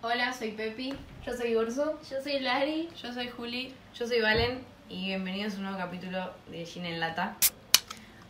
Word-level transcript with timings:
Hola, 0.00 0.32
soy 0.32 0.52
Pepi. 0.52 0.94
Yo 1.26 1.36
soy 1.36 1.56
Ursu. 1.56 1.82
Yo 2.08 2.22
soy 2.22 2.38
Lari. 2.40 2.88
Yo 3.02 3.12
soy 3.12 3.28
Juli. 3.28 3.74
Yo 3.94 4.06
soy 4.06 4.20
Valen 4.20 4.64
y 4.88 5.06
bienvenidos 5.06 5.54
a 5.54 5.56
un 5.56 5.62
nuevo 5.64 5.78
capítulo 5.78 6.32
de 6.50 6.64
Gin 6.64 6.86
en 6.86 7.00
Lata. 7.00 7.34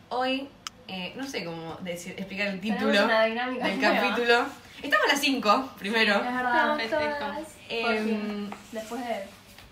Hoy, 0.08 0.48
eh, 0.88 1.12
no 1.16 1.26
sé 1.26 1.44
cómo 1.44 1.76
decir, 1.82 2.14
explicar 2.16 2.48
el 2.48 2.60
título 2.60 2.90
del 2.90 3.80
capítulo. 3.80 4.46
Estamos 4.82 5.06
a 5.08 5.12
las 5.12 5.20
5, 5.20 5.72
primero. 5.78 6.14
Es 6.14 6.22
verdad. 6.24 6.76
Festejo. 6.76 7.02
todas. 7.18 7.56
Em, 7.68 8.50
Después 8.72 9.06
de. 9.06 9.24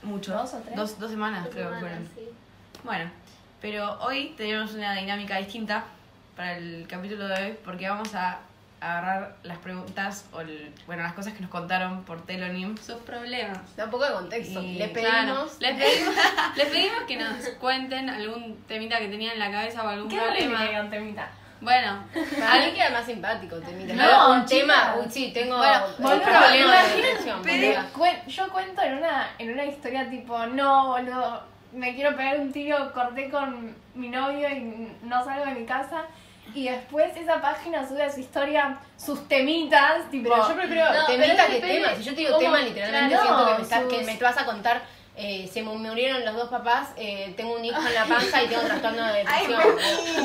mucho. 0.02 0.32
¿Dos 0.34 0.52
o 0.54 0.58
tres? 0.58 0.76
Dos, 0.76 0.98
dos 0.98 1.10
semanas 1.10 1.44
Dos 1.44 1.54
creo 1.54 1.72
que 1.72 1.80
fueron. 1.80 2.08
sí. 2.14 2.28
Bueno, 2.84 3.10
pero 3.60 3.98
hoy 4.00 4.34
tenemos 4.36 4.74
una 4.74 4.94
dinámica 4.94 5.38
distinta 5.38 5.84
para 6.36 6.58
el 6.58 6.86
capítulo 6.88 7.26
de 7.28 7.34
hoy 7.42 7.56
porque 7.64 7.88
vamos 7.88 8.14
a 8.14 8.40
agarrar 8.80 9.36
las 9.42 9.58
preguntas 9.58 10.26
o 10.32 10.40
el- 10.40 10.72
bueno, 10.86 11.02
las 11.02 11.14
cosas 11.14 11.32
que 11.32 11.40
nos 11.40 11.50
contaron 11.50 12.04
por 12.04 12.24
Telonym. 12.26 12.76
Sus 12.76 12.96
problemas. 12.98 13.58
Da 13.76 13.84
un 13.84 13.90
poco 13.90 14.04
de 14.04 14.12
contexto. 14.12 14.62
Y- 14.62 14.74
Le 14.74 14.92
Claro. 14.92 15.26
pedimos. 15.46 15.60
Les 15.60 15.76
pedimos, 15.78 16.14
les 16.56 16.66
pedimos 16.68 17.02
que 17.08 17.16
nos 17.16 17.48
cuenten 17.60 18.10
algún 18.10 18.62
temita 18.68 18.98
que 18.98 19.08
tenían 19.08 19.32
en 19.34 19.38
la 19.40 19.50
cabeza 19.50 19.82
o 19.82 19.88
algún 19.88 20.08
¿Qué 20.10 20.20
horrible 20.20 20.38
que 20.40 20.48
problema. 20.56 20.90
temita? 20.90 21.28
Bueno, 21.58 22.04
Para 22.38 22.66
mí 22.66 22.72
queda 22.74 22.90
más 22.90 23.06
simpático. 23.06 23.56
Te 23.56 23.72
mira. 23.72 23.94
No, 23.94 24.32
un 24.34 24.44
tema. 24.44 24.94
Uy, 25.00 25.06
sí, 25.10 25.30
tengo 25.32 25.56
Bueno, 25.56 25.86
un 25.98 26.20
problema 26.20 26.74
imaginen- 26.84 27.92
cuen- 27.94 28.26
yo 28.26 28.48
cuento 28.50 28.82
en 28.82 28.98
una, 28.98 29.28
en 29.38 29.52
una 29.52 29.64
historia 29.64 30.08
tipo, 30.10 30.46
no, 30.46 30.88
boludo, 30.88 31.42
me 31.72 31.94
quiero 31.94 32.14
pegar 32.14 32.38
un 32.40 32.52
tiro, 32.52 32.92
corté 32.92 33.30
con 33.30 33.74
mi 33.94 34.08
novio 34.10 34.48
y 34.50 34.92
no 35.02 35.24
salgo 35.24 35.46
de 35.46 35.52
mi 35.52 35.64
casa. 35.64 36.02
Y 36.54 36.68
después 36.68 37.14
esa 37.16 37.40
página 37.40 37.86
sube 37.86 38.02
a 38.02 38.10
su 38.12 38.20
historia 38.20 38.78
sus 38.96 39.28
temitas, 39.28 40.10
tipo... 40.10 40.30
Pero 40.30 40.48
yo 40.48 40.54
prefiero 40.56 40.84
No, 40.92 41.06
temita 41.06 41.34
pero 41.34 41.46
que 41.48 41.52
depende 41.54 41.80
tema. 41.84 41.96
Si 41.96 42.02
yo 42.04 42.10
te 42.12 42.16
digo 42.18 42.30
cómo- 42.32 42.40
tema, 42.42 42.58
literalmente 42.60 43.14
claro, 43.14 43.22
siento 43.26 43.46
que 43.46 43.56
me, 43.56 43.62
estás- 43.62 43.82
sus- 43.82 43.92
que 43.92 44.04
me 44.04 44.16
vas 44.18 44.38
a 44.38 44.44
contar. 44.46 44.82
eh, 45.18 45.48
se 45.50 45.62
me 45.62 45.72
murieron 45.72 46.24
los 46.26 46.34
dos 46.34 46.50
papás, 46.50 46.88
eh, 46.96 47.32
tengo 47.38 47.54
un 47.56 47.64
hijo 47.64 47.80
en 47.80 47.94
la 47.94 48.04
panza 48.04 48.42
y 48.42 48.48
tengo 48.48 48.62
trastorno 48.62 49.06
de 49.06 49.18
depresión. 49.20 49.60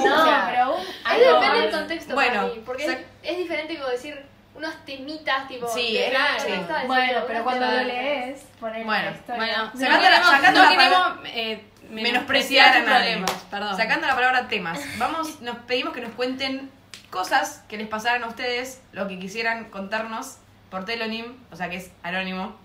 no, 0.06 0.22
O 0.22 0.26
sea, 0.26 0.48
pero... 0.50 0.78
Ahí 1.06 1.20
depende 1.22 1.62
del 1.62 1.72
contexto 1.72 2.14
Bueno, 2.14 2.34
para 2.42 2.54
mí, 2.54 2.62
porque 2.66 2.88
sac- 2.88 3.00
es, 3.24 3.32
es 3.32 3.38
diferente 3.38 3.78
como 3.78 3.88
decir 3.90 4.22
unos 4.54 4.74
temitas 4.86 5.48
tipo 5.48 5.66
Sí, 5.70 5.94
de 5.94 6.08
es- 6.08 6.14
la 6.14 6.38
sí. 6.40 6.52
Bueno, 6.88 7.22
pero 7.26 7.44
cuando 7.46 7.66
lo 7.66 7.72
temas. 7.72 7.86
lees, 7.88 8.42
poner 8.60 8.84
Bueno, 8.86 9.06
la 9.06 9.12
historia. 9.12 9.36
bueno, 9.38 9.58
No, 9.74 9.80
Sacando 9.80 9.90
la- 9.98 10.02
queremos- 10.10 10.30
sacando 10.30 10.60
no 10.60 10.66
la 10.66 10.72
queremos 10.78 11.02
eh, 11.26 11.66
menospreciar 11.92 12.78
a 12.78 12.80
nadie. 12.82 13.18
problemas. 13.18 13.32
Perdón. 13.50 13.78
Sacando 13.78 14.08
la 14.08 14.16
palabra 14.16 14.48
temas, 14.48 14.80
vamos, 14.98 15.42
nos 15.42 15.58
pedimos 15.60 15.94
que 15.94 16.02
nos 16.02 16.14
cuenten 16.14 16.70
cosas 17.10 17.64
que 17.68 17.78
les 17.78 17.88
pasaran 17.88 18.24
a 18.24 18.28
ustedes, 18.28 18.82
lo 18.94 19.08
que 19.08 19.20
quisieran 19.20 19.66
contarnos 19.66 20.38
por 20.70 20.86
Telonym, 20.86 21.36
o 21.52 21.56
sea 21.56 21.70
que 21.70 21.76
es 21.78 21.92
anónimo, 22.04 22.56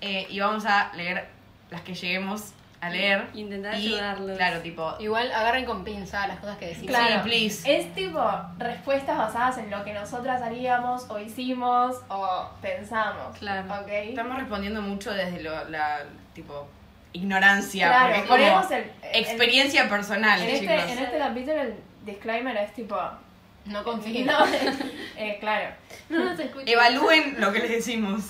eh, 0.00 0.26
y 0.28 0.38
vamos 0.40 0.66
a 0.66 0.92
leer 0.94 1.28
las 1.70 1.80
que 1.80 1.94
lleguemos 1.94 2.52
a 2.80 2.90
leer. 2.90 3.28
Intentar 3.34 3.74
y, 3.74 3.94
ayudarlos. 3.94 4.36
Claro, 4.36 4.60
tipo, 4.60 4.94
Igual 5.00 5.32
agarren 5.32 5.64
con 5.64 5.84
pinza 5.84 6.26
las 6.26 6.38
cosas 6.38 6.58
que 6.58 6.68
decimos. 6.68 6.88
Claro. 6.88 7.22
Sí, 7.22 7.28
please. 7.28 7.78
Es 7.78 7.94
tipo 7.94 8.22
respuestas 8.58 9.16
basadas 9.16 9.58
en 9.58 9.70
lo 9.70 9.84
que 9.84 9.92
nosotras 9.92 10.42
haríamos 10.42 11.08
o 11.10 11.18
hicimos 11.18 11.96
o 12.08 12.50
pensamos. 12.60 13.36
Claro. 13.38 13.66
¿Ok? 13.82 13.88
estamos 13.88 14.38
respondiendo 14.38 14.80
mucho 14.82 15.12
desde 15.12 15.42
lo, 15.42 15.68
la, 15.68 16.04
tipo, 16.34 16.68
ignorancia, 17.12 17.88
Claro, 17.88 18.04
porque 18.06 18.18
es 18.20 18.26
como 18.26 18.38
ponemos 18.38 18.70
el, 18.70 18.92
el- 19.12 19.20
experiencia 19.22 19.88
personal, 19.88 20.40
en, 20.42 20.60
chicos. 20.60 20.74
este, 20.76 20.92
en 20.92 20.98
este 20.98 21.18
capítulo 21.18 21.62
el 21.62 21.74
disclaimer 22.04 22.56
es 22.56 22.72
tipo. 22.74 22.96
No 23.66 23.84
confíen. 23.84 24.26
No, 24.26 24.46
eh, 25.16 25.36
claro. 25.40 25.74
No 26.08 26.24
nos. 26.24 26.40
Evalúen 26.66 27.36
lo 27.38 27.52
que 27.52 27.58
les 27.60 27.70
decimos. 27.70 28.22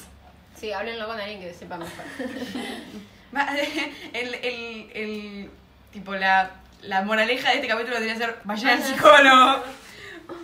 Sí, 0.57 0.73
háblenlo 0.73 1.07
con 1.07 1.21
alguien 1.21 1.41
que 1.41 1.55
sepa 1.55 1.77
mejor. 1.77 2.05
El, 4.15 4.35
el, 4.37 4.91
el, 4.95 5.51
tipo, 5.93 6.15
la, 6.15 6.51
la 6.83 7.03
moraleja 7.03 7.51
de 7.51 7.57
este 7.57 7.69
capítulo 7.69 7.95
debería 8.01 8.17
ser 8.17 8.39
vayan 8.45 8.71
al 8.79 8.83
psicólogo 8.83 9.63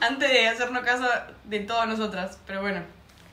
antes 0.03 0.29
de 0.31 0.49
hacernos 0.49 0.85
caso 0.85 1.09
de 1.45 1.61
todas 1.61 1.89
nosotras. 1.89 2.39
Pero 2.47 2.61
bueno, 2.61 2.83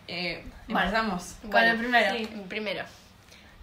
eh, 0.08 0.44
Bueno. 0.68 0.86
empezamos. 0.88 1.36
Con 1.52 1.64
el 1.64 1.78
primero. 1.78 2.16
Sí, 2.18 2.28
primero. 2.48 2.84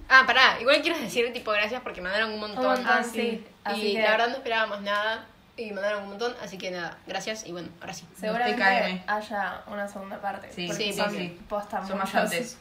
Ah, 0.08 0.24
pará, 0.26 0.58
igual 0.60 0.80
quiero 0.82 0.98
decir 0.98 1.32
tipo 1.32 1.50
gracias 1.52 1.82
porque 1.82 2.00
mandaron 2.00 2.32
un 2.32 2.40
montón. 2.40 2.64
Un 2.64 2.72
montón, 2.72 2.86
Ah, 2.98 3.02
sí. 3.04 3.44
Así 3.64 3.88
Y 3.88 3.94
que 3.96 4.02
la 4.02 4.10
verdad 4.12 4.28
no 4.28 4.34
esperábamos 4.36 4.80
nada. 4.82 5.26
Y 5.56 5.72
mandaron 5.72 6.04
un 6.04 6.10
montón, 6.10 6.34
así 6.40 6.56
que 6.56 6.70
nada, 6.70 6.96
gracias 7.06 7.44
y 7.44 7.50
bueno, 7.52 7.68
ahora 7.80 7.92
sí. 7.92 8.06
seguramente 8.18 8.62
TKM. 8.62 9.02
haya 9.10 9.62
una 9.66 9.88
segunda 9.88 10.20
parte. 10.20 10.52
Sí, 10.52 10.72
sí, 10.72 10.92
son 10.92 11.10
sí. 11.10 11.36
posta 11.48 11.84
Son 11.84 11.98
muchos. 11.98 12.12
bastantes. 12.14 12.58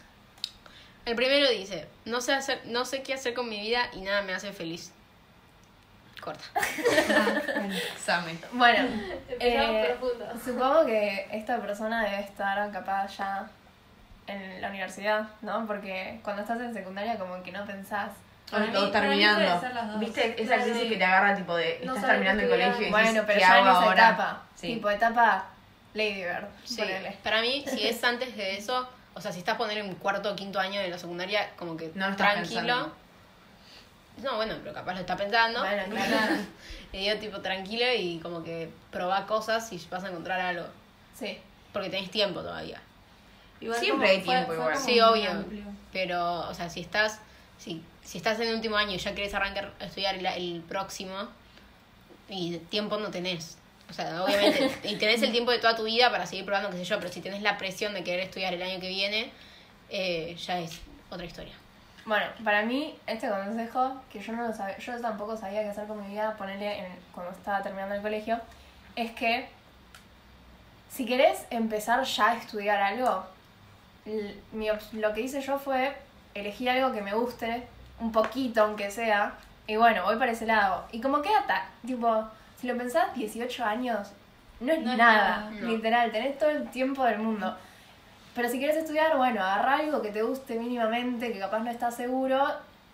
El 1.05 1.15
primero 1.15 1.49
dice, 1.51 1.87
no 2.05 2.19
sé 2.21 2.33
hacer, 2.33 2.59
no 2.65 2.83
sé 2.85 3.03
qué 3.03 3.13
hacer 3.13 3.33
con 3.35 3.47
mi 3.47 3.59
vida 3.61 3.87
y 3.93 4.01
nada 4.01 4.23
me 4.23 4.33
hace 4.33 4.51
feliz. 4.51 4.91
Corta. 6.19 6.43
Examen. 7.95 8.39
Bueno, 8.51 8.89
eh, 9.39 9.95
profundo. 9.99 10.25
supongo 10.43 10.85
que 10.85 11.27
esta 11.31 11.61
persona 11.61 12.03
debe 12.03 12.21
estar 12.21 12.71
capaz 12.71 13.15
ya 13.17 13.47
en 14.27 14.61
la 14.61 14.69
universidad, 14.69 15.27
¿no? 15.41 15.65
Porque 15.65 16.19
cuando 16.23 16.41
estás 16.41 16.59
en 16.59 16.73
secundaria 16.73 17.17
como 17.17 17.41
que 17.43 17.51
no 17.51 17.65
pensás. 17.65 18.11
Para 18.51 18.65
mí- 18.65 18.71
para 18.71 18.85
mí 18.85 18.91
terminando. 18.91 19.99
¿Viste 19.99 20.41
esa 20.41 20.55
crisis 20.61 20.83
que 20.89 20.95
te 20.97 21.03
agarra 21.03 21.35
tipo 21.35 21.55
de 21.55 21.81
No 21.83 21.95
estás 21.95 22.09
terminando 22.11 22.43
el 22.43 22.49
colegio 22.49 22.87
y 22.87 22.91
Bueno, 22.91 23.07
decís, 23.07 23.23
pero 23.27 23.39
¿qué 23.39 23.45
ya 23.45 23.59
en 23.59 23.67
hago 23.67 23.77
esa 23.79 23.87
ahora? 23.89 24.07
etapa. 24.09 24.41
Sí. 24.55 24.67
Tipo 24.75 24.89
etapa 24.89 25.45
Lady 25.93 26.23
Bird. 26.23 26.45
Sí, 26.63 26.77
ponele. 26.77 27.17
para 27.23 27.41
mí, 27.41 27.65
si 27.67 27.87
es 27.87 28.03
antes 28.05 28.35
de 28.37 28.57
eso, 28.57 28.87
o 29.15 29.21
sea, 29.21 29.31
si 29.31 29.39
estás 29.39 29.55
poner 29.57 29.77
en 29.79 29.93
cuarto 29.95 30.31
o 30.31 30.35
quinto 30.35 30.59
año 30.59 30.79
de 30.79 30.89
la 30.89 30.97
secundaria, 30.97 31.49
como 31.57 31.75
que 31.75 31.91
No 31.95 32.05
lo 32.05 32.11
estás 32.11 32.33
tranquilo. 32.33 32.61
pensando. 32.61 32.95
No, 34.23 34.35
bueno, 34.37 34.55
pero 34.63 34.73
capaz 34.73 34.93
lo 34.93 34.99
está 35.01 35.15
pensando. 35.17 35.59
Bueno, 35.59 35.83
claro. 35.89 36.35
Y 36.93 36.97
digo, 36.99 37.17
tipo, 37.19 37.39
tranquilo 37.41 37.85
y 37.97 38.19
como 38.19 38.43
que 38.43 38.69
probá 38.91 39.25
cosas 39.27 39.71
y 39.73 39.87
vas 39.91 40.03
a 40.03 40.09
encontrar 40.09 40.39
algo. 40.39 40.65
Sí. 41.13 41.37
Porque 41.73 41.89
tenés 41.89 42.09
tiempo 42.11 42.41
todavía. 42.41 42.81
Igual 43.59 43.79
Siempre 43.79 44.09
hay 44.09 44.21
tiempo 44.21 44.53
igual. 44.53 44.77
Sí, 44.77 44.99
obvio. 44.99 45.31
amplio. 45.31 45.63
Pero, 45.91 46.47
o 46.47 46.53
sea, 46.53 46.69
si 46.69 46.81
estás, 46.81 47.19
si, 47.57 47.83
si 48.03 48.17
estás 48.17 48.39
en 48.39 48.49
el 48.49 48.55
último 48.55 48.75
año 48.75 48.93
y 48.93 48.97
ya 48.97 49.15
querés 49.15 49.33
arrancar 49.33 49.73
a 49.79 49.85
estudiar 49.85 50.15
el, 50.15 50.25
el 50.25 50.61
próximo, 50.61 51.27
y 52.29 52.57
tiempo 52.57 52.97
no 52.97 53.09
tenés. 53.09 53.57
O 53.89 53.93
sea, 53.93 54.23
obviamente, 54.23 54.71
y 54.83 54.95
tenés 54.97 55.21
el 55.21 55.31
tiempo 55.31 55.51
de 55.51 55.59
toda 55.59 55.75
tu 55.75 55.83
vida 55.83 56.11
para 56.11 56.25
seguir 56.25 56.45
probando, 56.45 56.69
qué 56.69 56.77
sé 56.77 56.85
yo, 56.85 56.99
pero 56.99 57.11
si 57.11 57.21
tenés 57.21 57.41
la 57.41 57.57
presión 57.57 57.93
de 57.93 58.03
querer 58.03 58.21
estudiar 58.21 58.53
el 58.53 58.61
año 58.61 58.79
que 58.79 58.89
viene, 58.89 59.31
eh, 59.89 60.35
ya 60.35 60.59
es 60.59 60.79
otra 61.09 61.25
historia. 61.25 61.53
Bueno, 62.05 62.25
para 62.43 62.63
mí, 62.63 62.97
este 63.05 63.27
consejo, 63.27 64.01
que 64.11 64.21
yo 64.21 64.33
no 64.33 64.47
lo 64.47 64.53
sabía, 64.53 64.77
yo 64.77 64.99
tampoco 65.01 65.35
sabía 65.35 65.61
qué 65.63 65.69
hacer 65.69 65.87
con 65.87 66.01
mi 66.01 66.13
vida, 66.13 66.35
ponerle 66.37 66.79
en, 66.79 66.85
cuando 67.13 67.33
estaba 67.33 67.61
terminando 67.61 67.95
el 67.95 68.01
colegio, 68.01 68.39
es 68.95 69.11
que 69.11 69.49
si 70.89 71.05
querés 71.05 71.45
empezar 71.49 72.03
ya 72.03 72.31
a 72.31 72.37
estudiar 72.37 72.81
algo, 72.81 73.25
mi 74.51 74.67
lo 74.93 75.13
que 75.13 75.21
hice 75.21 75.41
yo 75.41 75.59
fue 75.59 75.95
elegir 76.33 76.69
algo 76.69 76.91
que 76.91 77.01
me 77.01 77.13
guste, 77.13 77.67
un 77.99 78.11
poquito 78.11 78.61
aunque 78.63 78.91
sea, 78.91 79.33
y 79.65 79.75
bueno, 79.75 80.03
voy 80.03 80.17
para 80.17 80.31
ese 80.31 80.45
lado. 80.45 80.85
Y 80.91 81.01
como 81.01 81.21
queda 81.21 81.45
ta- 81.47 81.69
tipo, 81.85 82.25
si 82.59 82.67
lo 82.67 82.77
pensás 82.77 83.13
18 83.15 83.65
años, 83.65 84.09
no 84.59 84.71
es 84.73 84.81
No 84.81 84.91
es 84.91 84.97
nada, 84.97 85.49
no. 85.51 85.67
literal, 85.67 86.11
tenés 86.11 86.37
todo 86.37 86.49
el 86.49 86.69
tiempo 86.69 87.03
del 87.03 87.19
mundo. 87.19 87.55
Pero 88.35 88.49
si 88.49 88.59
quieres 88.59 88.77
estudiar, 88.77 89.17
bueno, 89.17 89.41
agarra 89.41 89.77
algo 89.77 90.01
que 90.01 90.11
te 90.11 90.21
guste 90.21 90.57
mínimamente, 90.59 91.33
que 91.33 91.39
capaz 91.39 91.59
no 91.59 91.71
estás 91.71 91.95
seguro, 91.95 92.45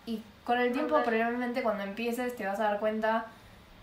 y 0.06 0.22
con 0.44 0.58
el 0.58 0.72
tiempo 0.72 1.02
probablemente 1.02 1.62
cuando 1.62 1.84
empieces 1.84 2.34
te 2.36 2.46
vas 2.46 2.58
a 2.60 2.64
dar 2.64 2.80
cuenta 2.80 3.26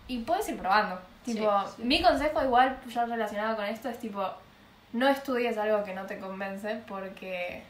y 0.07 0.19
puedes 0.19 0.49
ir 0.49 0.57
probando. 0.57 0.99
Sí, 1.23 1.35
Tipo, 1.35 1.51
sí. 1.75 1.83
mi 1.83 2.01
consejo 2.01 2.43
igual 2.43 2.77
ya 2.89 3.05
relacionado 3.05 3.55
con 3.55 3.65
esto 3.65 3.89
es 3.89 3.99
tipo, 3.99 4.27
no 4.93 5.07
estudies 5.07 5.57
algo 5.57 5.83
que 5.83 5.93
no 5.93 6.05
te 6.05 6.19
convence 6.19 6.81
porque 6.87 7.63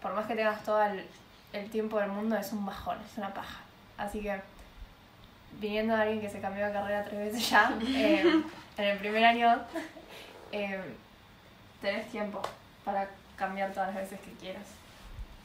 por 0.00 0.14
más 0.14 0.26
que 0.26 0.34
tengas 0.34 0.62
todo 0.62 0.82
el, 0.82 1.04
el 1.52 1.70
tiempo 1.70 1.98
del 1.98 2.10
mundo 2.10 2.36
es 2.36 2.52
un 2.52 2.64
bajón, 2.64 2.98
es 3.10 3.18
una 3.18 3.32
paja. 3.32 3.60
Así 3.96 4.20
que 4.20 4.40
viniendo 5.60 5.94
de 5.94 6.02
alguien 6.02 6.20
que 6.20 6.28
se 6.28 6.40
cambió 6.40 6.66
de 6.66 6.72
carrera 6.72 7.04
tres 7.04 7.32
veces 7.32 7.50
ya, 7.50 7.72
eh, 7.82 8.42
en 8.76 8.84
el 8.84 8.98
primer 8.98 9.24
año 9.24 9.58
eh, 10.52 10.80
tenés 11.80 12.10
tiempo 12.10 12.42
para 12.84 13.08
cambiar 13.36 13.72
todas 13.72 13.94
las 13.94 14.04
veces 14.04 14.20
que 14.20 14.32
quieras. 14.32 14.66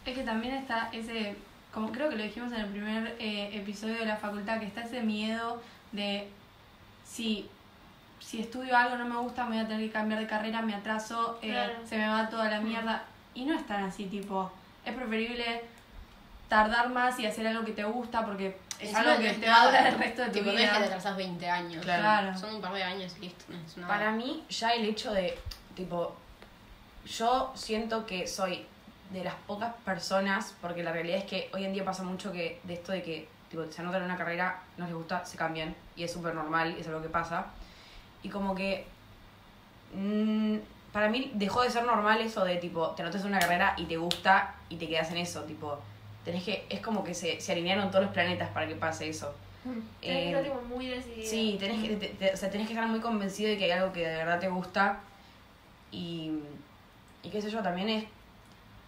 Es 0.06 0.16
que 0.16 0.24
también 0.24 0.56
está 0.56 0.90
ese, 0.92 1.36
como 1.74 1.92
creo 1.92 2.10
que 2.10 2.16
lo 2.16 2.24
dijimos 2.24 2.52
en 2.54 2.62
el 2.62 2.68
primer 2.68 3.16
eh, 3.20 3.50
episodio 3.54 3.96
de 3.96 4.06
la 4.06 4.18
facultad, 4.18 4.60
que 4.60 4.66
está 4.66 4.82
ese 4.82 5.02
miedo 5.02 5.62
de 5.92 6.28
si, 7.06 7.50
si 8.22 8.40
estudio 8.40 8.78
algo 8.78 8.96
no 8.96 9.06
me 9.06 9.18
gusta, 9.18 9.44
me 9.46 9.56
voy 9.58 9.66
a 9.66 9.68
tener 9.68 9.86
que 9.86 9.92
cambiar 9.92 10.20
de 10.22 10.28
carrera, 10.28 10.62
me 10.62 10.74
atraso, 10.76 11.38
eh, 11.42 11.50
Claro. 11.50 11.74
se 11.86 11.98
me 11.98 12.08
va 12.08 12.30
toda 12.30 12.50
la 12.50 12.62
mierda. 12.62 13.04
Y 13.34 13.44
no 13.46 13.54
es 13.56 13.66
tan 13.68 13.84
así, 13.84 14.06
tipo, 14.06 14.50
es 14.86 14.94
preferible 14.94 15.64
tardar 16.48 16.90
más 16.90 17.20
y 17.20 17.26
hacer 17.26 17.48
algo 17.48 17.64
que 17.66 17.72
te 17.72 17.84
gusta 17.84 18.26
porque 18.26 18.58
es 18.80 18.90
Encima 18.90 19.00
algo 19.00 19.22
que 19.22 19.34
te 19.34 19.48
va 19.50 19.62
a 19.62 19.66
durar 19.68 19.88
el 19.88 19.98
resto 19.98 20.22
de 20.22 20.28
tu 20.28 20.34
Tipo, 20.34 20.46
no 20.46 20.52
es 20.52 20.58
vida. 20.58 20.72
que 20.74 20.80
te 20.80 20.86
atrasás 20.86 21.16
20 21.18 21.50
años. 21.50 21.84
Claro. 21.84 22.02
Claro. 22.04 22.38
Son 22.38 22.56
un 22.56 22.62
par 22.62 22.74
de 22.74 22.84
años 22.84 23.14
y 23.18 23.22
listo. 23.26 23.46
no. 23.78 23.88
Para 23.88 24.12
mí, 24.12 24.44
ya 24.50 24.70
el 24.74 24.86
hecho 24.86 25.14
de, 25.14 25.38
tipo, 25.76 26.16
yo 27.06 27.52
siento 27.56 28.06
que 28.06 28.28
soy 28.28 28.66
de 29.12 29.24
las 29.24 29.36
pocas 29.48 29.74
personas, 29.86 30.54
porque 30.62 30.84
la 30.84 30.92
realidad 30.92 31.18
es 31.18 31.26
que 31.26 31.50
hoy 31.54 31.66
en 31.66 31.74
día 31.74 31.84
pasa 31.84 32.04
mucho 32.04 32.32
que 32.32 32.60
de 32.64 32.74
esto 32.76 32.92
de 32.92 33.02
que 33.04 33.28
tipo, 33.50 33.64
se 33.70 33.82
anotan 33.82 34.02
en 34.02 34.06
una 34.06 34.18
carrera, 34.18 34.60
no 34.78 34.86
les 34.86 34.94
gusta, 34.94 35.26
se 35.26 35.38
cambian, 35.38 35.76
y 35.96 36.04
es 36.04 36.14
súper 36.14 36.34
normal, 36.34 36.76
es 36.80 36.88
algo 36.88 37.02
que 37.02 37.10
pasa. 37.10 37.46
Y 38.24 38.30
como 38.30 38.54
que 38.56 38.86
mm, 39.96 40.58
para 40.94 41.10
mí 41.10 41.32
dejó 41.36 41.62
de 41.64 41.70
ser 41.70 41.86
normal 41.86 42.20
eso 42.22 42.44
de 42.46 42.58
tipo, 42.58 42.90
te 42.92 43.02
anotas 43.02 43.22
en 43.22 43.28
una 43.30 43.40
carrera 43.40 43.74
y 43.78 43.86
te 43.86 43.98
gusta 43.98 44.56
y 44.70 44.76
te 44.76 44.88
quedas 44.88 45.12
en 45.12 45.18
eso, 45.18 45.44
tipo, 45.44 45.80
tenés 46.26 46.44
que, 46.44 46.66
es 46.70 46.82
como 46.82 47.04
que 47.04 47.14
se, 47.14 47.40
se 47.42 47.52
alinearon 47.54 47.90
todos 47.90 48.06
los 48.06 48.14
planetas 48.14 48.50
para 48.50 48.68
que 48.68 48.76
pase 48.76 49.10
eso. 49.10 49.34
Tenés 49.64 49.84
que 50.02 50.12
Eh, 50.12 50.28
estar 50.30 50.44
tipo 50.44 50.62
muy 50.76 50.88
decidido. 50.88 51.30
Sí, 51.30 51.58
tenés 51.60 51.82
que, 51.84 51.96
te- 51.96 52.08
te- 52.10 52.34
o 52.34 52.38
sea, 52.38 52.50
tenés 52.50 52.68
que 52.68 52.74
estar 52.74 52.88
muy 52.88 53.00
convencido 53.00 53.50
de 53.50 53.58
que 53.58 53.66
hay 53.66 53.72
algo 53.72 53.94
que 53.94 54.08
de 54.08 54.16
verdad 54.18 54.40
te 54.40 54.50
gusta 54.50 55.00
y, 55.92 56.32
y 57.24 57.30
qué 57.30 57.42
sé 57.42 57.50
yo, 57.52 57.62
también 57.62 57.90
es 57.90 58.06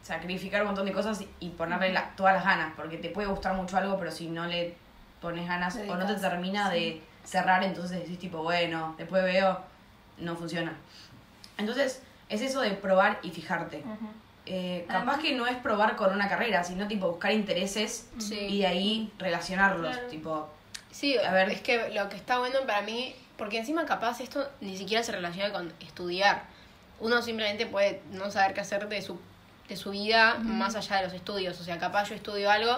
sacrificar 0.02 0.62
un 0.62 0.68
montón 0.68 0.86
de 0.86 0.92
cosas 0.92 1.24
y 1.40 1.50
ponerle 1.50 1.94
la- 1.94 2.10
todas 2.16 2.34
las 2.34 2.44
ganas, 2.44 2.74
porque 2.76 2.98
te 2.98 3.10
puede 3.10 3.28
gustar 3.28 3.54
mucho 3.56 3.78
algo, 3.78 3.98
pero 3.98 4.12
si 4.12 4.28
no 4.28 4.46
le 4.48 4.76
pones 5.22 5.48
ganas 5.48 5.78
o 5.88 5.96
no 5.96 6.06
te 6.06 6.16
termina 6.16 6.70
de 6.70 7.02
cerrar, 7.24 7.64
entonces 7.64 8.00
decís 8.00 8.20
tipo, 8.20 8.44
bueno, 8.44 8.96
después 8.98 9.24
veo, 9.24 9.60
no 10.18 10.36
funciona. 10.36 10.74
Entonces, 11.58 12.02
es 12.30 12.42
eso 12.42 12.62
de 12.62 12.72
probar 12.72 13.20
y 13.24 13.32
fijarte. 13.32 13.84
Eh, 14.46 14.84
capaz 14.88 14.98
Además- 14.98 15.20
que 15.20 15.36
no 15.36 15.48
es 15.48 15.56
probar 15.58 15.96
con 15.96 16.14
una 16.14 16.28
carrera, 16.28 16.64
sino 16.64 16.88
tipo 16.88 17.08
buscar 17.10 17.32
intereses 17.32 18.08
Sí. 18.18 18.36
y 18.38 18.60
de 18.60 18.68
ahí 18.68 19.14
relacionarlos, 19.18 19.96
Claro. 19.96 20.10
tipo, 20.10 20.50
Sí, 20.92 21.18
A 21.18 21.32
ver. 21.32 21.50
es 21.50 21.62
que 21.62 21.90
lo 21.90 22.08
que 22.10 22.16
está 22.18 22.38
bueno 22.40 22.60
para 22.68 22.82
mí, 22.84 23.16
porque 23.38 23.58
encima 23.58 23.86
capaz 23.86 24.20
esto 24.20 24.48
ni 24.62 24.78
siquiera 24.78 25.02
se 25.02 25.12
relaciona 25.12 25.52
con 25.52 25.74
estudiar. 25.80 26.44
Uno 27.00 27.22
simplemente 27.24 27.66
puede 27.66 28.02
no 28.12 28.30
saber 28.30 28.54
qué 28.54 28.62
hacer 28.62 28.88
de 28.90 29.02
su, 29.02 29.20
de 29.68 29.76
su 29.76 29.90
vida 29.90 30.36
más 30.40 30.76
allá 30.76 30.98
de 30.98 31.04
los 31.06 31.14
estudios. 31.14 31.60
O 31.60 31.64
sea, 31.64 31.80
capaz 31.80 32.10
yo 32.10 32.16
estudio 32.16 32.52
algo, 32.52 32.78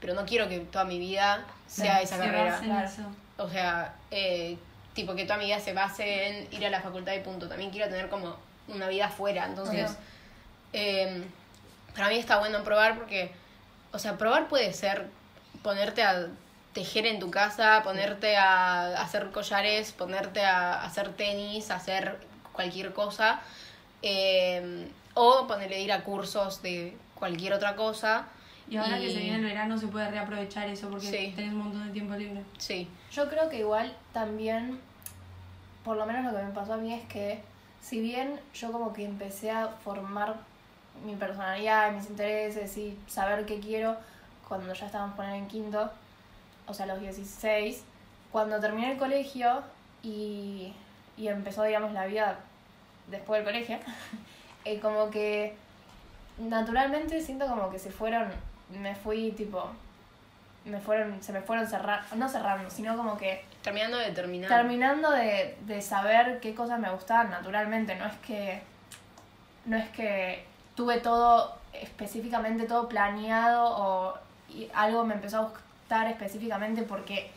pero 0.00 0.14
no 0.14 0.24
quiero 0.26 0.48
que 0.48 0.58
toda 0.58 0.84
mi 0.84 0.98
vida 0.98 1.44
sea 1.68 2.02
esa 2.02 2.16
Se 2.16 2.24
carrera. 2.24 2.58
Claro. 2.58 2.86
eso. 2.88 3.02
O 3.38 3.48
sea, 3.48 3.94
eh, 4.10 4.56
tipo 4.94 5.14
que 5.14 5.24
toda 5.24 5.38
mi 5.38 5.46
vida 5.46 5.60
se 5.60 5.72
base 5.72 6.28
en 6.28 6.48
ir 6.52 6.66
a 6.66 6.70
la 6.70 6.80
facultad 6.80 7.14
y 7.14 7.20
punto. 7.20 7.48
También 7.48 7.70
quiero 7.70 7.88
tener 7.88 8.08
como 8.08 8.36
una 8.68 8.88
vida 8.88 9.06
afuera. 9.06 9.46
Entonces, 9.46 9.96
eh, 10.72 11.24
para 11.94 12.08
mí 12.08 12.16
está 12.16 12.38
bueno 12.38 12.62
probar 12.62 12.96
porque, 12.96 13.32
o 13.92 13.98
sea, 13.98 14.18
probar 14.18 14.48
puede 14.48 14.72
ser 14.72 15.08
ponerte 15.62 16.02
a 16.02 16.28
tejer 16.72 17.06
en 17.06 17.20
tu 17.20 17.30
casa, 17.30 17.82
ponerte 17.84 18.36
a 18.36 19.00
hacer 19.02 19.30
collares, 19.30 19.92
ponerte 19.92 20.44
a 20.44 20.82
hacer 20.84 21.12
tenis, 21.12 21.70
hacer 21.70 22.18
cualquier 22.52 22.92
cosa. 22.92 23.40
eh, 24.02 24.88
o 25.14 25.46
ponerle 25.46 25.80
ir 25.80 25.92
a 25.92 26.02
cursos 26.04 26.62
de 26.62 26.96
cualquier 27.14 27.52
otra 27.52 27.76
cosa. 27.76 28.26
Y 28.68 28.76
ahora 28.76 28.98
que 28.98 29.10
se 29.12 29.18
viene 29.18 29.36
el 29.36 29.44
verano 29.44 29.76
se 29.76 29.88
puede 29.88 30.10
reaprovechar 30.10 30.68
eso 30.68 30.88
porque 30.88 31.06
Sí. 31.06 31.32
tenés 31.36 31.52
un 31.52 31.58
montón 31.58 31.86
de 31.86 31.92
tiempo 31.92 32.14
libre. 32.14 32.42
Sí, 32.58 32.88
Yo 33.12 33.28
creo 33.28 33.48
que 33.50 33.58
igual 33.58 33.94
también, 34.12 34.80
por 35.84 35.96
lo 35.96 36.06
menos 36.06 36.24
lo 36.32 36.38
que 36.38 36.44
me 36.44 36.50
pasó 36.52 36.74
a 36.74 36.76
mí 36.78 36.94
es 36.94 37.04
que 37.06 37.42
si 37.82 38.00
bien 38.00 38.40
yo 38.54 38.72
como 38.72 38.92
que 38.92 39.04
empecé 39.04 39.50
a 39.50 39.68
formar 39.68 40.36
mi 41.04 41.14
personalidad, 41.16 41.92
mis 41.92 42.08
intereses 42.08 42.76
y 42.78 42.96
saber 43.08 43.44
qué 43.44 43.58
quiero 43.60 43.96
cuando 44.48 44.72
ya 44.72 44.86
estábamos 44.86 45.16
poniendo 45.16 45.38
en 45.40 45.48
quinto, 45.48 45.90
o 46.66 46.72
sea, 46.74 46.86
los 46.86 47.00
16, 47.00 47.82
cuando 48.30 48.60
terminé 48.60 48.92
el 48.92 48.98
colegio 48.98 49.62
y, 50.02 50.72
y 51.18 51.28
empezó, 51.28 51.64
digamos, 51.64 51.92
la 51.92 52.06
vida 52.06 52.38
después 53.10 53.44
del 53.44 53.52
colegio, 53.52 53.78
eh, 54.64 54.78
como 54.80 55.10
que 55.10 55.54
naturalmente 56.38 57.20
siento 57.20 57.46
como 57.46 57.70
que 57.70 57.78
se 57.78 57.90
fueron, 57.90 58.28
me 58.78 58.94
fui 58.94 59.32
tipo, 59.32 59.70
me 60.64 60.78
fueron, 60.80 61.22
se 61.22 61.32
me 61.32 61.40
fueron 61.40 61.66
cerrando, 61.66 62.06
no 62.16 62.28
cerrando, 62.28 62.70
sino 62.70 62.96
como 62.96 63.16
que 63.16 63.44
terminando 63.62 63.98
de 63.98 64.10
terminar. 64.12 64.48
terminando 64.48 65.10
de, 65.10 65.56
de 65.66 65.82
saber 65.82 66.40
qué 66.40 66.54
cosas 66.54 66.78
me 66.78 66.90
gustaban 66.90 67.30
naturalmente, 67.30 67.94
no 67.96 68.06
es 68.06 68.14
que 68.26 68.62
no 69.64 69.76
es 69.76 69.88
que 69.90 70.44
tuve 70.74 70.98
todo 70.98 71.56
específicamente 71.72 72.64
todo 72.66 72.88
planeado 72.88 73.64
o 73.64 74.14
y 74.48 74.68
algo 74.74 75.04
me 75.04 75.14
empezó 75.14 75.38
a 75.38 75.42
gustar 75.48 76.06
específicamente 76.08 76.82
porque 76.82 77.30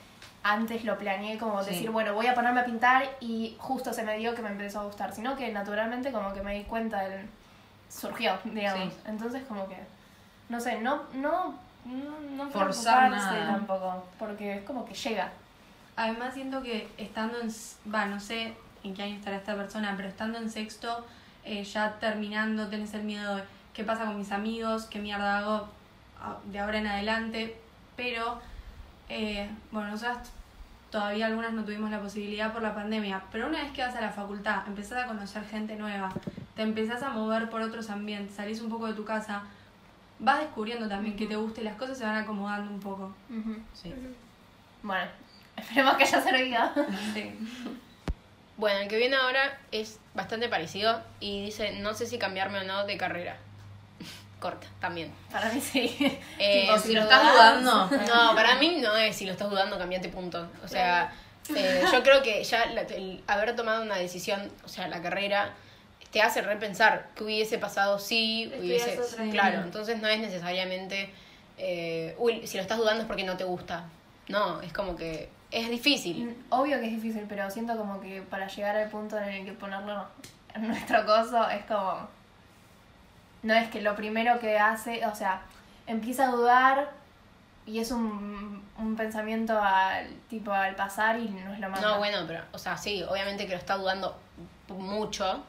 antes 0.43 0.83
lo 0.83 0.97
planeé 0.97 1.37
como 1.37 1.63
Sí. 1.63 1.71
decir, 1.71 1.89
bueno, 1.89 2.13
voy 2.13 2.27
a 2.27 2.35
ponerme 2.35 2.59
a 2.61 2.65
pintar 2.65 3.03
y 3.19 3.55
justo 3.59 3.93
se 3.93 4.03
me 4.03 4.17
dio 4.17 4.35
que 4.35 4.41
me 4.41 4.49
empezó 4.49 4.81
a 4.81 4.83
gustar, 4.83 5.13
sino 5.13 5.35
que 5.35 5.51
naturalmente 5.51 6.11
como 6.11 6.33
que 6.33 6.41
me 6.41 6.53
di 6.55 6.63
cuenta 6.65 6.99
del 7.07 7.25
surgió, 7.89 8.37
digamos. 8.43 8.93
Sí. 8.93 8.99
Entonces 9.07 9.43
como 9.47 9.67
que 9.67 9.77
no 10.49 10.59
sé, 10.59 10.79
no 10.81 11.01
no 11.13 11.53
no, 11.85 12.49
Forzar 12.49 13.09
preocuparse 13.09 13.39
nada. 13.39 13.51
tampoco, 13.57 14.05
porque 14.17 14.57
es 14.57 14.63
como 14.63 14.85
que 14.85 14.93
llega. 14.95 15.29
Además 15.95 16.33
siento 16.33 16.61
que 16.63 16.89
estando 16.97 17.39
en, 17.39 17.49
va, 17.93 18.05
no 18.07 18.19
sé 18.19 18.55
en 18.83 18.93
qué 18.95 19.03
año 19.03 19.15
estará 19.15 19.37
esta 19.37 19.55
persona, 19.55 19.93
pero 19.95 20.09
estando 20.09 20.37
en 20.39 20.49
sexto, 20.49 21.05
eh, 21.43 21.63
ya 21.63 21.93
terminando, 21.99 22.67
tenés 22.69 22.93
el 22.95 23.03
miedo 23.03 23.35
de 23.35 23.43
qué 23.73 23.83
pasa 23.83 24.05
con 24.05 24.17
mis 24.17 24.31
amigos, 24.31 24.85
qué 24.85 24.99
mierda 24.99 25.37
hago 25.37 25.67
a- 26.19 26.37
de 26.45 26.59
ahora 26.59 26.79
en 26.79 26.87
adelante, 26.87 27.55
pero 27.95 28.39
eh, 29.09 29.47
bueno, 29.71 29.91
nosotras 29.91 30.31
todavía 30.89 31.27
algunas 31.27 31.53
no 31.53 31.63
tuvimos 31.63 31.91
la 31.91 31.99
posibilidad 32.01 32.51
por 32.51 32.61
la 32.63 32.73
pandemia, 32.73 33.21
pero 33.31 33.47
una 33.47 33.61
vez 33.61 33.71
que 33.73 33.81
vas 33.83 33.95
a 33.95 34.01
la 34.01 34.11
facultad, 34.11 34.63
empezás 34.67 35.03
a 35.03 35.07
conocer 35.07 35.43
gente 35.45 35.75
nueva, 35.75 36.11
te 36.55 36.63
empezás 36.63 37.03
a 37.03 37.09
mover 37.11 37.49
por 37.49 37.61
otros 37.61 37.89
ambientes, 37.89 38.35
salís 38.35 38.61
un 38.61 38.69
poco 38.69 38.87
de 38.87 38.93
tu 38.93 39.05
casa, 39.05 39.43
vas 40.19 40.39
descubriendo 40.39 40.87
también 40.87 41.15
que 41.15 41.27
te 41.27 41.35
gusta 41.35 41.61
y 41.61 41.63
las 41.63 41.75
cosas 41.75 41.97
se 41.97 42.03
van 42.05 42.15
acomodando 42.17 42.71
un 42.71 42.79
poco. 42.79 43.13
sí. 43.73 43.93
Bueno, 44.83 45.09
esperemos 45.57 45.95
que 45.95 46.03
haya 46.03 46.21
servido. 46.21 46.59
Sí. 47.13 47.33
Bueno, 48.57 48.79
el 48.79 48.87
que 48.87 48.97
viene 48.97 49.15
ahora 49.17 49.59
es 49.71 49.99
bastante 50.13 50.47
parecido 50.47 51.01
y 51.19 51.43
dice, 51.45 51.79
no 51.79 51.93
sé 51.93 52.05
si 52.05 52.17
cambiarme 52.17 52.59
o 52.59 52.63
no 52.63 52.85
de 52.85 52.97
carrera. 52.97 53.37
Corta, 54.39 54.67
también. 54.79 55.11
Para 55.31 55.51
mí 55.51 55.59
sí. 55.59 55.95
Eh, 56.39 56.61
Tipo, 56.67 56.77
si 56.77 56.93
lo 56.93 57.03
dudas, 57.03 57.21
estás 57.21 57.33
dudando. 57.63 57.89
No, 58.13 58.35
para 58.35 58.55
mí 58.55 58.79
no 58.81 58.95
es 58.95 59.15
si 59.15 59.25
lo 59.25 59.31
estás 59.33 59.49
dudando, 59.49 59.77
cambiate 59.77 60.07
punto. 60.09 60.47
O 60.63 60.67
sea, 60.67 61.11
eh, 61.53 61.83
yo 61.91 62.03
creo 62.03 62.21
que 62.21 62.43
ya 62.43 62.65
la- 62.67 62.81
el 62.81 63.23
haber 63.27 63.55
tomado 63.55 63.81
una 63.81 63.95
decisión, 63.95 64.51
o 64.63 64.67
sea, 64.67 64.87
la 64.87 65.01
carrera, 65.01 65.53
te 66.15 66.21
hace 66.21 66.41
repensar 66.41 67.09
qué 67.13 67.25
hubiese 67.25 67.57
pasado 67.57 67.99
si 67.99 68.49
hubiese... 68.57 68.97
Claro, 69.31 69.63
entonces 69.63 70.01
no 70.01 70.07
es 70.07 70.21
necesariamente, 70.21 71.09
eh, 71.57 72.15
uy, 72.17 72.47
si 72.47 72.55
lo 72.55 72.61
estás 72.61 72.77
dudando 72.77 73.01
es 73.01 73.07
porque 73.07 73.25
no 73.25 73.35
te 73.35 73.43
gusta. 73.43 73.83
No, 74.29 74.61
es 74.61 74.71
como 74.71 74.95
que 74.95 75.27
es 75.51 75.69
difícil. 75.69 76.27
Mm, 76.27 76.53
Obvio 76.53 76.79
que 76.79 76.85
es 76.85 76.93
difícil, 76.93 77.25
pero 77.27 77.51
siento 77.51 77.75
como 77.75 77.99
que 77.99 78.21
para 78.21 78.47
llegar 78.47 78.77
al 78.77 78.89
punto 78.89 79.17
en 79.17 79.25
el 79.25 79.45
que 79.45 79.51
ponerlo 79.51 80.07
en 80.53 80.67
nuestro 80.69 81.05
coso 81.05 81.49
es 81.49 81.65
como. 81.65 82.07
No 83.43 83.53
es 83.53 83.69
que 83.69 83.81
lo 83.81 83.93
primero 83.97 84.39
que 84.39 84.57
hace, 84.57 85.05
o 85.05 85.13
sea, 85.13 85.41
empieza 85.85 86.29
a 86.29 86.31
dudar 86.31 86.91
y 87.65 87.79
es 87.79 87.91
un, 87.91 88.63
un 88.77 88.95
pensamiento 88.95 89.61
al 89.61 90.07
tipo 90.29 90.53
al 90.53 90.75
pasar 90.75 91.19
y 91.19 91.27
no 91.27 91.53
es 91.53 91.59
lo 91.59 91.69
más. 91.69 91.81
No, 91.81 91.97
bueno, 91.97 92.19
pero, 92.25 92.41
o 92.53 92.57
sea, 92.57 92.77
sí, 92.77 93.03
obviamente 93.03 93.45
que 93.47 93.51
lo 93.51 93.59
está 93.59 93.75
dudando 93.75 94.17
mucho, 94.69 95.43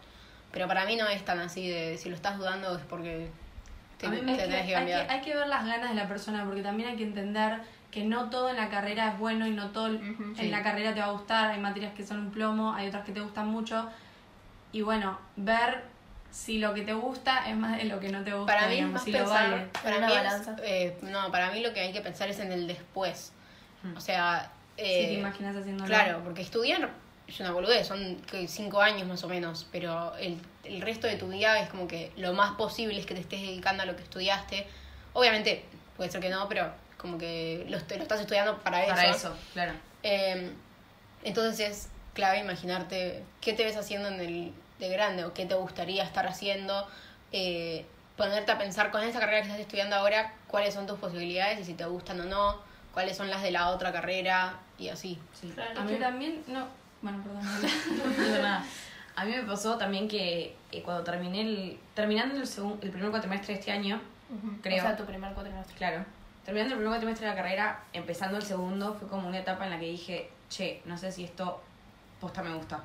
pero 0.52 0.66
para 0.68 0.84
mí 0.86 0.96
no 0.96 1.06
es 1.08 1.24
tan 1.24 1.38
así 1.40 1.68
de 1.68 1.96
si 1.98 2.08
lo 2.08 2.14
estás 2.16 2.38
dudando 2.38 2.76
es 2.76 2.82
porque 2.84 3.30
te, 3.98 4.08
que 4.10 4.16
tenés 4.16 4.36
que 4.36 4.54
hay, 4.54 4.66
que, 4.66 4.72
cambiar. 4.72 5.10
hay 5.10 5.20
que 5.20 5.34
ver 5.34 5.46
las 5.48 5.64
ganas 5.66 5.90
de 5.90 5.94
la 5.96 6.08
persona, 6.08 6.44
porque 6.44 6.62
también 6.62 6.90
hay 6.90 6.96
que 6.96 7.04
entender 7.04 7.60
que 7.90 8.04
no 8.04 8.28
todo 8.30 8.50
en 8.50 8.56
la 8.56 8.68
carrera 8.68 9.08
es 9.12 9.18
bueno 9.18 9.46
y 9.46 9.50
no 9.52 9.70
todo 9.70 9.86
Ujú. 9.94 10.22
en 10.22 10.36
Sí. 10.36 10.48
la 10.48 10.62
carrera 10.62 10.92
te 10.92 11.00
va 11.00 11.06
a 11.06 11.10
gustar. 11.12 11.50
Hay 11.52 11.60
materias 11.60 11.94
que 11.94 12.04
son 12.06 12.18
un 12.20 12.30
plomo, 12.30 12.74
hay 12.74 12.88
otras 12.88 13.04
que 13.04 13.12
te 13.12 13.20
gustan 13.20 13.48
mucho. 13.48 13.88
Y 14.72 14.82
bueno, 14.82 15.18
ver 15.36 15.84
si 16.30 16.58
lo 16.58 16.74
que 16.74 16.82
te 16.82 16.92
gusta 16.92 17.48
es 17.48 17.56
más 17.56 17.78
de 17.78 17.84
lo 17.84 17.98
que 17.98 18.10
no 18.10 18.22
te 18.22 18.34
gusta, 18.34 18.52
Para 18.54 18.68
mí 18.68 18.78
es 18.78 18.86
más 18.86 19.02
si 19.02 19.12
lo 19.12 19.18
pensar, 19.20 19.50
vale. 19.50 19.66
para 19.82 19.98
mí 19.98 20.04
es, 20.04 20.10
balanza. 20.18 20.56
eh, 20.62 20.98
no, 21.02 21.30
para 21.30 21.50
mí 21.50 21.60
lo 21.60 21.72
que 21.72 21.80
hay 21.80 21.92
que 21.92 22.02
pensar 22.02 22.28
es 22.28 22.38
en 22.40 22.52
el 22.52 22.66
después. 22.66 23.32
Mm. 23.82 23.96
O 23.96 24.00
sea, 24.00 24.50
si 24.76 24.82
te 24.82 25.10
eh, 25.14 25.18
imaginas 25.18 25.56
haciéndolo. 25.56 25.88
claro, 25.88 26.20
porque 26.22 26.42
estudiar 26.42 26.90
es 27.28 27.40
una 27.40 27.50
boludez, 27.50 27.86
son 27.86 28.22
cinco 28.46 28.80
años 28.80 29.06
más 29.08 29.22
o 29.24 29.28
menos, 29.28 29.66
pero 29.72 30.14
el, 30.16 30.38
el 30.64 30.80
resto 30.80 31.06
de 31.06 31.16
tu 31.16 31.28
vida 31.28 31.58
es 31.60 31.68
como 31.68 31.88
que 31.88 32.12
lo 32.16 32.32
más 32.34 32.52
posible 32.56 32.98
es 32.98 33.06
que 33.06 33.14
te 33.14 33.20
estés 33.20 33.40
dedicando 33.40 33.82
a 33.82 33.86
lo 33.86 33.96
que 33.96 34.02
estudiaste. 34.02 34.66
Obviamente, 35.12 35.64
puede 35.96 36.10
ser 36.10 36.20
que 36.20 36.28
no, 36.28 36.48
pero 36.48 36.70
como 36.98 37.18
que 37.18 37.64
lo, 37.68 37.78
lo 37.78 38.02
estás 38.02 38.20
estudiando 38.20 38.58
para 38.58 38.84
eso. 38.84 38.94
Para 38.94 39.10
eso, 39.10 39.36
claro. 39.52 39.72
Eh, 40.02 40.52
entonces 41.24 41.60
es 41.60 41.88
clave 42.14 42.38
imaginarte 42.38 43.22
qué 43.40 43.52
te 43.52 43.64
ves 43.64 43.76
haciendo 43.76 44.08
en 44.08 44.20
el 44.20 44.52
de 44.78 44.88
grande 44.88 45.24
o 45.24 45.32
qué 45.34 45.46
te 45.46 45.54
gustaría 45.54 46.04
estar 46.04 46.26
haciendo. 46.26 46.86
eh, 47.32 47.84
ponerte 48.16 48.50
a 48.50 48.56
pensar 48.56 48.90
con 48.90 49.02
esa 49.02 49.20
carrera 49.20 49.42
que 49.42 49.48
estás 49.48 49.60
estudiando 49.60 49.94
ahora 49.96 50.32
cuáles 50.46 50.72
son 50.72 50.86
tus 50.86 50.98
posibilidades 50.98 51.60
y 51.60 51.64
si 51.64 51.74
te 51.74 51.84
gustan 51.84 52.18
o 52.20 52.24
no, 52.24 52.58
cuáles 52.94 53.14
son 53.14 53.28
las 53.28 53.42
de 53.42 53.50
la 53.50 53.68
otra 53.68 53.92
carrera 53.92 54.54
y 54.78 54.88
así. 54.88 55.18
Sí. 55.38 55.50
Claro, 55.54 55.80
A 55.80 55.84
mí 55.84 55.92
yo- 55.92 55.98
también, 55.98 56.42
no. 56.46 56.66
Bueno, 57.06 57.22
perdón. 57.22 57.42
No 58.36 58.42
nada. 58.42 58.64
A 59.14 59.24
mí 59.24 59.30
me 59.32 59.42
pasó 59.44 59.76
también 59.78 60.08
que 60.08 60.56
eh, 60.72 60.82
cuando 60.82 61.04
terminé 61.04 61.40
el. 61.42 61.78
Terminando 61.94 62.34
el, 62.36 62.46
segun- 62.46 62.78
el 62.82 62.90
primer 62.90 63.10
cuatrimestre 63.10 63.54
de 63.54 63.60
este 63.60 63.70
año, 63.72 64.00
Ujú. 64.28 64.56
Creo. 64.62 64.78
O 64.78 64.86
sea, 64.88 64.96
tu 64.96 65.04
primer 65.04 65.32
cuatrimestre. 65.32 65.74
claro, 65.76 66.04
terminando 66.44 66.74
el 66.74 66.78
primer 66.80 66.92
cuatrimestre 66.94 67.26
de 67.28 67.32
la 67.34 67.40
carrera, 67.40 67.80
empezando 67.92 68.36
el 68.36 68.42
segundo, 68.42 68.94
fue 68.94 69.06
como 69.08 69.28
una 69.28 69.38
etapa 69.38 69.64
en 69.64 69.70
la 69.70 69.78
que 69.78 69.86
dije, 69.86 70.30
che, 70.50 70.82
no 70.84 70.98
sé 70.98 71.12
si 71.12 71.24
esto 71.24 71.62
posta 72.20 72.42
me 72.42 72.52
gusta. 72.54 72.80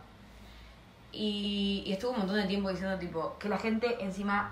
Y, 1.12 1.84
y 1.86 1.92
estuve 1.94 2.12
un 2.12 2.20
montón 2.20 2.38
de 2.38 2.46
tiempo 2.46 2.70
diciendo, 2.70 2.98
tipo, 2.98 3.36
que 3.40 3.50
la 3.50 3.58
gente 3.58 3.98
encima, 4.00 4.52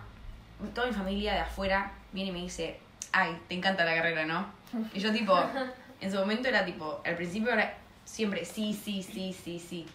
toda 0.76 0.88
mi 0.88 0.94
familia 0.94 1.34
de 1.34 1.40
afuera 1.40 1.92
viene 2.12 2.32
y 2.32 2.34
me 2.34 2.40
dice, 2.42 2.80
ay, 3.14 3.40
te 3.48 3.56
encanta 3.56 3.86
la 3.86 3.96
carrera, 3.96 4.26
¿no? 4.26 4.46
Y 4.94 5.00
yo, 5.00 5.14
tipo, 5.14 5.40
en 6.02 6.12
su 6.12 6.18
momento 6.18 6.50
era 6.50 6.66
tipo, 6.66 7.02
al 7.06 7.16
principio 7.16 7.52
era 7.54 7.74
siempre 8.12 8.44
sí, 8.46 8.74
sí, 8.74 9.04
sí, 9.04 9.34
sí, 9.34 9.60
sí. 9.60 9.86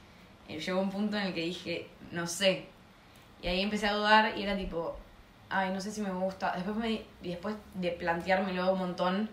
Y 0.49 0.59
llegó 0.59 0.80
un 0.80 0.90
punto 0.90 1.16
en 1.16 1.25
el 1.25 1.35
que 1.35 1.40
dije, 1.42 1.87
no 2.12 2.26
sé. 2.26 2.66
Y 3.42 3.49
ahí 3.49 3.61
empecé 3.61 3.87
a 3.88 3.94
dudar 3.94 4.38
y 4.38 4.42
era 4.42 4.56
tipo, 4.56 4.97
ay, 5.50 5.71
no 5.73 5.80
sé 5.80 5.90
si 5.90 6.00
me 6.00 6.11
gusta. 6.11 6.52
Después, 6.54 6.76
me, 6.76 7.02
después 7.23 7.54
de 7.75 7.90
planteármelo 7.90 8.73
un 8.73 8.78
montón, 8.78 9.28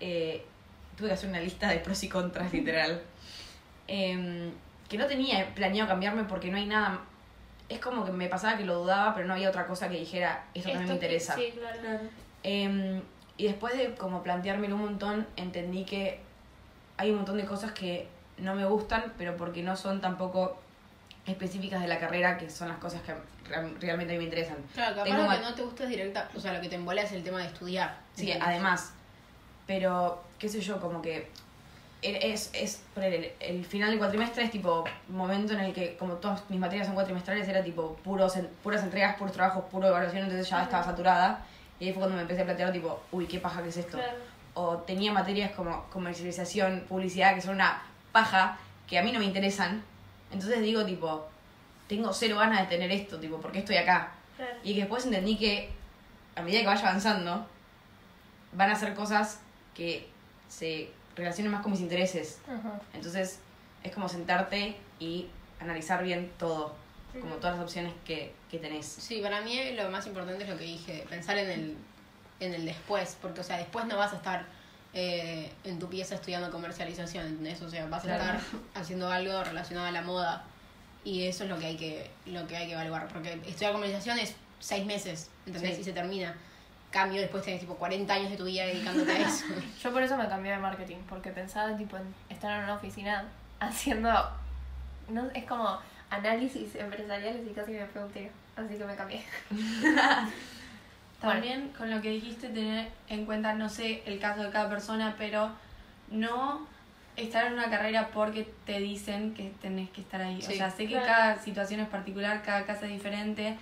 eh, 0.00 0.44
tuve 0.96 1.08
que 1.08 1.14
hacer 1.14 1.28
una 1.30 1.40
lista 1.40 1.68
de 1.68 1.78
pros 1.78 2.02
y 2.02 2.08
contras, 2.08 2.52
literal. 2.52 3.02
Em, 3.88 4.52
que 4.88 4.98
no 4.98 5.06
tenía 5.06 5.54
planeado 5.54 5.88
cambiarme 5.88 6.24
porque 6.24 6.50
no 6.50 6.56
hay 6.58 6.66
nada. 6.66 7.00
Es 7.68 7.78
como 7.80 8.04
que 8.04 8.12
me 8.12 8.28
pasaba 8.28 8.58
que 8.58 8.64
lo 8.64 8.80
dudaba, 8.80 9.14
pero 9.14 9.26
no 9.26 9.34
había 9.34 9.48
otra 9.48 9.66
cosa 9.66 9.88
que 9.88 9.98
dijera, 9.98 10.44
esto 10.54 10.68
también 10.70 10.88
me 10.88 10.94
Esto- 10.94 11.04
interesa. 11.04 11.34
Sí, 11.34 11.52
claro. 11.56 12.00
Em, 12.42 13.00
y 13.38 13.44
después 13.44 13.76
de 13.76 13.94
como 13.94 14.22
planteármelo 14.22 14.74
un 14.74 14.82
montón, 14.82 15.26
entendí 15.36 15.84
que 15.84 16.20
hay 16.96 17.10
un 17.10 17.16
montón 17.16 17.36
de 17.36 17.44
cosas 17.44 17.72
que 17.72 18.08
no 18.38 18.54
me 18.54 18.64
gustan, 18.64 19.12
pero 19.18 19.36
porque 19.36 19.62
no 19.62 19.76
son 19.76 20.00
tampoco 20.00 20.58
específicas 21.26 21.80
de 21.80 21.88
la 21.88 21.98
carrera, 21.98 22.36
que 22.38 22.50
son 22.50 22.68
las 22.68 22.78
cosas 22.78 23.00
que 23.02 23.14
real- 23.48 23.74
realmente 23.80 24.12
a 24.14 24.16
mí 24.16 24.18
me 24.18 24.24
interesan. 24.24 24.56
Claro, 24.74 24.96
capaz 24.96 25.04
Tengo 25.04 25.22
lo 25.22 25.30
que 25.30 25.38
no 25.40 25.54
te 25.54 25.62
gusta 25.62 25.84
es 25.84 25.88
directa, 25.90 26.28
o 26.36 26.40
sea, 26.40 26.52
lo 26.52 26.60
que 26.60 26.68
te 26.68 26.74
embola 26.76 27.02
es 27.02 27.12
el 27.12 27.22
tema 27.22 27.38
de 27.38 27.46
estudiar. 27.46 27.96
Sí, 28.14 28.32
además. 28.32 28.92
Pero, 29.66 30.22
qué 30.38 30.48
sé 30.48 30.60
yo, 30.60 30.80
como 30.80 31.00
que 31.00 31.28
es, 32.02 32.50
es 32.52 32.82
por 32.94 33.04
el, 33.04 33.30
el 33.38 33.64
final 33.64 33.90
del 33.90 33.98
cuatrimestre 34.00 34.42
es 34.42 34.50
tipo 34.50 34.84
momento 35.08 35.52
en 35.52 35.60
el 35.60 35.72
que, 35.72 35.96
como 35.96 36.14
todas 36.14 36.48
mis 36.50 36.58
materias 36.58 36.86
son 36.86 36.96
cuatrimestrales, 36.96 37.46
era 37.46 37.62
tipo 37.62 37.94
puros, 38.02 38.34
puras 38.62 38.82
entregas, 38.82 39.16
puros 39.16 39.32
trabajos, 39.32 39.64
puro 39.70 39.86
evaluación, 39.86 40.24
entonces 40.24 40.48
ya 40.48 40.64
estaba 40.64 40.82
saturada. 40.82 41.46
Y 41.78 41.86
ahí 41.86 41.92
fue 41.92 42.00
cuando 42.00 42.16
me 42.16 42.22
empecé 42.22 42.42
a 42.42 42.44
plantear, 42.44 42.72
tipo, 42.72 43.00
uy, 43.12 43.26
qué 43.26 43.38
paja 43.38 43.62
que 43.62 43.68
es 43.68 43.76
esto. 43.76 43.96
Claro. 43.98 44.12
O 44.54 44.78
tenía 44.78 45.12
materias 45.12 45.52
como 45.52 45.88
comercialización, 45.90 46.84
publicidad, 46.88 47.34
que 47.34 47.40
son 47.40 47.54
una 47.54 47.82
paja 48.12 48.58
que 48.86 48.98
a 48.98 49.02
mí 49.02 49.12
no 49.12 49.18
me 49.18 49.24
interesan. 49.24 49.82
Entonces 50.30 50.60
digo, 50.60 50.84
tipo, 50.84 51.26
tengo 51.88 52.12
cero 52.12 52.36
ganas 52.38 52.60
de 52.60 52.66
tener 52.66 52.90
esto, 52.90 53.18
tipo, 53.18 53.38
¿por 53.38 53.52
qué 53.52 53.60
estoy 53.60 53.76
acá? 53.76 54.12
Claro. 54.36 54.54
Y 54.62 54.74
que 54.74 54.80
después 54.80 55.04
entendí 55.04 55.36
que 55.36 55.70
a 56.34 56.42
medida 56.42 56.60
que 56.60 56.66
vaya 56.66 56.88
avanzando, 56.88 57.46
van 58.52 58.70
a 58.70 58.76
ser 58.76 58.94
cosas 58.94 59.40
que 59.74 60.08
se 60.48 60.90
relacionen 61.16 61.52
más 61.52 61.62
con 61.62 61.72
mis 61.72 61.80
intereses. 61.80 62.40
Entonces 62.94 63.40
es 63.82 63.92
como 63.92 64.08
sentarte 64.08 64.76
y 64.98 65.28
analizar 65.60 66.02
bien 66.02 66.30
todo, 66.38 66.74
como 67.20 67.36
todas 67.36 67.56
las 67.56 67.64
opciones 67.64 67.92
que, 68.04 68.34
que 68.50 68.58
tenés. 68.58 68.86
Sí, 68.86 69.20
para 69.20 69.40
mí 69.42 69.72
lo 69.72 69.90
más 69.90 70.06
importante 70.06 70.44
es 70.44 70.50
lo 70.50 70.56
que 70.56 70.64
dije, 70.64 71.04
pensar 71.08 71.38
en 71.38 71.50
el, 71.50 71.76
en 72.44 72.54
el 72.54 72.64
después, 72.64 73.16
porque, 73.20 73.40
o 73.40 73.44
sea, 73.44 73.56
después 73.58 73.86
no 73.86 73.96
vas 73.96 74.12
a 74.12 74.16
estar 74.16 74.44
eh, 74.94 75.50
en 75.64 75.78
tu 75.78 75.88
pieza 75.88 76.14
estudiando 76.16 76.50
comercialización, 76.50 77.26
¿entendés? 77.26 77.60
O 77.62 77.70
sea, 77.70 77.86
vas 77.86 78.02
a 78.04 78.08
Claro. 78.16 78.22
estar 78.24 78.40
haciendo 78.74 79.10
algo 79.10 79.42
relacionado 79.44 79.86
a 79.86 79.90
la 79.92 80.02
moda 80.02 80.44
y 81.04 81.26
eso 81.26 81.44
es 81.44 81.50
lo 81.50 81.58
que 81.58 81.66
hay 81.66 81.76
que, 81.76 82.10
lo 82.26 82.46
que, 82.46 82.56
hay 82.56 82.66
que 82.66 82.72
evaluar, 82.74 83.08
porque 83.08 83.32
estudiar 83.46 83.72
comercialización 83.72 84.18
es 84.18 84.34
seis 84.60 84.84
meses, 84.86 85.30
¿entendés? 85.46 85.76
Sí. 85.76 85.80
Y 85.80 85.84
se 85.84 85.92
termina. 85.92 86.34
Cambio, 86.90 87.22
después 87.22 87.42
tenés 87.42 87.60
tipo 87.60 87.74
40 87.76 88.12
años 88.12 88.30
de 88.30 88.36
tu 88.36 88.44
vida 88.44 88.66
dedicándote 88.66 89.10
a 89.12 89.18
eso. 89.28 89.46
Yo 89.82 89.92
por 89.92 90.02
eso 90.02 90.16
me 90.18 90.28
cambié 90.28 90.52
de 90.52 90.58
marketing, 90.58 90.98
porque 91.08 91.30
pensaba 91.30 91.74
tipo 91.76 91.96
en 91.96 92.14
estar 92.28 92.50
en 92.58 92.64
una 92.64 92.74
oficina 92.74 93.24
haciendo, 93.60 94.10
no, 95.08 95.26
es 95.34 95.44
como 95.44 95.78
análisis 96.10 96.74
empresariales 96.74 97.40
y 97.50 97.54
casi 97.54 97.72
me 97.72 97.86
fue 97.86 98.04
un 98.04 98.10
tiro, 98.12 98.28
así 98.56 98.76
que 98.76 98.84
me 98.84 98.94
cambié. 98.94 99.24
También 101.30 101.68
con 101.76 101.90
lo 101.90 102.00
que 102.00 102.10
dijiste, 102.10 102.48
tener 102.48 102.88
en 103.08 103.24
cuenta, 103.24 103.54
no 103.54 103.68
sé 103.68 104.02
el 104.06 104.18
caso 104.18 104.42
de 104.42 104.50
cada 104.50 104.68
persona, 104.68 105.14
pero 105.16 105.50
no 106.10 106.66
estar 107.16 107.46
en 107.46 107.54
una 107.54 107.70
carrera 107.70 108.08
porque 108.12 108.52
te 108.64 108.78
dicen 108.80 109.34
que 109.34 109.52
tenés 109.60 109.90
que 109.90 110.00
estar 110.00 110.20
ahí. 110.20 110.40
Sí, 110.42 110.54
o 110.54 110.56
sea, 110.56 110.70
sé 110.70 110.84
que 110.86 110.94
claro. 110.94 111.06
cada 111.06 111.38
situación 111.38 111.80
es 111.80 111.88
particular, 111.88 112.42
cada 112.42 112.64
casa 112.64 112.86
es 112.86 112.92
diferente, 112.92 113.56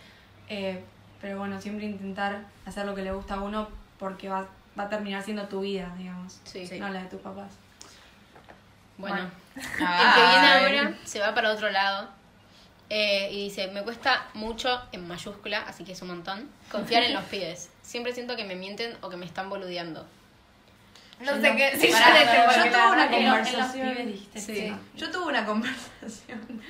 eh, 0.48 0.82
pero 1.20 1.38
bueno, 1.38 1.60
siempre 1.60 1.86
intentar 1.86 2.40
hacer 2.66 2.86
lo 2.86 2.94
que 2.94 3.02
le 3.02 3.12
gusta 3.12 3.34
a 3.34 3.40
uno 3.40 3.68
porque 3.98 4.28
va, 4.28 4.46
va 4.78 4.84
a 4.84 4.88
terminar 4.88 5.22
siendo 5.22 5.46
tu 5.48 5.60
vida, 5.60 5.92
digamos. 5.98 6.40
Sí. 6.44 6.66
No 6.78 6.88
la 6.88 7.02
de 7.02 7.08
tus 7.08 7.20
papás. 7.20 7.52
Bueno, 8.96 9.16
Bueno. 9.16 9.30
el 9.54 10.14
que 10.14 10.30
viene 10.30 10.80
ahora 10.80 10.94
se 11.04 11.20
va 11.20 11.34
para 11.34 11.50
otro 11.50 11.70
lado 11.70 12.19
eh, 12.90 13.28
y 13.32 13.44
dice, 13.44 13.68
me 13.68 13.82
cuesta 13.82 14.28
mucho, 14.34 14.80
en 14.92 15.06
mayúscula, 15.08 15.62
así 15.62 15.84
que 15.84 15.92
es 15.92 16.02
un 16.02 16.08
montón, 16.08 16.48
confiar 16.70 17.02
en 17.04 17.14
los 17.14 17.24
pibes. 17.30 17.70
Siempre 17.82 18.12
siento 18.12 18.36
que 18.36 18.44
me 18.44 18.56
mienten 18.56 18.96
o 19.00 19.08
que 19.08 19.16
me 19.16 19.24
están 19.26 19.48
boludeando. 19.48 20.06
No 21.20 21.36
Yo 21.36 21.40
sé 21.40 21.50
no. 21.50 21.56
qué, 21.56 21.90
Pará, 21.92 22.56
yo 22.56 22.70
tuve 22.72 22.92
una 22.92 23.04
En 23.16 23.24
los- 23.26 23.34
conversación. 23.36 23.90
pibes 23.90 24.06
dijiste. 24.06 24.40
Sí. 24.40 24.76
Yo 24.96 25.10
tuve 25.10 25.26
una 25.26 25.44
conversación 25.46 26.62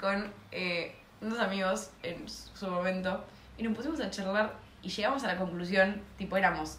con 0.00 0.32
eh, 0.50 0.94
unos 1.20 1.38
amigos 1.38 1.90
en 2.02 2.28
su 2.28 2.66
momento 2.66 3.24
y 3.56 3.62
nos 3.62 3.74
pusimos 3.76 4.00
a 4.00 4.10
charlar 4.10 4.54
y 4.82 4.88
llegamos 4.90 5.22
a 5.24 5.28
la 5.28 5.36
conclusión, 5.38 6.02
tipo 6.18 6.36
éramos 6.36 6.78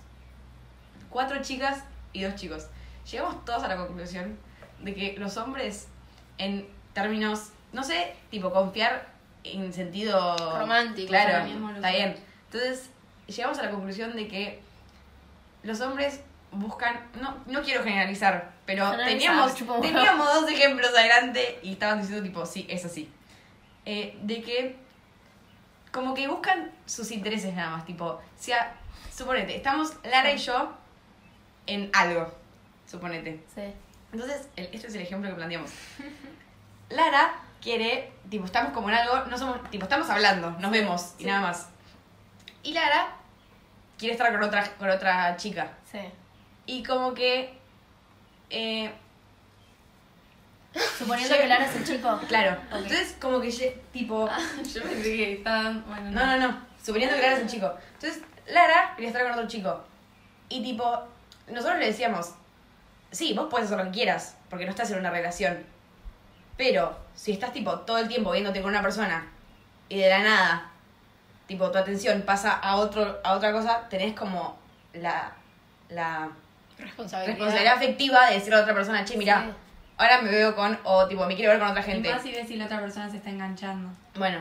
cuatro 1.10 1.42
chicas 1.42 1.84
y 2.12 2.24
dos 2.24 2.36
chicos. 2.36 2.68
Llegamos 3.10 3.44
todos 3.46 3.64
a 3.64 3.68
la 3.70 3.78
conclusión 3.78 4.38
de 4.82 4.94
que 4.94 5.16
los 5.18 5.38
hombres 5.38 5.88
en 6.38 6.68
términos, 6.94 7.53
no 7.74 7.84
sé, 7.84 8.16
tipo 8.32 8.52
confiar 8.52 9.08
en 9.44 9.74
sentido 9.74 10.36
Romántico, 10.58 11.10
Claro, 11.10 11.46
mismo 11.46 11.70
está 11.72 11.90
bien. 11.92 12.16
Entonces, 12.52 12.90
llegamos 13.28 13.60
a 13.60 13.64
la 13.64 13.72
conclusión 13.72 14.16
de 14.16 14.28
que 14.28 14.62
los 15.64 15.82
hombres 15.82 16.22
buscan, 16.52 17.00
no, 17.20 17.36
no 17.48 17.62
quiero 17.64 17.84
generalizar, 17.84 18.52
pero 18.66 18.86
Generalizar, 18.92 19.56
teníamos, 19.56 19.82
teníamos 19.82 20.34
dos 20.34 20.50
ejemplos 20.52 20.92
adelante 20.92 21.60
y 21.64 21.74
estaban 21.74 22.00
diciendo 22.00 22.24
tipo, 22.24 22.46
sí, 22.46 22.66
es 22.70 22.86
así. 22.86 23.10
Eh, 23.86 24.18
de 24.22 24.42
que 24.42 24.76
como 25.92 26.14
que 26.14 26.28
buscan 26.28 26.72
sus 26.86 27.12
intereses 27.12 27.54
nada 27.54 27.72
más, 27.72 27.86
tipo, 27.86 28.22
sea, 28.40 28.76
suponete, 29.14 29.56
estamos 29.56 29.94
Lara 30.04 30.32
y 30.32 30.38
yo 30.38 30.74
en 31.68 31.90
algo, 31.94 32.34
suponete. 32.90 33.44
Sí. 33.54 33.62
Entonces, 34.12 34.48
el- 34.56 34.70
este 34.72 34.88
es 34.88 34.96
el 34.96 35.02
ejemplo 35.02 35.30
que 35.30 35.36
planteamos. 35.36 35.72
Lara 36.90 37.34
quiere, 37.64 38.12
tipo, 38.30 38.46
estamos 38.46 38.74
como 38.74 38.90
en 38.90 38.96
algo, 38.96 39.26
no 39.26 39.38
somos, 39.38 39.70
tipo, 39.72 39.86
estamos 39.86 40.10
hablando, 40.10 40.52
nos 40.60 40.70
vemos 40.70 41.16
y 41.18 41.26
nada 41.26 41.42
más. 41.42 41.70
Y 42.62 42.74
Lara 42.74 43.16
quiere 43.98 44.14
estar 44.14 44.32
con 44.32 44.44
otra, 44.44 44.70
con 44.76 44.90
otra 44.90 45.36
chica. 45.38 45.72
Sí. 45.90 46.00
Y 46.66 46.84
como 46.84 47.14
que, 47.14 47.58
eh, 48.50 48.92
Suponiendo 50.98 51.38
que 51.38 51.48
Lara 51.48 51.66
es 51.66 51.76
el 51.76 51.86
chico. 51.86 52.20
claro, 52.28 52.60
entonces 52.72 53.16
como 53.22 53.40
que, 53.40 53.82
tipo, 53.92 54.28
Yo 54.74 54.84
pensé 54.84 55.04
que 55.04 55.34
estaban. 55.34 55.84
Bueno, 55.88 56.12
no, 56.12 56.26
no, 56.26 56.48
no, 56.48 56.62
suponiendo 56.84 57.16
que 57.16 57.22
Lara 57.22 57.36
es 57.36 57.44
un 57.44 57.48
chico. 57.48 57.72
Entonces, 57.94 58.24
Lara 58.48 58.94
quería 58.96 59.10
estar 59.10 59.24
con 59.24 59.34
otro 59.34 59.48
chico. 59.48 59.84
Y 60.50 60.64
tipo, 60.64 61.04
nosotros 61.48 61.80
le 61.80 61.86
decíamos, 61.86 62.34
sí, 63.12 63.34
vos 63.34 63.48
puedes 63.50 63.68
hacer 63.68 63.78
lo 63.78 63.86
que 63.86 63.98
quieras, 63.98 64.36
porque 64.50 64.66
no 64.66 64.72
estás 64.72 64.92
en 64.92 65.00
una 65.00 65.12
relación. 65.12 65.64
Pero, 66.58 66.98
si 67.16 67.32
estás 67.32 67.52
tipo 67.54 67.72
todo 67.80 67.98
el 67.98 68.08
tiempo 68.08 68.32
viéndote 68.32 68.62
con 68.62 68.70
una 68.72 68.82
persona 68.82 69.26
y 69.90 69.98
de 70.00 70.10
la 70.10 70.20
nada, 70.20 70.70
tipo, 71.48 71.70
tu 71.72 71.78
atención 71.78 72.22
pasa 72.22 72.54
a 72.54 72.76
otro, 72.78 73.20
a 73.24 73.34
otra 73.34 73.52
cosa, 73.52 73.88
tenés 73.90 74.14
como 74.16 74.58
la, 74.94 75.32
la 75.90 76.30
Responsabilidad. 76.78 77.28
responsabilidad 77.36 77.74
afectiva 77.76 78.26
de 78.28 78.36
decirle 78.36 78.60
a 78.60 78.62
otra 78.62 78.74
persona, 78.74 79.04
che, 79.06 79.18
mira, 79.18 79.44
Sí. 79.48 79.54
ahora 79.98 80.22
me 80.22 80.30
veo 80.32 80.56
con, 80.56 80.78
o 80.84 81.08
tipo, 81.08 81.26
me 81.26 81.36
quiero 81.36 81.52
ver 81.52 81.60
con 81.60 81.70
otra 81.70 81.82
Y 81.82 81.86
gente. 81.86 82.12
más 82.14 82.22
si 82.22 82.32
ves 82.32 82.48
si 82.48 82.56
la 82.56 82.66
otra 82.66 82.80
persona 82.80 83.10
se 83.10 83.18
está 83.18 83.30
enganchando. 83.30 83.90
Bueno, 84.16 84.40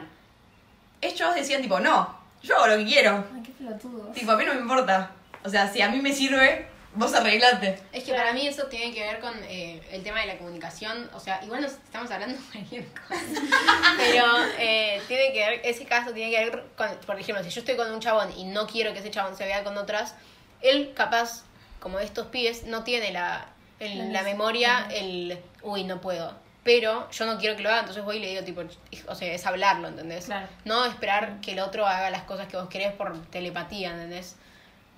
ellos 1.00 1.34
decían 1.34 1.62
tipo, 1.62 1.80
no, 1.80 2.14
yo 2.42 2.56
hago 2.56 2.66
lo 2.68 2.76
que 2.76 2.84
quiero. 2.86 3.24
Ay, 3.34 3.42
qué 3.42 3.52
pelotudo. 3.52 4.08
Tipo, 4.12 4.32
a 4.32 4.36
mí 4.36 4.44
no 4.44 4.54
me 4.54 4.60
importa. 4.60 5.10
O 5.44 5.48
sea, 5.48 5.66
si 5.68 5.80
a 5.82 5.88
mí 5.88 6.00
me 6.00 6.12
sirve, 6.12 6.68
vos 6.94 7.14
arreglate. 7.14 7.78
Es 7.92 8.04
que 8.04 8.12
para 8.12 8.32
mí 8.32 8.46
eso 8.46 8.64
tiene 8.66 8.92
que 8.94 9.00
ver 9.02 9.20
con 9.20 9.32
eh, 9.44 9.80
el 9.92 10.02
tema 10.02 10.20
de 10.20 10.26
la 10.26 10.38
comunicación. 10.38 11.08
O 11.14 11.20
sea, 11.20 11.42
igual 11.44 11.62
nos 11.62 11.72
estamos 11.72 12.10
hablando 12.10 12.38
de 12.38 12.44
cualquier 12.52 12.86
cosa. 12.86 13.20
Pero 13.98 14.24
eh, 14.58 15.00
tiene 15.08 15.32
que 15.32 15.38
ver, 15.38 15.60
ese 15.64 15.84
caso 15.84 16.12
tiene 16.12 16.30
que 16.30 16.44
ver 16.44 16.64
con, 16.76 16.88
por 17.06 17.18
ejemplo, 17.18 17.42
si 17.44 17.50
yo 17.50 17.60
estoy 17.60 17.76
con 17.76 17.90
un 17.92 18.00
chabón 18.00 18.30
y 18.36 18.44
no 18.44 18.66
quiero 18.66 18.92
que 18.92 18.98
ese 19.00 19.10
chabón 19.10 19.36
se 19.36 19.44
vea 19.44 19.64
con 19.64 19.76
otras, 19.78 20.14
él 20.60 20.92
capaz, 20.94 21.44
como 21.80 21.98
estos 21.98 22.26
pibes, 22.28 22.64
no 22.64 22.84
tiene 22.84 23.12
la, 23.12 23.46
el- 23.80 24.12
La 24.12 24.22
memoria, 24.22 24.86
el, 24.92 25.38
uy, 25.62 25.84
no 25.84 26.00
puedo. 26.00 26.40
Pero 26.64 27.10
yo 27.10 27.26
no 27.26 27.38
quiero 27.38 27.56
que 27.56 27.62
lo 27.64 27.70
haga, 27.70 27.80
entonces 27.80 28.04
voy 28.04 28.18
y 28.18 28.20
le 28.20 28.28
digo, 28.28 28.44
tipo, 28.44 28.62
o 29.08 29.14
sea, 29.16 29.32
es 29.34 29.44
hablarlo, 29.46 29.88
¿entendés? 29.88 30.26
Claro. 30.26 30.46
No 30.64 30.84
esperar 30.84 31.40
que 31.40 31.52
el 31.52 31.58
otro 31.58 31.84
haga 31.88 32.08
las 32.10 32.22
cosas 32.22 32.46
que 32.46 32.56
vos 32.56 32.68
querés 32.68 32.92
por 32.92 33.20
telepatía, 33.30 33.90
¿entendés? 33.90 34.36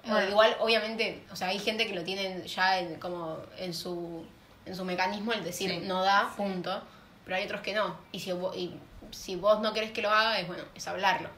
Bueno. 0.06 0.28
igual, 0.28 0.56
obviamente, 0.61 1.25
o 1.32 1.37
sea, 1.37 1.49
hay 1.49 1.58
gente 1.58 1.87
que 1.87 1.94
lo 1.94 2.04
tiene 2.04 2.46
ya 2.46 2.78
en, 2.78 2.99
como 3.00 3.38
en 3.58 3.73
su, 3.75 4.25
en 4.66 4.75
su 4.76 4.84
mecanismo 4.84 5.32
el 5.32 5.42
decir 5.44 5.70
Sí. 5.70 5.80
no 5.87 6.02
da, 6.02 6.30
punto. 6.37 6.82
Pero 7.25 7.37
hay 7.37 7.44
otros 7.44 7.61
que 7.62 7.73
no. 7.75 7.96
Y 8.12 8.20
si, 8.20 8.32
vos, 8.32 8.54
y 8.56 8.78
si 9.11 9.37
vos 9.37 9.61
no 9.61 9.73
querés 9.73 9.92
que 9.92 10.02
lo 10.02 10.11
haga, 10.11 10.38
es 10.38 10.46
bueno, 10.46 10.62
es 10.75 10.87
hablarlo. 10.87 11.28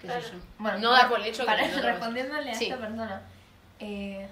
¿Qué 0.00 0.08
sé 0.08 0.18
Claro. 0.18 0.26
yo? 0.32 0.38
Bueno, 0.58 0.78
no 0.78 0.90
dar 0.92 1.08
por 1.08 1.20
el 1.20 1.26
hecho 1.26 1.42
que 1.42 1.46
para, 1.46 1.66
respondiéndole 1.66 2.50
a 2.50 2.54
Sí. 2.54 2.64
esta 2.64 2.78
persona. 2.78 3.22
eh, 3.78 4.28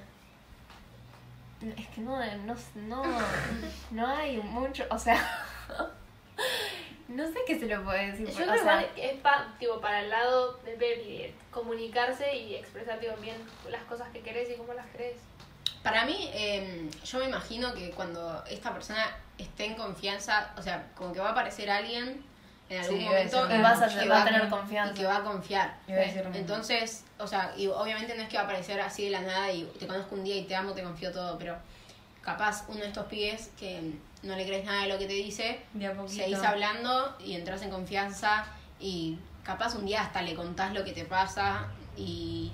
es 1.77 1.87
que 1.89 2.01
no, 2.03 2.19
no, 2.45 2.55
no, 2.75 3.03
no 3.93 4.07
hay 4.07 4.37
mucho, 4.39 4.85
o 4.91 4.99
sea, 4.99 5.17
no 7.09 7.27
sé 7.27 7.35
qué 7.47 7.59
se 7.59 7.67
lo 7.67 7.83
puede 7.85 8.13
decir. 8.13 8.27
Yo 8.29 8.35
creo 8.35 8.53
que 8.53 8.59
sea, 8.61 8.81
es 8.97 9.21
pa- 9.21 9.55
tipo, 9.59 9.81
para 9.81 10.01
el 10.01 10.11
lado 10.11 10.55
de 10.65 10.77
de 10.77 11.35
comunicarse 11.51 12.37
y 12.37 12.55
expresar 12.55 12.99
tipo, 13.01 13.15
bien 13.17 13.37
las 13.71 13.83
cosas 13.85 14.09
que 14.13 14.21
querés 14.21 14.51
y 14.51 14.55
cómo 14.55 14.73
las 14.75 14.87
querés. 14.87 15.17
Para 15.83 16.05
mí, 16.07 16.31
eh, 16.33 16.89
yo 17.05 17.19
me 17.19 17.27
imagino 17.27 17.75
que 17.75 17.91
cuando 17.91 18.43
esta 18.51 18.73
persona 18.73 19.05
esté 19.37 19.67
en 19.67 19.75
confianza, 19.75 20.53
o 20.57 20.63
sea, 20.63 20.87
como 20.97 21.13
que 21.13 21.21
va 21.21 21.29
a 21.29 21.33
aparecer 21.33 21.71
alguien 21.71 22.25
en 22.71 22.81
algún 22.81 22.99
Sí, 22.99 23.05
momento 23.05 23.55
y 23.55 23.61
vas 23.61 23.83
a, 23.83 23.89
que 24.01 24.09
va 24.09 24.23
a 24.23 24.25
tener 24.25 24.49
confianza. 24.49 24.95
y 24.95 24.97
que 24.97 25.05
va 25.07 25.17
a 25.19 25.23
confiar. 25.23 25.77
A. 25.89 26.37
Entonces, 26.37 27.05
o 27.19 27.27
sea, 27.27 27.53
y 27.57 27.67
obviamente 27.67 28.15
no 28.17 28.23
es 28.23 28.29
que 28.31 28.37
va 28.37 28.43
a 28.43 28.45
aparecer 28.47 28.81
así 28.81 29.05
de 29.05 29.11
la 29.11 29.21
nada 29.21 29.53
y 29.53 29.65
te 29.79 29.87
conozco 29.87 30.15
un 30.15 30.25
día 30.25 30.37
y 30.37 30.45
te 30.45 30.57
amo, 30.57 30.73
te 30.73 30.83
confío 30.83 31.13
todo, 31.13 31.37
pero 31.39 31.57
capaz 32.23 32.65
uno 32.69 32.81
de 32.81 32.87
estos 32.87 33.05
pibes 33.07 33.51
que 33.59 33.93
no 34.25 34.37
le 34.37 34.47
crees 34.47 34.65
nada 34.65 34.83
de 34.83 34.89
lo 34.89 34.99
que 34.99 35.07
te 35.07 35.13
dice, 35.15 35.61
De 35.73 35.87
a 35.87 35.93
poquito. 35.93 36.23
seguís 36.23 36.39
hablando 36.43 37.17
y 37.19 37.35
entras 37.35 37.63
en 37.63 37.71
confianza 37.71 38.45
y 38.81 39.19
capaz 39.43 39.75
un 39.75 39.87
día 39.87 40.03
hasta 40.03 40.23
le 40.23 40.35
contás 40.35 40.73
lo 40.73 40.85
que 40.85 40.93
te 40.93 41.05
pasa 41.05 41.67
y... 41.97 42.51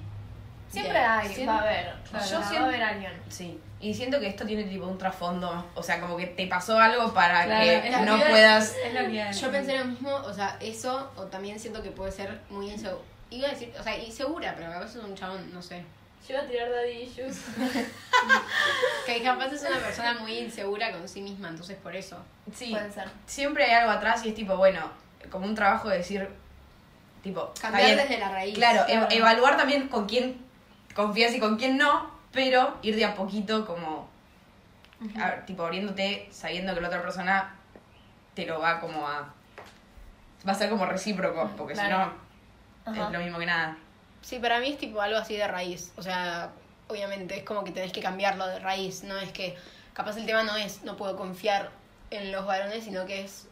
siempre 0.69 0.99
hay, 0.99 1.47
va 1.47 1.59
a 1.59 1.63
haber, 1.63 1.95
Claro. 2.11 2.27
Yo 2.27 2.41
va 2.41 2.49
siento- 2.49 2.65
a 2.65 2.69
haber 2.69 2.83
alguien. 2.83 3.13
Sí. 3.29 3.59
Y 3.81 3.95
siento 3.95 4.21
que 4.21 4.27
esto 4.29 4.45
tiene 4.45 4.65
tipo 4.65 4.87
un 4.87 4.99
trasfondo. 4.99 5.67
O 5.75 5.83
sea, 5.83 6.01
como 6.01 6.17
que 6.19 6.27
te 6.27 6.47
pasó 6.47 6.79
algo 6.79 7.15
para 7.15 7.45
Claro, 7.47 7.83
que 7.83 7.91
no 8.05 8.19
puedas. 8.19 8.75
Es. 8.85 9.41
Yo 9.41 9.51
pensé 9.51 9.79
lo 9.79 9.87
mismo, 9.87 10.15
o 10.15 10.33
sea, 10.35 10.59
eso, 10.61 11.11
o 11.17 11.23
también 11.25 11.59
siento 11.59 11.83
que 11.83 11.91
puede 11.91 12.13
ser 12.13 12.41
muy 12.51 12.71
insegura. 12.71 13.03
Iba 13.31 13.49
a 13.49 13.51
decir, 13.53 13.73
o 13.79 13.83
sea, 13.83 13.97
insegura, 13.97 14.55
pero 14.55 14.71
a 14.73 14.81
veces 14.81 14.97
es 14.97 15.05
un 15.05 15.15
chabón, 15.15 15.51
no 15.55 15.63
sé. 15.63 15.83
Yo 16.31 16.37
iba 16.37 16.45
a 16.45 16.49
tirar 16.49 16.71
daddy 16.71 17.03
issues. 17.03 17.41
Que 19.07 19.23
capaz 19.23 19.47
es 19.53 19.63
una 19.63 19.79
persona 19.79 20.15
muy 20.21 20.39
insegura 20.39 20.93
con 20.93 21.09
sí 21.09 21.21
misma, 21.23 21.49
entonces 21.49 21.77
por 21.83 21.97
eso. 21.97 22.17
Sí. 22.55 22.71
Puede 22.71 22.93
ser. 22.93 23.09
Siempre 23.27 23.65
hay 23.65 23.73
algo 23.73 23.91
atrás 23.91 24.25
y 24.25 24.29
es 24.29 24.35
tipo, 24.37 24.57
bueno, 24.57 24.81
como 25.31 25.47
un 25.47 25.55
trabajo 25.55 25.89
de 25.89 25.99
decir. 25.99 26.29
Tipo, 27.23 27.53
Cambiar 27.61 27.97
desde 27.97 28.19
la 28.19 28.31
raíz. 28.31 28.55
Claro, 28.55 28.85
Claro. 28.87 29.09
ev- 29.09 29.13
evaluar 29.17 29.57
también 29.57 29.89
con 29.89 30.07
quién 30.07 30.39
confías 30.95 31.35
y 31.35 31.41
con 31.41 31.57
quién 31.57 31.77
no, 31.79 32.11
pero 32.33 32.77
ir 32.83 32.95
de 32.95 33.05
a 33.05 33.15
poquito 33.15 33.67
como, 33.67 34.09
a 35.21 35.45
tipo, 35.47 35.65
abriéndote, 35.65 36.29
sabiendo 36.31 36.75
que 36.75 36.81
la 36.81 36.89
otra 36.89 37.03
persona 37.03 37.55
te 38.35 38.47
lo 38.47 38.61
va 38.61 38.79
como 38.81 39.07
a... 39.09 39.29
Va 40.49 40.53
a 40.53 40.55
ser 40.55 40.71
como 40.71 40.87
recíproco, 40.87 41.51
porque 41.59 41.75
Claro. 41.75 42.13
si 42.85 42.91
no, 42.91 43.01
Ajá. 43.03 43.07
es 43.09 43.13
lo 43.13 43.19
mismo 43.25 43.39
que 43.39 43.47
nada. 43.47 43.77
Sí, 44.23 44.39
para 44.39 44.61
mí 44.61 44.69
es 44.73 44.79
tipo 44.79 45.01
algo 45.01 45.19
así 45.19 45.35
de 45.37 45.47
raíz. 45.49 45.93
O 45.97 46.03
sea, 46.03 46.51
obviamente 46.89 47.39
es 47.39 47.45
como 47.45 47.65
que 47.65 47.71
tenés 47.73 47.93
que 47.93 48.01
cambiarlo 48.03 48.47
de 48.47 48.59
raíz. 48.61 49.03
No 49.05 49.17
es 49.19 49.33
que, 49.33 49.57
capaz 49.93 50.17
el 50.17 50.27
tema 50.27 50.43
no 50.43 50.57
es 50.57 50.83
no 50.85 50.97
puedo 50.97 51.17
confiar 51.17 51.71
en 52.11 52.33
los 52.33 52.45
varones, 52.47 52.85
sino 52.85 53.07
que 53.07 53.23
es 53.23 53.49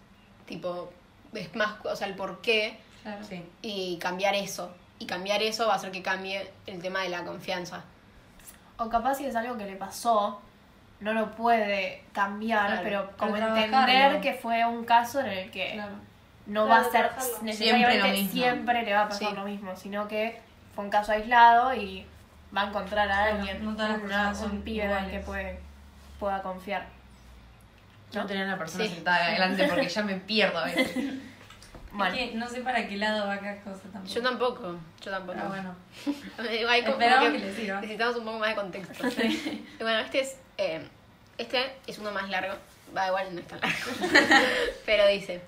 tipo, 0.47 0.93
es 1.33 1.55
más, 1.55 1.75
o 1.85 1.95
sea, 1.97 2.07
el 2.07 2.15
por 2.15 2.41
qué 2.41 2.79
Claro. 3.03 3.25
Sí. 3.25 3.43
y 3.63 3.97
cambiar 3.99 4.35
eso. 4.35 4.75
Y 4.99 5.07
cambiar 5.07 5.41
eso 5.43 5.67
va 5.69 5.75
a 5.75 5.77
hacer 5.77 5.93
que 5.93 6.03
cambie 6.03 6.51
el 6.67 6.83
tema 6.83 7.03
de 7.03 7.09
la 7.11 7.23
confianza. 7.25 7.85
O 8.77 8.89
capaz 8.89 9.15
si 9.17 9.27
es 9.27 9.37
algo 9.37 9.57
que 9.57 9.65
le 9.65 9.77
pasó, 9.77 10.41
no 11.01 11.13
lo 11.13 11.31
puede 11.37 12.03
cambiar, 12.13 12.67
Claro, 12.67 12.83
pero 12.83 13.17
como 13.17 13.33
pero 13.35 13.47
entender 13.57 14.21
que 14.21 14.35
fue 14.35 14.65
un 14.65 14.85
caso 14.85 15.21
en 15.21 15.27
el 15.27 15.51
que 15.53 15.73
Claro. 15.75 15.93
no 16.47 16.67
Claro, 16.67 16.83
va 16.83 16.89
a 16.89 16.91
ser 16.91 17.11
necesariamente 17.43 17.55
Siempre 17.93 17.99
lo 17.99 18.09
mismo. 18.09 18.33
siempre 18.33 18.83
le 18.83 18.93
va 18.93 19.03
a 19.03 19.09
pasar 19.09 19.29
Sí. 19.31 19.35
lo 19.37 19.45
mismo, 19.45 19.77
sino 19.77 20.09
que 20.09 20.41
fue 20.79 20.85
un 20.85 20.93
caso 20.93 21.11
aislado 21.11 21.75
y 21.75 22.07
va 22.57 22.63
a 22.63 22.67
encontrar 22.69 23.11
a 23.11 23.15
Claro, 23.15 23.37
alguien, 23.39 23.65
no 23.65 23.73
todas 23.75 23.91
las 23.91 23.99
una- 23.99 24.07
personas 24.31 24.41
un 24.43 24.49
son 24.51 24.63
pibe 24.63 24.85
en 24.85 24.93
el 24.93 25.11
que 25.11 25.19
puede, 25.19 25.59
pueda 26.21 26.41
confiar. 26.41 26.87
Yo 28.13 28.25
tener 28.27 28.47
una 28.47 28.57
persona 28.57 28.85
Sí. 28.85 28.95
sentada 28.95 29.27
adelante 29.27 29.67
porque 29.67 29.89
ya 29.89 30.03
me 30.05 30.15
pierdo 30.15 30.57
a 30.59 30.67
veces. 30.67 30.95
Bueno, 31.91 32.15
Es 32.15 32.31
que 32.31 32.37
no 32.37 32.47
sé 32.49 32.61
para 32.61 32.87
qué 32.87 32.97
lado 32.97 33.27
va 33.27 33.39
cada 33.39 33.57
cosa 33.63 33.81
tampoco. 33.93 34.07
Yo 34.15 34.23
tampoco, 34.23 34.77
yo 35.03 35.11
tampoco. 35.11 35.37
Pero 35.39 35.49
bueno. 35.49 35.75
Hay 36.71 36.83
como 36.83 36.93
Esperamos 36.93 37.29
que 37.31 37.33
que 37.33 37.45
le 37.47 37.55
sirva. 37.57 37.81
Necesitamos 37.81 38.17
un 38.17 38.25
poco 38.27 38.39
más 38.39 38.49
de 38.51 38.55
contexto. 38.55 39.09
Y 39.09 39.65
bueno, 39.81 39.99
este 40.01 40.21
es, 40.21 40.37
eh, 40.59 40.87
este 41.39 41.73
es 41.89 41.99
uno 41.99 42.13
más 42.13 42.29
largo. 42.29 42.55
Va, 42.97 43.09
igual 43.09 43.35
no 43.35 43.41
es 43.41 43.49
tan 43.49 43.59
largo. 43.61 43.91
Pero 44.87 45.09
dice, 45.09 45.41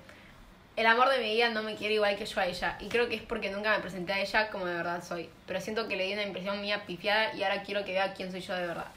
el 0.75 0.85
amor 0.85 1.09
de 1.09 1.19
mi 1.19 1.33
vida 1.33 1.49
no 1.49 1.63
me 1.63 1.75
quiere 1.75 1.95
igual 1.95 2.15
que 2.15 2.25
yo 2.25 2.39
a 2.39 2.45
ella. 2.45 2.77
Y 2.79 2.87
creo 2.87 3.07
que 3.09 3.15
es 3.15 3.21
porque 3.21 3.49
nunca 3.51 3.71
me 3.71 3.79
presenté 3.79 4.13
a 4.13 4.19
ella 4.19 4.49
como 4.49 4.65
de 4.65 4.73
verdad 4.75 5.03
soy. 5.03 5.29
Pero 5.45 5.59
siento 5.61 5.87
que 5.87 5.95
le 5.95 6.05
di 6.05 6.13
una 6.13 6.23
impresión 6.23 6.61
mía 6.61 6.83
pifiada 6.85 7.33
y 7.33 7.43
ahora 7.43 7.61
quiero 7.63 7.83
que 7.83 7.91
vea 7.91 8.13
quién 8.13 8.31
soy 8.31 8.41
yo 8.41 8.53
de 8.55 8.67
verdad. 8.67 8.87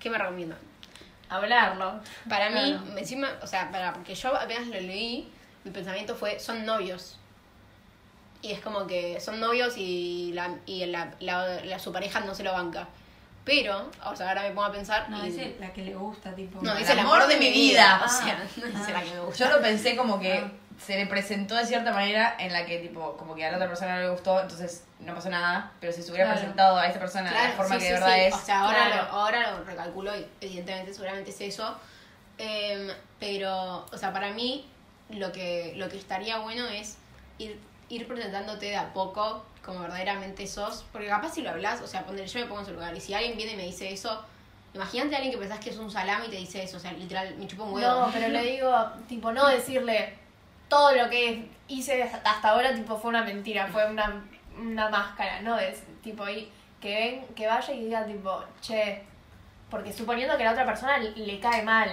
¿Qué 0.00 0.10
me 0.10 0.18
recomiendan? 0.18 0.58
hablarlo. 1.30 2.00
Para 2.28 2.50
mí, 2.50 2.60
Claro. 2.78 2.98
encima, 2.98 3.28
o 3.42 3.46
sea, 3.46 3.70
para, 3.72 3.92
porque 3.94 4.14
yo 4.14 4.36
apenas 4.36 4.68
lo 4.68 4.74
leí, 4.78 5.28
mi 5.64 5.70
pensamiento 5.72 6.14
fue, 6.14 6.38
son 6.38 6.64
novios. 6.64 7.18
Y 8.42 8.52
es 8.52 8.60
como 8.60 8.86
que 8.86 9.18
son 9.20 9.40
novios 9.40 9.74
y, 9.76 10.32
la, 10.34 10.54
y 10.66 10.84
la, 10.86 11.12
la, 11.20 11.64
la- 11.64 11.78
su 11.78 11.92
pareja 11.92 12.20
no 12.20 12.34
se 12.34 12.44
lo 12.44 12.52
banca. 12.52 12.86
Pero, 13.44 13.90
o 14.04 14.14
sea, 14.14 14.28
ahora 14.28 14.42
me 14.42 14.48
pongo 14.50 14.64
a 14.64 14.72
pensar... 14.72 15.08
No, 15.10 15.24
y- 15.24 15.30
dice 15.30 15.56
la 15.58 15.72
que 15.72 15.82
le 15.82 15.94
gusta, 15.94 16.34
tipo. 16.34 16.60
no, 16.62 16.74
dice 16.76 16.92
el 16.92 16.98
amor 17.00 17.16
amor 17.22 17.28
de 17.28 17.38
mi 17.38 17.50
vida. 17.50 18.00
O 18.02 18.04
Ah. 18.04 18.08
sea, 18.08 18.38
no 18.56 18.66
dice 18.66 18.92
Ah. 18.92 18.92
la 18.92 19.02
que 19.02 19.10
me 19.10 19.20
gusta. 19.20 19.44
Yo 19.48 19.56
lo 19.56 19.62
pensé 19.62 19.96
como 19.96 20.20
que 20.20 20.34
Ah. 20.34 20.50
Se 20.80 20.96
le 20.96 21.06
presentó 21.06 21.54
de 21.54 21.64
cierta 21.64 21.92
manera 21.92 22.36
en 22.38 22.52
la 22.52 22.66
que, 22.66 22.78
tipo, 22.78 23.16
como 23.16 23.34
que 23.34 23.44
a 23.46 23.50
la 23.50 23.56
otra 23.56 23.68
persona 23.68 23.96
no 23.96 24.02
le 24.02 24.10
gustó, 24.10 24.40
entonces 24.40 24.84
no 25.00 25.14
pasó 25.14 25.30
nada, 25.30 25.72
pero 25.80 25.92
si 25.92 26.02
se 26.02 26.10
hubiera 26.10 26.26
Claro. 26.26 26.40
presentado 26.40 26.76
a 26.78 26.86
esa 26.88 26.98
persona 26.98 27.30
de 27.32 27.48
la 27.48 27.52
forma 27.52 27.74
sí, 27.74 27.80
que 27.80 27.86
sí, 27.86 27.86
de 27.86 27.92
verdad 28.00 28.14
sí. 28.14 28.20
es. 28.22 28.34
O 28.34 28.38
sea, 28.38 28.60
ahora, 28.62 28.86
Claro. 28.86 29.02
lo, 29.04 29.08
ahora 29.10 29.50
lo 29.52 29.64
recalculo 29.64 30.16
y 30.18 30.26
evidentemente 30.40 30.92
seguramente 30.92 31.30
es 31.30 31.40
eso. 31.40 31.76
Em, 32.38 32.88
pero, 33.20 33.86
o 33.92 33.96
sea, 33.96 34.12
para 34.12 34.30
mí 34.32 34.66
lo 35.10 35.30
que, 35.32 35.74
lo 35.76 35.88
que 35.88 35.96
estaría 35.98 36.38
bueno 36.38 36.66
es 36.66 36.96
ir, 37.38 37.58
ir 37.88 38.08
presentándote 38.08 38.66
de 38.66 38.76
a 38.76 38.92
poco 38.92 39.46
como 39.64 39.80
verdaderamente 39.80 40.46
sos. 40.46 40.84
Porque 40.92 41.06
capaz 41.06 41.32
si 41.34 41.42
lo 41.42 41.50
hablas, 41.50 41.80
o 41.82 41.86
sea, 41.86 42.04
poner, 42.04 42.26
yo 42.26 42.40
me 42.40 42.46
pongo 42.46 42.60
en 42.60 42.66
su 42.66 42.72
lugar 42.72 42.94
y 42.96 43.00
si 43.00 43.14
alguien 43.14 43.36
viene 43.36 43.52
y 43.52 43.56
me 43.56 43.62
dice 43.64 43.92
eso, 43.92 44.24
imagínate 44.74 45.14
a 45.14 45.18
alguien 45.18 45.32
que 45.32 45.38
pensás 45.38 45.60
que 45.60 45.70
es 45.70 45.76
un 45.76 45.90
salame 45.90 46.26
y 46.26 46.30
te 46.30 46.36
dice 46.36 46.62
eso. 46.64 46.78
O 46.78 46.80
sea, 46.80 46.92
literal, 46.92 47.36
me 47.36 47.46
chupa 47.46 47.62
un 47.62 47.74
huevo. 47.74 48.00
No, 48.06 48.10
pero 48.12 48.28
le 48.28 48.42
digo, 48.42 48.86
tipo, 49.08 49.30
no 49.32 49.46
decirle 49.48 50.18
todo 50.68 50.92
lo 50.94 51.08
que 51.10 51.48
hice 51.68 52.02
hasta 52.02 52.48
ahora, 52.48 52.74
tipo, 52.74 52.96
fue 52.98 53.10
una 53.10 53.22
mentira, 53.22 53.66
fue 53.68 53.88
una, 53.90 54.24
una 54.58 54.88
máscara, 54.88 55.40
no 55.42 55.58
es, 55.58 55.82
tipo, 56.02 56.28
y 56.28 56.50
que 56.80 56.94
ven, 56.94 57.34
que 57.34 57.46
vaya 57.46 57.72
y 57.74 57.84
diga, 57.84 58.04
tipo, 58.06 58.44
che, 58.60 59.02
porque 59.70 59.92
suponiendo 59.92 60.36
que 60.36 60.42
a 60.42 60.46
la 60.46 60.52
otra 60.52 60.66
persona 60.66 60.98
le, 60.98 61.40
cae 61.40 61.62
mal, 61.62 61.90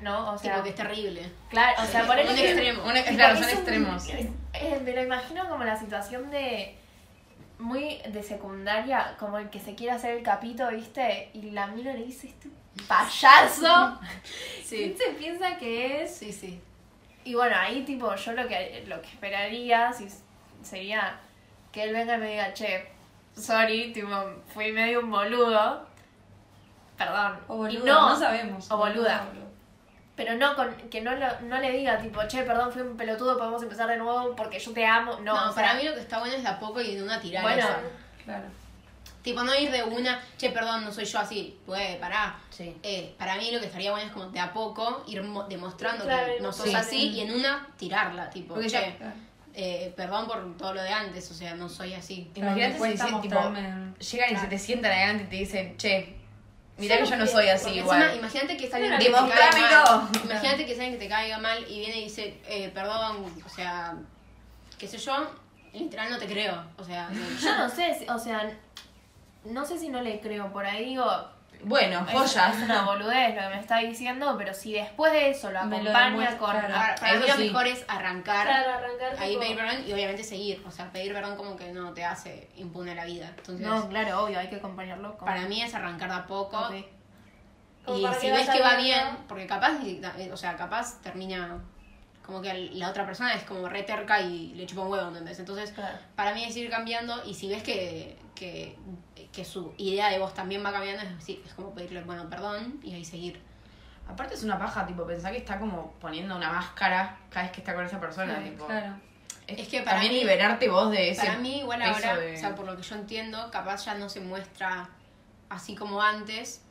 ¿no? 0.00 0.32
O 0.32 0.38
sea, 0.38 0.52
tipo 0.52 0.64
que 0.64 0.70
es 0.70 0.76
terrible. 0.76 1.32
claro, 1.50 1.82
o 1.82 1.86
sea, 1.86 2.02
Sí, 2.02 2.06
por 2.06 2.16
un 2.16 2.22
eso 2.22 2.32
extremo. 2.44 2.84
Un- 2.84 3.14
claro, 3.16 3.34
son 3.36 3.44
un- 3.44 3.50
extremos. 3.50 4.08
es- 4.08 4.26
eh, 4.54 4.80
me 4.84 4.92
lo 4.92 5.02
imagino 5.02 5.48
como 5.48 5.64
la 5.64 5.76
situación 5.78 6.30
de 6.30 6.76
muy 7.58 7.98
de 8.08 8.22
secundaria, 8.22 9.16
como 9.18 9.36
el 9.38 9.50
que 9.50 9.60
se 9.60 9.74
quiere 9.74 9.92
hacer 9.92 10.16
el 10.16 10.22
capito, 10.22 10.68
¿viste? 10.70 11.30
Y 11.34 11.50
la 11.50 11.66
mina 11.66 11.92
le 11.92 12.04
dice, 12.04 12.28
este 12.28 12.48
payaso. 12.88 13.98
¿Quién 14.68 14.96
se 14.98 15.10
piensa 15.18 15.56
que 15.58 16.02
es? 16.02 16.14
Sí, 16.16 16.32
sí. 16.32 16.60
Y 17.24 17.34
bueno, 17.34 17.54
ahí 17.58 17.84
tipo 17.84 18.14
yo 18.14 18.32
lo 18.32 18.48
que 18.48 18.84
lo 18.86 19.00
que 19.02 19.08
esperaría 19.08 19.92
si, 19.92 20.08
sería 20.62 21.18
que 21.72 21.84
él 21.84 21.92
venga 21.92 22.14
y 22.16 22.18
me 22.18 22.30
diga, 22.30 22.52
che, 22.54 22.90
sorry, 23.36 23.92
tipo, 23.92 24.08
fui 24.52 24.72
medio 24.72 25.00
un 25.00 25.10
boludo. 25.10 25.86
Perdón. 26.96 27.38
O 27.48 27.56
boluda, 27.56 27.72
y 27.80 27.86
no, 27.86 28.08
no, 28.10 28.16
sabemos. 28.16 28.70
o 28.70 28.76
boluda. 28.76 29.24
pero 30.16 30.34
no 30.34 30.54
con 30.54 30.74
que 30.90 31.00
no, 31.00 31.14
lo- 31.14 31.40
no 31.42 31.58
le 31.58 31.70
diga 31.72 31.96
tipo, 31.98 32.20
che, 32.28 32.42
perdón, 32.42 32.70
fui 32.72 32.82
un 32.82 32.96
pelotudo, 32.96 33.38
podemos 33.38 33.62
empezar 33.62 33.88
de 33.88 33.96
nuevo 33.96 34.34
porque 34.36 34.58
yo 34.58 34.72
te 34.72 34.84
amo. 34.84 35.12
No, 35.20 35.34
No, 35.34 35.50
o 35.50 35.52
sea, 35.52 35.62
para 35.64 35.74
mí 35.74 35.84
lo 35.84 35.94
que 35.94 36.00
está 36.00 36.18
bueno 36.18 36.34
es 36.36 36.42
de 36.42 36.48
a 36.48 36.58
poco 36.58 36.80
y 36.80 36.94
de 36.96 37.02
una 37.02 37.20
tirada. 37.20 37.48
Bueno. 37.48 37.66
Claro. 38.24 38.44
Tipo, 39.22 39.42
no 39.42 39.54
ir 39.54 39.70
de 39.70 39.82
una, 39.82 40.18
che, 40.38 40.50
perdón, 40.50 40.84
no 40.84 40.90
soy 40.92 41.04
yo 41.04 41.18
así. 41.18 41.58
Pues, 41.66 41.96
pará. 41.96 42.38
Sí. 42.50 42.74
Eh, 42.82 43.14
para 43.18 43.36
mí 43.36 43.50
lo 43.50 43.60
que 43.60 43.66
estaría 43.66 43.90
bueno 43.90 44.06
es 44.06 44.12
como 44.12 44.26
de 44.26 44.40
a 44.40 44.52
poco 44.52 45.04
ir 45.06 45.22
mo- 45.22 45.44
demostrando 45.44 46.04
Claro, 46.04 46.32
que 46.36 46.40
no 46.42 46.52
sos 46.52 46.74
así 46.74 47.08
y 47.08 47.20
en 47.20 47.32
una 47.34 47.68
tirarla, 47.78 48.30
tipo, 48.30 48.54
Porque 48.54 48.68
che, 48.70 48.80
ya- 48.80 48.96
Claro. 48.96 49.12
eh, 49.54 49.92
perdón 49.94 50.26
por 50.26 50.56
todo 50.56 50.72
lo 50.74 50.82
de 50.82 50.88
antes, 50.90 51.30
o 51.30 51.34
sea, 51.34 51.54
no 51.54 51.68
soy 51.68 51.92
así. 51.92 52.30
Imagínate 52.34 52.78
si 52.78 52.88
dicen, 52.92 53.20
tipo, 53.20 53.36
llegan 53.98 54.32
y 54.32 54.36
se 54.36 54.46
te 54.46 54.58
sientan 54.58 54.92
adelante 54.92 55.24
y 55.24 55.26
te 55.28 55.36
dicen, 55.36 55.76
che, 55.76 56.16
Mirá 56.78 56.96
que 56.96 57.04
yo 57.04 57.16
no 57.16 57.26
soy 57.26 57.46
así 57.48 57.70
igual. 57.72 58.00
encima, 58.00 58.18
imagínate 58.20 58.56
que 58.56 58.64
es 58.66 58.72
alguien 58.72 58.98
que 58.98 59.04
te 59.04 59.12
caiga 59.12 59.84
mal. 59.84 60.08
Imagínate 60.24 60.64
que 60.64 60.72
es 60.72 60.78
alguien 60.78 60.92
que 60.98 61.04
te 61.04 61.08
caiga 61.10 61.38
mal 61.38 61.62
y 61.68 61.78
viene 61.80 61.98
y 62.00 62.04
dice, 62.04 62.40
eh, 62.48 62.70
perdón, 62.72 63.26
o 63.44 63.48
sea, 63.50 63.94
qué 64.78 64.88
sé 64.88 64.96
yo, 64.96 65.30
literal 65.74 66.08
no 66.08 66.16
te 66.16 66.24
creo. 66.26 66.64
O 66.78 66.84
sea, 66.84 67.10
Yo 67.42 67.58
no 67.58 67.68
sé, 67.68 68.06
o 68.08 68.18
sea, 68.18 68.50
no 69.44 69.64
sé 69.64 69.78
si 69.78 69.88
no 69.88 70.00
le 70.02 70.20
creo 70.20 70.52
por 70.52 70.64
ahí, 70.66 70.84
digo, 70.86 71.04
Bueno, 71.64 72.06
es, 72.08 72.12
joyas. 72.14 72.56
es 72.56 72.62
una 72.64 72.82
boludez 72.84 73.34
lo 73.34 73.42
que 73.42 73.48
me 73.48 73.60
está 73.60 73.78
diciendo, 73.78 74.34
pero 74.38 74.54
si 74.54 74.72
después 74.72 75.12
de 75.12 75.30
eso 75.30 75.50
lo 75.50 75.62
Me 75.64 75.76
acompaña 75.76 76.38
con... 76.38 76.50
claro. 76.50 76.68
para, 76.72 76.94
para 76.94 77.12
Eso 77.12 77.20
mí 77.22 77.28
lo 77.28 77.34
sí. 77.36 77.42
mejor 77.48 77.66
es 77.66 77.84
arrancar, 77.88 78.46
Claro, 78.46 78.72
arrancar. 78.74 79.16
ahí 79.18 79.30
tipo- 79.30 79.40
pedir 79.42 79.56
perdón 79.56 79.84
y 79.86 79.92
obviamente 79.92 80.24
seguir. 80.24 80.62
O 80.66 80.70
sea, 80.70 80.90
pedir 80.90 81.12
perdón 81.12 81.36
como 81.36 81.56
que 81.56 81.72
no 81.72 81.92
te 81.92 82.04
hace 82.04 82.48
impune 82.56 82.94
la 82.94 83.04
vida. 83.04 83.28
Entonces, 83.36 83.66
No, 83.66 83.88
claro, 83.88 84.24
obvio, 84.24 84.38
hay 84.38 84.48
que 84.48 84.56
acompañarlo 84.56 85.16
con... 85.18 85.26
para 85.26 85.42
mí 85.46 85.62
es 85.62 85.74
arrancar 85.74 86.08
de 86.10 86.14
a 86.16 86.26
poco. 86.26 86.70
Y 87.86 88.06
si 88.20 88.30
ves 88.30 88.48
que 88.48 88.60
va 88.60 88.76
bien, 88.76 89.04
porque 89.26 89.46
capaz, 89.46 89.72
o 90.32 90.36
sea, 90.36 90.56
capaz 90.56 91.00
termina 91.02 91.58
como 92.24 92.40
que 92.40 92.52
la 92.74 92.88
otra 92.90 93.04
persona 93.04 93.34
es 93.34 93.42
como 93.42 93.68
re 93.68 93.82
terca 93.82 94.20
y 94.20 94.54
le 94.54 94.64
chupa 94.66 94.82
un 94.82 94.92
huevo, 94.92 95.08
¿entendés? 95.08 95.38
Entonces, 95.40 95.72
Claro. 95.72 95.98
para 96.14 96.32
mí 96.34 96.44
es 96.44 96.56
ir 96.56 96.70
cambiando 96.70 97.24
y 97.24 97.34
si 97.34 97.48
ves 97.48 97.62
que, 97.64 98.16
que, 98.36 98.76
que 99.32 99.44
su 99.44 99.72
idea 99.76 100.08
de 100.10 100.18
vos 100.18 100.34
también 100.34 100.64
va 100.64 100.72
cambiando, 100.72 101.02
es, 101.02 101.16
decir, 101.16 101.42
es 101.46 101.54
como 101.54 101.72
pedirle, 101.74 102.02
bueno, 102.02 102.28
perdón 102.28 102.80
y 102.82 102.94
ahí 102.94 103.04
seguir. 103.04 103.40
Aparte 104.08 104.34
es 104.34 104.42
una 104.42 104.58
paja, 104.58 104.86
tipo, 104.86 105.06
pensar 105.06 105.30
que 105.32 105.38
está 105.38 105.58
como 105.60 105.92
poniendo 106.00 106.34
una 106.36 106.50
máscara 106.50 107.16
cada 107.30 107.44
vez 107.44 107.52
que 107.52 107.60
está 107.60 107.74
con 107.74 107.84
esa 107.84 108.00
persona, 108.00 108.38
Sí, 108.42 108.50
tipo. 108.50 108.66
Claro. 108.66 108.94
Es 109.46 109.68
que 109.68 109.80
para 109.82 109.92
también 109.98 110.12
mí- 110.14 110.20
liberarte 110.20 110.68
vos 110.68 110.90
de 110.90 111.10
ese 111.10 111.26
Para 111.26 111.38
mí, 111.38 111.58
igual 111.60 111.80
ahora, 111.82 112.16
de- 112.16 112.34
o 112.34 112.38
sea, 112.38 112.54
por 112.54 112.66
lo 112.66 112.76
que 112.76 112.82
yo 112.82 112.94
entiendo, 112.96 113.50
capaz 113.50 113.84
ya 113.84 113.94
no 113.94 114.08
se 114.08 114.20
muestra 114.20 114.88
así 115.48 115.74
como 115.76 116.02
antes, 116.02 116.62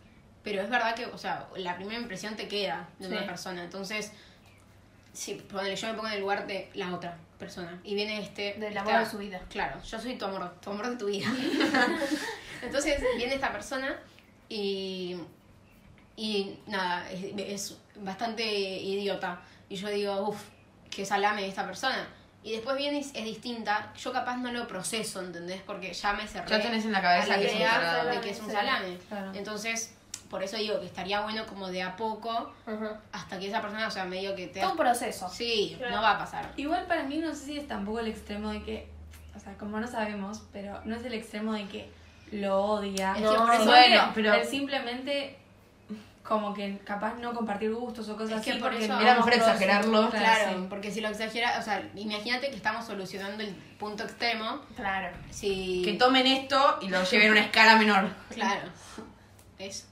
pero 0.43 0.62
es 0.62 0.69
verdad 0.69 0.95
que, 0.95 1.06
o 1.06 1.17
sea, 1.17 1.48
la 1.58 1.76
primera 1.76 2.00
impresión 2.00 2.36
te 2.36 2.48
queda 2.48 2.88
de 3.00 3.08
Sí. 3.08 3.12
una 3.13 3.26
persona. 3.26 3.63
Entonces, 3.63 4.12
si 5.13 5.36
ponele, 5.36 5.76
yo 5.76 5.88
me 5.88 5.93
pongo 5.93 6.08
en 6.08 6.13
el 6.13 6.19
lugar 6.22 6.45
de 6.48 6.69
la 6.76 6.93
otra 6.93 7.17
persona 7.38 7.80
y 7.84 7.95
viene 7.95 8.19
este. 8.22 8.54
Del 8.54 8.65
esta- 8.78 8.82
amor 8.82 9.00
de 9.00 9.06
su 9.06 9.17
vida. 9.17 9.41
Claro, 9.50 9.82
yo 9.84 10.00
soy 10.00 10.17
tu 10.17 10.26
amor, 10.26 10.54
tu 10.62 10.69
amor 10.72 10.89
de 10.89 10.95
tu 10.98 11.06
vida. 11.08 11.28
Entonces, 12.62 13.02
viene 13.17 13.36
esta 13.36 13.52
persona 13.52 13.98
y. 14.48 15.17
Y 16.15 16.60
nada, 16.67 17.10
es, 17.12 17.24
es 17.38 17.78
bastante 17.95 18.43
idiota. 18.45 19.41
Y 19.69 19.76
yo 19.76 19.88
digo, 19.89 20.28
uff, 20.30 20.41
que 20.89 21.06
salame 21.06 21.48
esta 21.48 21.65
persona. 21.65 22.08
Y 22.43 22.52
después 22.54 22.76
viene 22.78 22.98
y 22.98 23.02
es, 23.02 23.12
es 23.15 23.24
distinta. 23.24 23.93
Yo 23.98 24.12
capaz 24.12 24.36
no 24.38 24.52
lo 24.52 24.67
proceso, 24.67 25.22
¿entendés? 25.22 25.62
Porque 25.62 25.93
ya 25.93 26.13
me 26.13 26.28
cerré 26.28 26.50
Ya 26.50 26.62
tenés 26.62 26.84
en 26.86 26.91
la 26.91 27.02
cabeza 27.02 27.28
la 27.30 27.38
que 27.39 27.45
es 27.48 27.52
un 27.54 27.58
idea 27.60 27.72
salame. 27.82 28.15
de 28.15 28.22
que 28.22 28.30
es 28.32 28.39
un 28.41 28.52
salame. 28.52 28.98
Claro. 29.08 29.32
Entonces, 29.34 29.95
por 30.30 30.43
eso 30.43 30.58
digo 30.58 30.80
que 30.82 30.86
estaría 30.88 31.22
bueno 31.22 31.45
como 31.45 31.69
de 31.69 31.84
a 31.84 31.95
poco 31.95 32.54
hasta 33.13 33.39
que 33.39 33.48
esa 33.48 33.62
persona, 33.62 33.88
o 33.88 33.91
sea, 33.91 34.04
medio 34.06 34.36
que 34.36 34.48
te... 34.48 34.60
Todo 34.60 34.72
un 34.72 34.78
proceso. 34.78 35.30
Sí, 35.30 35.76
Claro. 35.78 35.95
no 35.98 36.02
va 36.02 36.12
a 36.12 36.17
pasar. 36.17 36.52
Igual 36.58 36.86
para 36.88 37.04
mí 37.04 37.17
no 37.19 37.34
sé 37.34 37.45
si 37.45 37.58
es 37.60 37.67
tampoco 37.67 38.00
el 38.00 38.08
extremo 38.08 38.50
de 38.52 38.62
que, 38.63 38.88
o 39.36 39.39
sea, 39.39 39.54
como 39.58 39.80
no 39.80 39.88
sabemos, 39.88 40.41
pero 40.52 40.82
no 40.86 40.95
es 40.98 41.06
el 41.06 41.13
extremo 41.13 41.54
de 41.54 41.65
que 41.67 41.89
lo 42.31 42.61
odia. 42.63 43.11
Es 43.11 43.17
que 43.17 43.23
No, 43.23 43.45
por 43.45 43.53
eso- 43.55 43.65
bueno, 43.65 44.01
que 44.13 44.21
pero- 44.21 44.33
es 44.35 44.49
simplemente 44.49 45.35
como 46.23 46.53
que 46.53 46.77
capaz 46.85 47.15
no 47.15 47.33
compartir 47.33 47.73
gustos 47.73 48.07
o 48.09 48.15
cosas 48.15 48.37
Es 48.39 48.45
que 48.45 48.51
así. 48.51 48.59
por 48.59 48.69
porque 48.69 48.85
eso- 48.85 48.99
Era 48.99 49.15
mejor 49.15 49.33
exagerarlo. 49.33 50.09
Claro, 50.11 50.51
sí. 50.59 50.65
porque 50.69 50.91
si 50.91 51.01
lo 51.01 51.07
exagera, 51.09 51.57
o 51.59 51.61
sea, 51.63 51.81
imagínate 51.95 52.49
que 52.51 52.55
estamos 52.55 52.85
solucionando 52.85 53.43
el 53.43 53.49
punto 53.79 54.03
extremo. 54.03 54.61
Claro. 54.75 55.15
Si... 55.31 55.81
Que 55.83 55.93
tomen 55.93 56.27
esto 56.27 56.77
y 56.81 56.89
lo 56.89 57.03
lleven 57.03 57.29
a 57.29 57.31
una 57.31 57.41
escala 57.41 57.75
menor. 57.77 58.09
Claro. 58.29 58.69
Eso. 59.57 59.85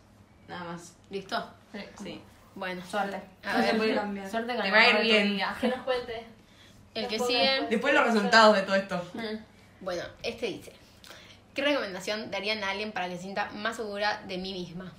Nada 0.47 0.63
más. 0.65 0.93
¿Listo? 1.09 1.43
Sí. 1.73 1.79
Sí. 2.03 2.21
Bueno. 2.53 2.81
Suerte. 2.89 3.19
A 3.43 3.57
ver, 3.57 3.77
puede 3.77 3.95
cambiar. 3.95 4.29
Suerte 4.29 4.53
con 4.53 4.61
Te 4.61 4.67
el 4.67 4.73
va 4.73 4.79
a 4.79 4.89
ir 4.89 5.01
bien. 5.01 5.39
Que 5.59 5.67
nos 5.69 5.81
cuente. 5.81 6.25
el 6.93 7.07
que 7.07 7.17
Después- 7.17 7.27
sigue... 7.31 7.67
Después 7.69 7.93
los 7.93 8.03
resultados 8.05 8.55
de 8.55 8.61
todo 8.61 8.75
esto. 8.75 9.11
Bueno, 9.81 10.03
este 10.23 10.45
dice... 10.47 10.73
¿Qué 11.57 11.63
recomendación 11.63 12.29
darían 12.29 12.63
a 12.63 12.69
alguien 12.69 12.91
para 12.91 13.09
que 13.09 13.15
se 13.15 13.23
sienta 13.23 13.49
más 13.49 13.75
segura 13.77 14.21
de 14.27 14.37
mí 14.37 14.53
misma? 14.53 14.93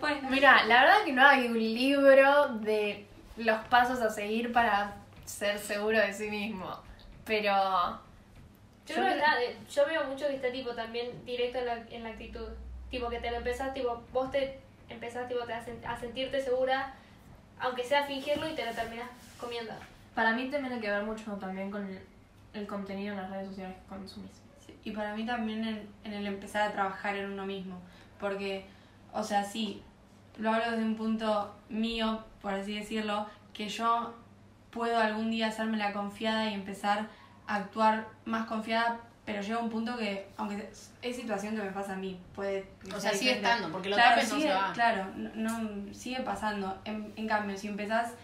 Bueno, 0.00 0.28
Mira, 0.28 0.64
la 0.64 0.82
verdad 0.82 1.04
que 1.04 1.12
no 1.12 1.24
hay 1.24 1.46
un 1.46 1.54
libro 1.56 2.48
de 2.58 3.06
los 3.36 3.60
pasos 3.66 4.00
a 4.00 4.10
seguir 4.10 4.52
para 4.52 4.96
ser 5.24 5.60
seguro 5.60 6.00
de 6.00 6.12
sí 6.12 6.28
mismo. 6.28 6.76
Pero. 7.24 7.52
Yo 8.84 8.94
creo 8.96 9.06
que 9.06 9.14
está, 9.14 9.40
eh, 9.40 9.56
yo 9.72 9.86
veo 9.86 10.02
mucho 10.02 10.26
que 10.26 10.34
está 10.34 10.50
tipo 10.50 10.70
también 10.74 11.24
directo 11.24 11.58
en 11.58 11.66
la, 11.66 11.74
en 11.88 12.02
la 12.02 12.08
actitud. 12.08 12.48
Tipo 12.90 13.08
que 13.10 13.20
te 13.20 13.30
lo 13.30 13.36
empezás, 13.36 13.72
tipo, 13.72 14.02
vos 14.12 14.32
te 14.32 14.58
empezás 14.88 15.28
tipo 15.28 15.44
te 15.44 15.52
a, 15.52 15.64
sen- 15.64 15.86
a 15.86 15.96
sentirte 16.00 16.42
segura, 16.42 16.94
aunque 17.60 17.84
sea 17.84 18.02
fingirlo 18.08 18.48
y 18.48 18.56
te 18.56 18.66
lo 18.66 18.72
terminas 18.72 19.08
comiendo. 19.38 19.72
Para 20.14 20.32
mí 20.34 20.50
también 20.50 20.74
hay 20.74 20.80
que 20.80 20.90
ver 20.90 21.04
mucho 21.04 21.32
también 21.32 21.70
con 21.70 21.86
el, 21.86 21.98
el 22.52 22.66
contenido 22.66 23.14
en 23.14 23.20
las 23.22 23.30
redes 23.30 23.48
sociales 23.48 23.76
que 23.76 23.88
consumís. 23.88 24.30
Sí, 24.66 24.74
Y 24.84 24.90
para 24.92 25.14
mí 25.14 25.24
también 25.24 25.64
en, 25.64 25.88
en 26.04 26.12
el 26.12 26.26
empezar 26.26 26.68
a 26.68 26.72
trabajar 26.72 27.16
en 27.16 27.32
uno 27.32 27.46
mismo. 27.46 27.80
Porque, 28.20 28.66
o 29.12 29.22
sea, 29.24 29.42
sí, 29.44 29.82
lo 30.38 30.52
hablo 30.52 30.70
desde 30.72 30.84
un 30.84 30.96
punto 30.96 31.54
mío, 31.68 32.22
por 32.40 32.54
así 32.54 32.74
decirlo, 32.78 33.26
que 33.52 33.68
yo 33.68 34.14
puedo 34.70 34.98
algún 34.98 35.30
día 35.30 35.48
hacerme 35.48 35.76
la 35.76 35.92
confiada 35.92 36.48
y 36.48 36.54
empezar 36.54 37.08
a 37.46 37.56
actuar 37.56 38.06
más 38.24 38.46
confiada, 38.46 39.00
pero 39.24 39.42
llega 39.42 39.58
un 39.58 39.70
punto 39.70 39.96
que, 39.96 40.28
aunque 40.36 40.68
es 41.02 41.16
situación 41.16 41.54
que 41.56 41.62
me 41.62 41.70
pasa 41.70 41.94
a 41.94 41.96
mí, 41.96 42.18
puede... 42.34 42.66
O 42.94 43.00
sea 43.00 43.12
sigue 43.12 43.34
diferente. 43.34 43.48
estando, 43.48 43.72
porque 43.72 43.88
lo 43.90 43.96
claro, 43.96 44.14
tapes 44.14 44.28
no 44.30 44.36
sigue, 44.36 44.48
se 44.48 44.54
va. 44.54 44.72
Claro, 44.72 45.06
no, 45.16 45.58
no- 45.58 45.94
sigue 45.94 46.20
pasando. 46.20 46.80
En, 46.84 47.12
en 47.16 47.28
cambio, 47.28 47.56
si 47.56 47.68
empezás 47.68 48.14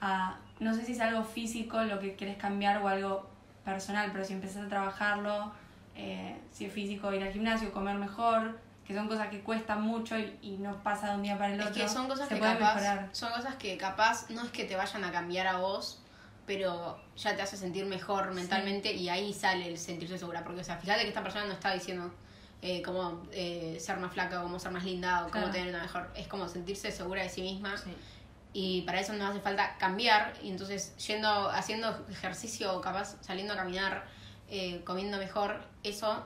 a, 0.00 0.38
no 0.60 0.74
sé 0.74 0.84
si 0.84 0.92
es 0.92 1.00
algo 1.00 1.22
físico 1.24 1.82
lo 1.82 1.98
que 1.98 2.14
quieres 2.16 2.36
cambiar 2.36 2.82
o 2.82 2.88
algo 2.88 3.28
personal, 3.64 4.10
pero 4.12 4.24
si 4.24 4.32
empezás 4.32 4.64
a 4.64 4.68
trabajarlo, 4.68 5.52
eh, 5.96 6.36
si 6.52 6.66
es 6.66 6.72
físico, 6.72 7.12
ir 7.12 7.22
al 7.22 7.32
gimnasio, 7.32 7.72
comer 7.72 7.96
mejor, 7.96 8.58
que 8.86 8.94
son 8.94 9.08
cosas 9.08 9.28
que 9.28 9.40
cuestan 9.40 9.82
mucho 9.82 10.16
y, 10.18 10.38
y 10.42 10.56
no 10.58 10.82
pasa 10.82 11.10
de 11.10 11.16
un 11.16 11.22
día 11.22 11.36
para 11.36 11.52
el 11.54 11.60
Es 11.60 11.66
otro. 11.66 11.82
que 11.82 11.88
son 11.88 12.06
cosas 12.08 12.28
que 12.28 12.38
capaz, 12.38 12.74
mejorar. 12.76 13.08
son 13.12 13.32
cosas 13.32 13.56
que 13.56 13.76
capaz 13.76 14.30
no 14.30 14.42
es 14.44 14.50
que 14.50 14.64
te 14.64 14.76
vayan 14.76 15.02
a 15.04 15.10
cambiar 15.10 15.46
a 15.48 15.58
vos, 15.58 16.00
pero 16.46 16.96
ya 17.16 17.34
te 17.34 17.42
hace 17.42 17.56
sentir 17.56 17.84
mejor 17.86 18.32
mentalmente 18.32 18.92
y 18.92 19.08
ahí 19.08 19.32
sale 19.34 19.66
el 19.66 19.78
sentirse 19.78 20.16
segura. 20.16 20.44
Porque, 20.44 20.60
o 20.60 20.64
sea, 20.64 20.76
fíjate 20.76 21.02
que 21.02 21.08
esta 21.08 21.22
persona 21.24 21.46
no 21.46 21.52
está 21.52 21.74
diciendo 21.74 22.14
eh, 22.62 22.80
cómo 22.82 23.22
eh, 23.32 23.76
ser 23.80 23.98
más 23.98 24.12
flaca 24.12 24.38
o 24.40 24.44
cómo 24.44 24.60
ser 24.60 24.70
más 24.70 24.84
linda 24.84 25.26
o 25.26 25.30
cómo 25.30 25.50
tener 25.50 25.70
una 25.74 25.82
mejor. 25.82 26.08
Es 26.14 26.28
como 26.28 26.46
sentirse 26.48 26.92
segura 26.92 27.22
de 27.24 27.28
sí 27.28 27.42
misma 27.42 27.76
Sí. 27.76 27.92
Y 28.58 28.80
para 28.86 29.00
eso 29.00 29.12
no 29.12 29.26
hace 29.26 29.38
falta 29.40 29.76
cambiar. 29.76 30.32
Y 30.42 30.48
entonces, 30.48 30.96
yendo, 30.96 31.50
haciendo 31.50 32.06
ejercicio 32.10 32.74
o 32.74 32.80
capaz 32.80 33.16
saliendo 33.20 33.52
a 33.52 33.56
caminar, 33.56 34.06
eh, 34.48 34.80
comiendo 34.82 35.18
mejor, 35.18 35.62
eso 35.82 36.24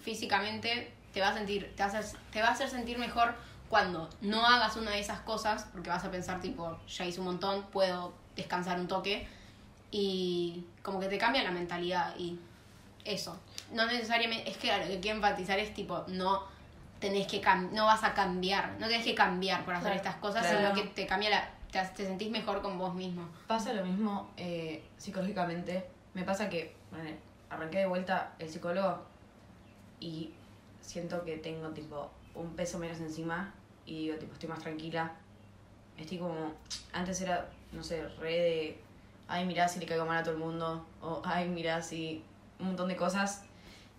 físicamente 0.00 0.92
te 1.12 1.20
va 1.20 1.28
a 1.28 1.34
sentir, 1.34 1.72
te 1.76 1.84
va 1.84 1.90
a, 1.90 1.98
hacer, 1.98 2.18
te 2.32 2.42
va 2.42 2.48
a 2.48 2.52
hacer 2.52 2.68
sentir 2.68 2.98
mejor 2.98 3.34
cuando 3.68 4.10
no 4.20 4.44
hagas 4.44 4.74
una 4.76 4.90
de 4.90 4.98
esas 4.98 5.20
cosas, 5.20 5.66
porque 5.72 5.90
vas 5.90 6.04
a 6.04 6.10
pensar 6.10 6.40
tipo, 6.40 6.76
ya 6.88 7.04
hice 7.04 7.20
un 7.20 7.26
montón, 7.26 7.62
puedo 7.70 8.14
descansar 8.34 8.80
un 8.80 8.88
toque, 8.88 9.28
y 9.92 10.64
como 10.82 10.98
que 10.98 11.06
te 11.06 11.18
cambia 11.18 11.42
la 11.44 11.52
mentalidad 11.52 12.16
y 12.18 12.38
eso. 13.04 13.38
No 13.72 13.86
necesariamente, 13.86 14.50
es 14.50 14.56
que 14.56 14.76
lo 14.76 14.86
que 14.88 14.98
quiero 14.98 15.18
enfatizar 15.18 15.58
es 15.60 15.72
tipo, 15.72 16.04
no 16.08 16.42
tenés 16.98 17.26
que 17.28 17.40
cam- 17.40 17.70
no 17.70 17.86
vas 17.86 18.02
a 18.04 18.12
cambiar, 18.12 18.72
no 18.80 18.88
tenés 18.88 19.04
que 19.04 19.14
cambiar 19.14 19.64
por 19.64 19.74
hacer 19.74 19.92
Claro. 19.92 19.96
estas 20.08 20.14
cosas, 20.16 20.46
Claro. 20.46 20.58
sino 20.58 20.74
que 20.74 20.88
te 20.90 21.06
cambia 21.06 21.30
la, 21.30 21.48
te, 21.70 22.04
sentís 22.06 22.30
mejor 22.30 22.62
con 22.62 22.78
vos 22.78 22.94
mismo. 22.94 23.28
Pasa 23.46 23.72
lo 23.72 23.84
mismo 23.84 24.30
eh, 24.36 24.82
psicológicamente. 24.96 25.86
Me 26.14 26.24
pasa 26.24 26.48
que, 26.48 26.74
arranqué 27.48 27.78
de 27.78 27.86
vuelta 27.86 28.34
el 28.38 28.48
psicólogo 28.48 29.02
y 30.00 30.32
siento 30.80 31.24
que 31.24 31.36
tengo 31.36 31.68
tipo 31.70 32.10
un 32.34 32.54
peso 32.54 32.78
menos 32.78 32.98
encima 33.00 33.52
y 33.86 34.06
digo, 34.06 34.16
tipo, 34.16 34.32
estoy 34.32 34.48
más 34.48 34.60
tranquila. 34.60 35.12
Estoy 35.96 36.18
como, 36.18 36.52
antes 36.92 37.20
era, 37.20 37.50
no 37.72 37.82
sé, 37.82 38.08
re 38.20 38.32
de, 38.32 38.80
ay, 39.28 39.44
mirá 39.44 39.68
si 39.68 39.80
le 39.80 39.86
caigo 39.86 40.06
mal 40.06 40.18
a 40.18 40.22
todo 40.22 40.34
el 40.34 40.40
mundo, 40.40 40.86
o 41.02 41.20
ay, 41.24 41.48
mirá 41.48 41.82
si, 41.82 42.24
un 42.58 42.68
montón 42.68 42.88
de 42.88 42.96
cosas. 42.96 43.44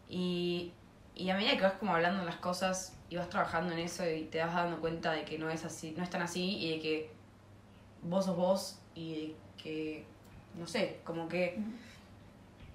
Y, 0.10 0.72
y 1.16 1.30
a 1.30 1.36
medida 1.36 1.56
que 1.56 1.64
vas 1.64 1.74
como 1.74 1.94
hablando 1.94 2.24
las 2.24 2.38
cosas 2.38 2.98
y 3.10 3.18
vas 3.18 3.30
trabajando 3.30 3.74
en 3.74 3.80
eso 3.80 4.10
y 4.10 4.24
te 4.24 4.40
vas 4.40 4.54
dando 4.54 4.80
cuenta 4.80 5.12
de 5.12 5.26
que 5.26 5.38
no 5.38 5.50
es 5.50 5.64
así, 5.66 5.94
no 5.96 6.04
es 6.04 6.10
tan 6.10 6.22
así 6.22 6.58
y 6.58 6.72
de 6.72 6.80
que 6.80 7.21
vos 8.04 8.26
sos 8.26 8.36
vos 8.36 8.80
y 8.96 9.36
que, 9.62 10.04
no 10.58 10.68
sé, 10.68 11.00
como 11.04 11.28
que 11.28 11.58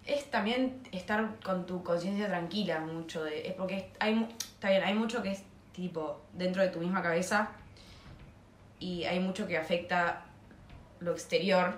es 0.04 0.30
también 0.30 0.80
estar 0.92 1.38
con 1.40 1.66
tu 1.66 1.82
conciencia 1.82 2.28
tranquila 2.28 2.80
mucho 2.80 3.24
de 3.24 3.48
es 3.48 3.54
porque 3.54 3.90
hay 3.98 4.28
está 4.38 4.70
bien 4.70 4.84
hay 4.84 4.94
mucho 4.94 5.22
que 5.22 5.32
es 5.32 5.42
tipo 5.72 6.20
dentro 6.32 6.62
de 6.62 6.68
tu 6.68 6.78
misma 6.78 7.02
cabeza 7.02 7.50
y 8.78 9.02
hay 9.04 9.18
mucho 9.18 9.48
que 9.48 9.58
afecta 9.58 10.24
lo 11.00 11.10
exterior 11.12 11.74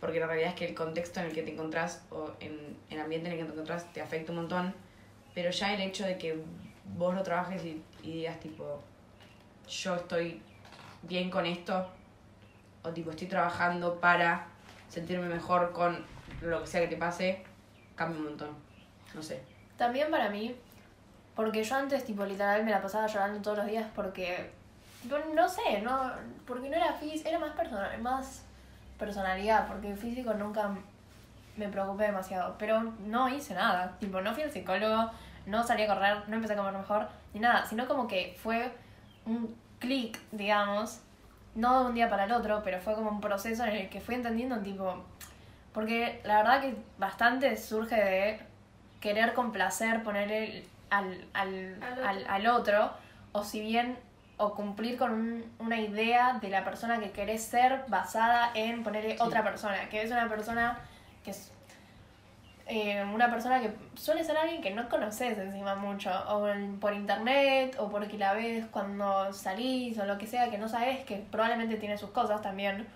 porque 0.00 0.20
la 0.20 0.26
realidad 0.26 0.50
es 0.50 0.56
que 0.56 0.66
el 0.66 0.74
contexto 0.74 1.20
en 1.20 1.26
el 1.26 1.32
que 1.32 1.42
te 1.42 1.52
encontrás 1.52 2.04
o 2.10 2.32
en 2.40 2.76
el 2.90 3.00
ambiente 3.00 3.28
en 3.28 3.34
el 3.34 3.38
que 3.38 3.44
te 3.46 3.52
encontrás 3.52 3.90
te 3.94 4.02
afecta 4.02 4.32
un 4.32 4.38
montón 4.38 4.74
pero 5.34 5.50
ya 5.50 5.72
el 5.72 5.80
hecho 5.80 6.04
de 6.04 6.18
que 6.18 6.42
vos 6.96 7.14
lo 7.14 7.22
trabajes 7.22 7.64
y, 7.64 7.82
y 8.02 8.12
digas 8.12 8.38
tipo, 8.40 8.80
yo 9.68 9.94
estoy 9.96 10.42
bien 11.02 11.30
con 11.30 11.46
esto, 11.46 11.88
o 12.82 12.90
tipo, 12.90 13.10
estoy 13.10 13.28
trabajando 13.28 14.00
para 14.00 14.46
sentirme 14.88 15.28
mejor 15.28 15.72
con 15.72 16.04
lo 16.40 16.60
que 16.60 16.66
sea 16.66 16.80
que 16.80 16.88
te 16.88 16.96
pase, 16.96 17.44
cambia 17.94 18.18
un 18.18 18.24
montón. 18.26 18.50
No 19.14 19.22
sé. 19.22 19.42
También 19.76 20.10
para 20.10 20.28
mí, 20.28 20.54
porque 21.34 21.62
yo 21.64 21.76
antes, 21.76 22.04
tipo, 22.04 22.24
literal 22.24 22.64
me 22.64 22.70
la 22.70 22.82
pasaba 22.82 23.06
llorando 23.06 23.40
todos 23.40 23.58
los 23.58 23.66
días 23.66 23.86
porque, 23.94 24.50
no, 25.08 25.18
no 25.34 25.48
sé, 25.48 25.80
no, 25.82 26.12
porque 26.46 26.68
no 26.68 26.76
era 26.76 26.92
físico, 26.94 27.28
era 27.28 27.38
más, 27.38 27.52
personal, 27.52 28.00
más 28.00 28.44
personalidad, 28.98 29.66
porque 29.66 29.94
físico 29.96 30.34
nunca 30.34 30.70
me 31.56 31.68
preocupé 31.68 32.04
demasiado, 32.04 32.56
pero 32.58 32.82
no 33.04 33.28
hice 33.28 33.54
nada, 33.54 33.96
tipo, 33.98 34.20
no 34.20 34.32
fui 34.32 34.42
al 34.42 34.50
psicólogo, 34.50 35.10
no 35.46 35.62
salí 35.64 35.82
a 35.82 35.86
correr, 35.88 36.28
no 36.28 36.36
empecé 36.36 36.54
a 36.54 36.56
comer 36.56 36.72
mejor, 36.72 37.08
ni 37.34 37.40
nada, 37.40 37.66
sino 37.66 37.86
como 37.86 38.06
que 38.06 38.36
fue 38.42 38.72
un 39.26 39.54
clic, 39.78 40.18
digamos, 40.30 41.00
no 41.54 41.80
de 41.82 41.86
un 41.90 41.94
día 41.94 42.08
para 42.08 42.24
el 42.24 42.32
otro, 42.32 42.62
pero 42.64 42.80
fue 42.80 42.94
como 42.94 43.10
un 43.10 43.20
proceso 43.20 43.64
en 43.64 43.70
el 43.76 43.88
que 43.90 44.00
fui 44.00 44.14
entendiendo, 44.14 44.58
tipo, 44.60 45.04
porque 45.72 46.20
la 46.24 46.38
verdad 46.38 46.60
que 46.60 46.76
bastante 46.98 47.56
surge 47.56 47.96
de 47.96 48.40
querer 49.00 49.32
complacer, 49.34 50.02
ponerle 50.02 50.64
al, 50.90 51.24
al, 51.34 51.82
Al 51.82 51.92
otro. 51.92 52.08
al, 52.08 52.26
al 52.28 52.46
otro, 52.46 52.90
o 53.32 53.42
si 53.44 53.60
bien, 53.60 53.98
o 54.36 54.54
cumplir 54.54 54.96
con 54.98 55.12
un- 55.12 55.44
una 55.58 55.78
idea 55.80 56.38
de 56.40 56.48
la 56.50 56.64
persona 56.64 56.98
que 57.00 57.10
querés 57.12 57.42
ser 57.44 57.84
basada 57.88 58.50
en 58.54 58.82
ponerle 58.82 59.16
otra 59.20 59.42
persona, 59.42 59.88
que 59.88 60.02
es 60.02 60.10
una 60.10 60.28
persona 60.28 60.78
que 61.24 61.30
es 61.30 61.52
eh, 62.66 63.04
una 63.12 63.30
persona 63.30 63.60
que 63.60 63.72
suele 63.94 64.22
ser 64.24 64.36
alguien 64.36 64.62
que 64.62 64.70
no 64.70 64.88
conoces 64.88 65.36
encima 65.38 65.74
mucho, 65.74 66.10
o 66.28 66.48
en- 66.48 66.78
por 66.80 66.94
internet, 66.94 67.76
o 67.78 67.88
porque 67.90 68.16
la 68.18 68.32
ves 68.34 68.66
cuando 68.70 69.32
salís, 69.32 69.98
o 69.98 70.04
lo 70.06 70.18
que 70.18 70.26
sea, 70.26 70.50
que 70.50 70.58
no 70.58 70.68
sabes, 70.68 71.04
que 71.04 71.16
probablemente 71.30 71.76
tiene 71.76 71.98
sus 71.98 72.10
cosas 72.10 72.40
también. 72.42 72.86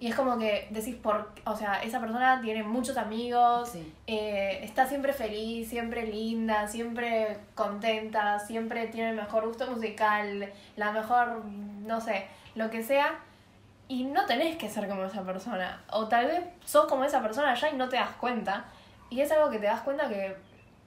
Y 0.00 0.08
es 0.08 0.14
como 0.16 0.36
que 0.38 0.66
decís, 0.70 0.96
por, 0.96 1.32
o 1.46 1.56
sea, 1.56 1.80
esa 1.82 2.00
persona 2.00 2.40
tiene 2.42 2.62
muchos 2.62 2.96
amigos, 2.96 3.70
Sí. 3.70 3.92
eh, 4.06 4.60
está 4.62 4.86
siempre 4.86 5.12
feliz, 5.12 5.68
siempre 5.68 6.06
linda, 6.06 6.66
siempre 6.66 7.38
contenta, 7.54 8.38
siempre 8.38 8.88
tiene 8.88 9.10
el 9.10 9.16
mejor 9.16 9.46
gusto 9.46 9.70
musical, 9.70 10.52
la 10.76 10.92
mejor, 10.92 11.44
no 11.46 12.00
sé, 12.00 12.26
lo 12.54 12.70
que 12.70 12.82
sea. 12.82 13.18
Y 13.86 14.04
no 14.04 14.24
tenés 14.26 14.56
que 14.56 14.68
ser 14.68 14.88
como 14.88 15.04
esa 15.04 15.22
persona. 15.22 15.82
O 15.90 16.08
tal 16.08 16.26
vez 16.26 16.40
sos 16.64 16.86
como 16.86 17.04
esa 17.04 17.22
persona 17.22 17.54
ya 17.54 17.70
y 17.70 17.76
no 17.76 17.88
te 17.88 17.96
das 17.96 18.10
cuenta. 18.20 18.64
Y 19.14 19.20
es 19.20 19.30
algo 19.30 19.48
que 19.48 19.58
te 19.60 19.66
das 19.66 19.80
cuenta 19.82 20.08
que, 20.08 20.36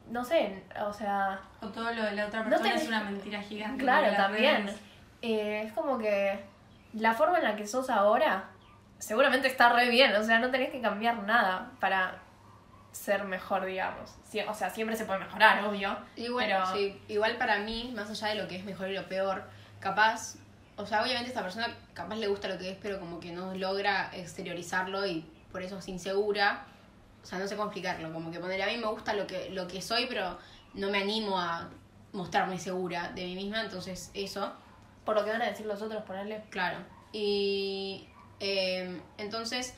no 0.10 0.24
sé, 0.26 0.62
o 0.82 0.92
sea, 0.92 1.40
O 1.62 1.68
todo 1.68 1.92
lo 1.94 2.04
de 2.04 2.12
la 2.12 2.26
otra 2.28 2.44
No 2.44 2.50
persona 2.50 2.72
tenés- 2.72 2.82
es 2.82 2.88
una 2.90 3.04
mentira 3.06 3.42
gigante. 3.42 3.84
Claro, 3.84 4.14
también. 4.18 4.70
Eh, 5.22 5.64
es 5.66 5.72
como 5.74 5.98
que 5.98 6.38
la 6.94 7.14
forma 7.14 7.38
en 7.38 7.46
la 7.46 7.56
que 7.56 7.66
sos 7.66 7.90
ahora 7.90 8.44
seguramente 9.00 9.48
está 9.48 9.70
re 9.70 9.90
bien. 9.90 10.14
O 10.16 10.24
sea, 10.24 10.40
no 10.40 10.52
tenés 10.52 10.72
que 10.72 10.82
cambiar 10.82 11.24
nada 11.24 11.72
para 11.80 12.16
ser 12.92 13.24
mejor, 13.24 13.64
digamos. 13.66 14.14
Sí, 14.26 14.42
o 14.42 14.54
sea, 14.54 14.70
siempre 14.72 14.98
se 14.98 15.06
puede 15.06 15.20
mejorar, 15.20 15.64
obvio. 15.66 15.98
Igual, 16.18 16.46
pero 16.48 16.66
sí, 16.74 17.02
igual 17.08 17.38
para 17.38 17.60
mí, 17.60 17.94
más 17.96 18.10
allá 18.10 18.28
de 18.28 18.36
lo 18.42 18.48
que 18.50 18.58
es 18.58 18.66
mejor 18.66 18.90
y 18.90 18.94
lo 18.96 19.08
peor, 19.08 19.44
capaz, 19.80 20.36
o 20.76 20.86
sea, 20.86 21.02
obviamente 21.02 21.30
esta 21.30 21.44
persona 21.44 21.68
capaz 21.94 22.16
le 22.16 22.28
gusta 22.28 22.50
lo 22.50 22.58
que 22.58 22.72
es, 22.72 22.78
pero 22.82 23.00
como 23.00 23.20
que 23.22 23.32
no 23.32 23.54
logra 23.56 24.10
exteriorizarlo 24.14 25.06
y 25.06 25.22
por 25.52 25.62
eso 25.62 25.78
es 25.78 25.88
insegura. 25.88 26.66
O 27.28 27.30
sea, 27.30 27.40
no 27.40 27.48
sé 27.50 27.58
cómo 27.58 27.68
explicarlo, 27.68 28.14
como 28.14 28.32
que 28.32 28.40
poner 28.40 28.62
a 28.62 28.68
mí 28.68 28.78
me 28.78 28.88
gusta 28.88 29.14
lo 29.14 29.28
que, 29.28 29.50
lo 29.50 29.68
que 29.68 29.82
soy, 29.82 30.06
pero 30.08 30.38
no 30.74 30.90
me 30.90 31.00
animo 31.00 31.38
a 31.38 31.68
mostrarme 32.14 32.58
segura 32.58 33.12
de 33.14 33.26
mí 33.26 33.36
misma, 33.36 33.64
entonces 33.64 34.12
eso. 34.14 34.54
por 35.04 35.18
lo 35.18 35.26
que 35.26 35.32
van 35.32 35.42
a 35.42 35.48
decir 35.48 35.66
los 35.66 35.82
otros, 35.82 36.04
ponerle. 36.04 36.42
Claro. 36.50 36.78
Y 37.12 38.08
eh, 38.40 39.02
entonces, 39.18 39.74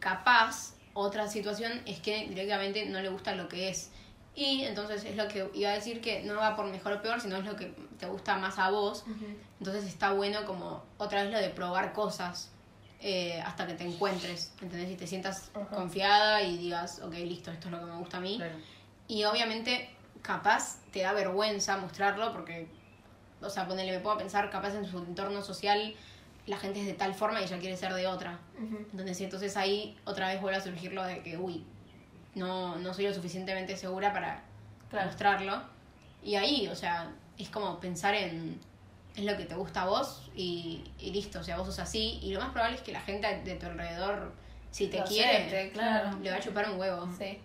capaz, 0.00 0.74
otra 0.92 1.28
situación 1.28 1.80
es 1.86 2.00
que 2.00 2.26
directamente 2.26 2.84
no 2.86 3.00
le 3.00 3.08
gusta 3.08 3.36
lo 3.36 3.46
que 3.46 3.68
es. 3.68 3.92
Y 4.34 4.64
entonces 4.64 5.04
es 5.04 5.14
lo 5.14 5.28
que 5.28 5.48
iba 5.54 5.70
a 5.70 5.74
decir 5.74 6.00
que 6.00 6.24
no 6.24 6.34
va 6.34 6.56
por 6.56 6.66
mejor 6.66 6.94
o 6.94 7.02
peor, 7.02 7.20
sino 7.20 7.36
es 7.36 7.44
lo 7.44 7.54
que 7.54 7.72
te 8.00 8.06
gusta 8.06 8.36
más 8.36 8.58
a 8.58 8.68
vos. 8.70 9.04
Entonces 9.60 9.84
está 9.84 10.10
bueno 10.10 10.44
como 10.44 10.82
otra 10.98 11.22
vez 11.22 11.32
lo 11.32 11.38
de 11.38 11.50
probar 11.50 11.92
cosas 11.92 12.50
eh, 13.00 13.40
hasta 13.44 13.66
que 13.66 13.74
te 13.74 13.84
encuentres, 13.84 14.52
¿entendés? 14.60 14.90
Y 14.90 14.96
te 14.96 15.06
sientas 15.06 15.50
Ajá. 15.54 15.74
confiada 15.76 16.42
y 16.42 16.58
digas, 16.58 17.00
ok, 17.02 17.14
listo, 17.14 17.50
esto 17.50 17.68
es 17.68 17.72
lo 17.72 17.80
que 17.80 17.86
me 17.86 17.96
gusta 17.96 18.18
a 18.18 18.20
mí. 18.20 18.36
Claro. 18.36 18.56
Y 19.08 19.24
obviamente, 19.24 19.90
capaz 20.22 20.80
te 20.92 21.00
da 21.00 21.12
vergüenza 21.12 21.76
mostrarlo 21.78 22.32
porque, 22.32 22.68
o 23.40 23.48
sea, 23.50 23.66
ponele, 23.66 23.92
me 23.92 24.00
puedo 24.00 24.18
pensar, 24.18 24.50
capaz 24.50 24.74
en 24.74 24.84
su 24.84 24.98
entorno 24.98 25.42
social 25.42 25.94
la 26.46 26.58
gente 26.58 26.80
es 26.80 26.86
de 26.86 26.94
tal 26.94 27.14
forma 27.14 27.40
y 27.40 27.44
ella 27.44 27.58
quiere 27.58 27.76
ser 27.76 27.94
de 27.94 28.06
otra. 28.06 28.38
Entonces, 28.58 29.20
entonces 29.20 29.56
ahí 29.56 29.96
otra 30.04 30.28
vez 30.28 30.40
vuelve 30.40 30.58
a 30.58 30.62
surgir 30.62 30.92
lo 30.92 31.02
de 31.04 31.22
que, 31.22 31.36
uy, 31.38 31.64
no, 32.34 32.76
no 32.76 32.92
soy 32.94 33.06
lo 33.06 33.14
suficientemente 33.14 33.76
segura 33.76 34.12
para 34.12 34.42
Claro. 34.90 35.06
mostrarlo. 35.06 35.62
Y 36.22 36.34
ahí, 36.34 36.66
o 36.68 36.74
sea, 36.74 37.12
es 37.38 37.48
como 37.50 37.78
pensar 37.80 38.14
en, 38.14 38.58
en 39.16 39.26
lo 39.26 39.36
que 39.36 39.44
te 39.44 39.54
gusta 39.54 39.82
a 39.82 39.86
vos 39.86 40.30
y, 40.34 40.84
y 40.98 41.10
listo, 41.10 41.40
o 41.40 41.42
sea, 41.42 41.56
vos 41.58 41.66
sos 41.66 41.78
así. 41.80 42.18
Y 42.22 42.32
lo 42.32 42.40
más 42.40 42.50
probable 42.50 42.76
es 42.76 42.82
que 42.82 42.92
la 42.92 43.00
gente 43.00 43.26
de 43.44 43.54
tu 43.56 43.66
alrededor, 43.66 44.32
si 44.70 44.86
te 44.88 44.98
Lo 44.98 45.04
quiere, 45.04 45.36
acepte, 45.46 45.70
claro. 45.72 46.18
le 46.22 46.30
va 46.30 46.36
a 46.36 46.40
chupar 46.40 46.70
un 46.70 46.78
huevo. 46.78 47.08
Sí. 47.18 47.38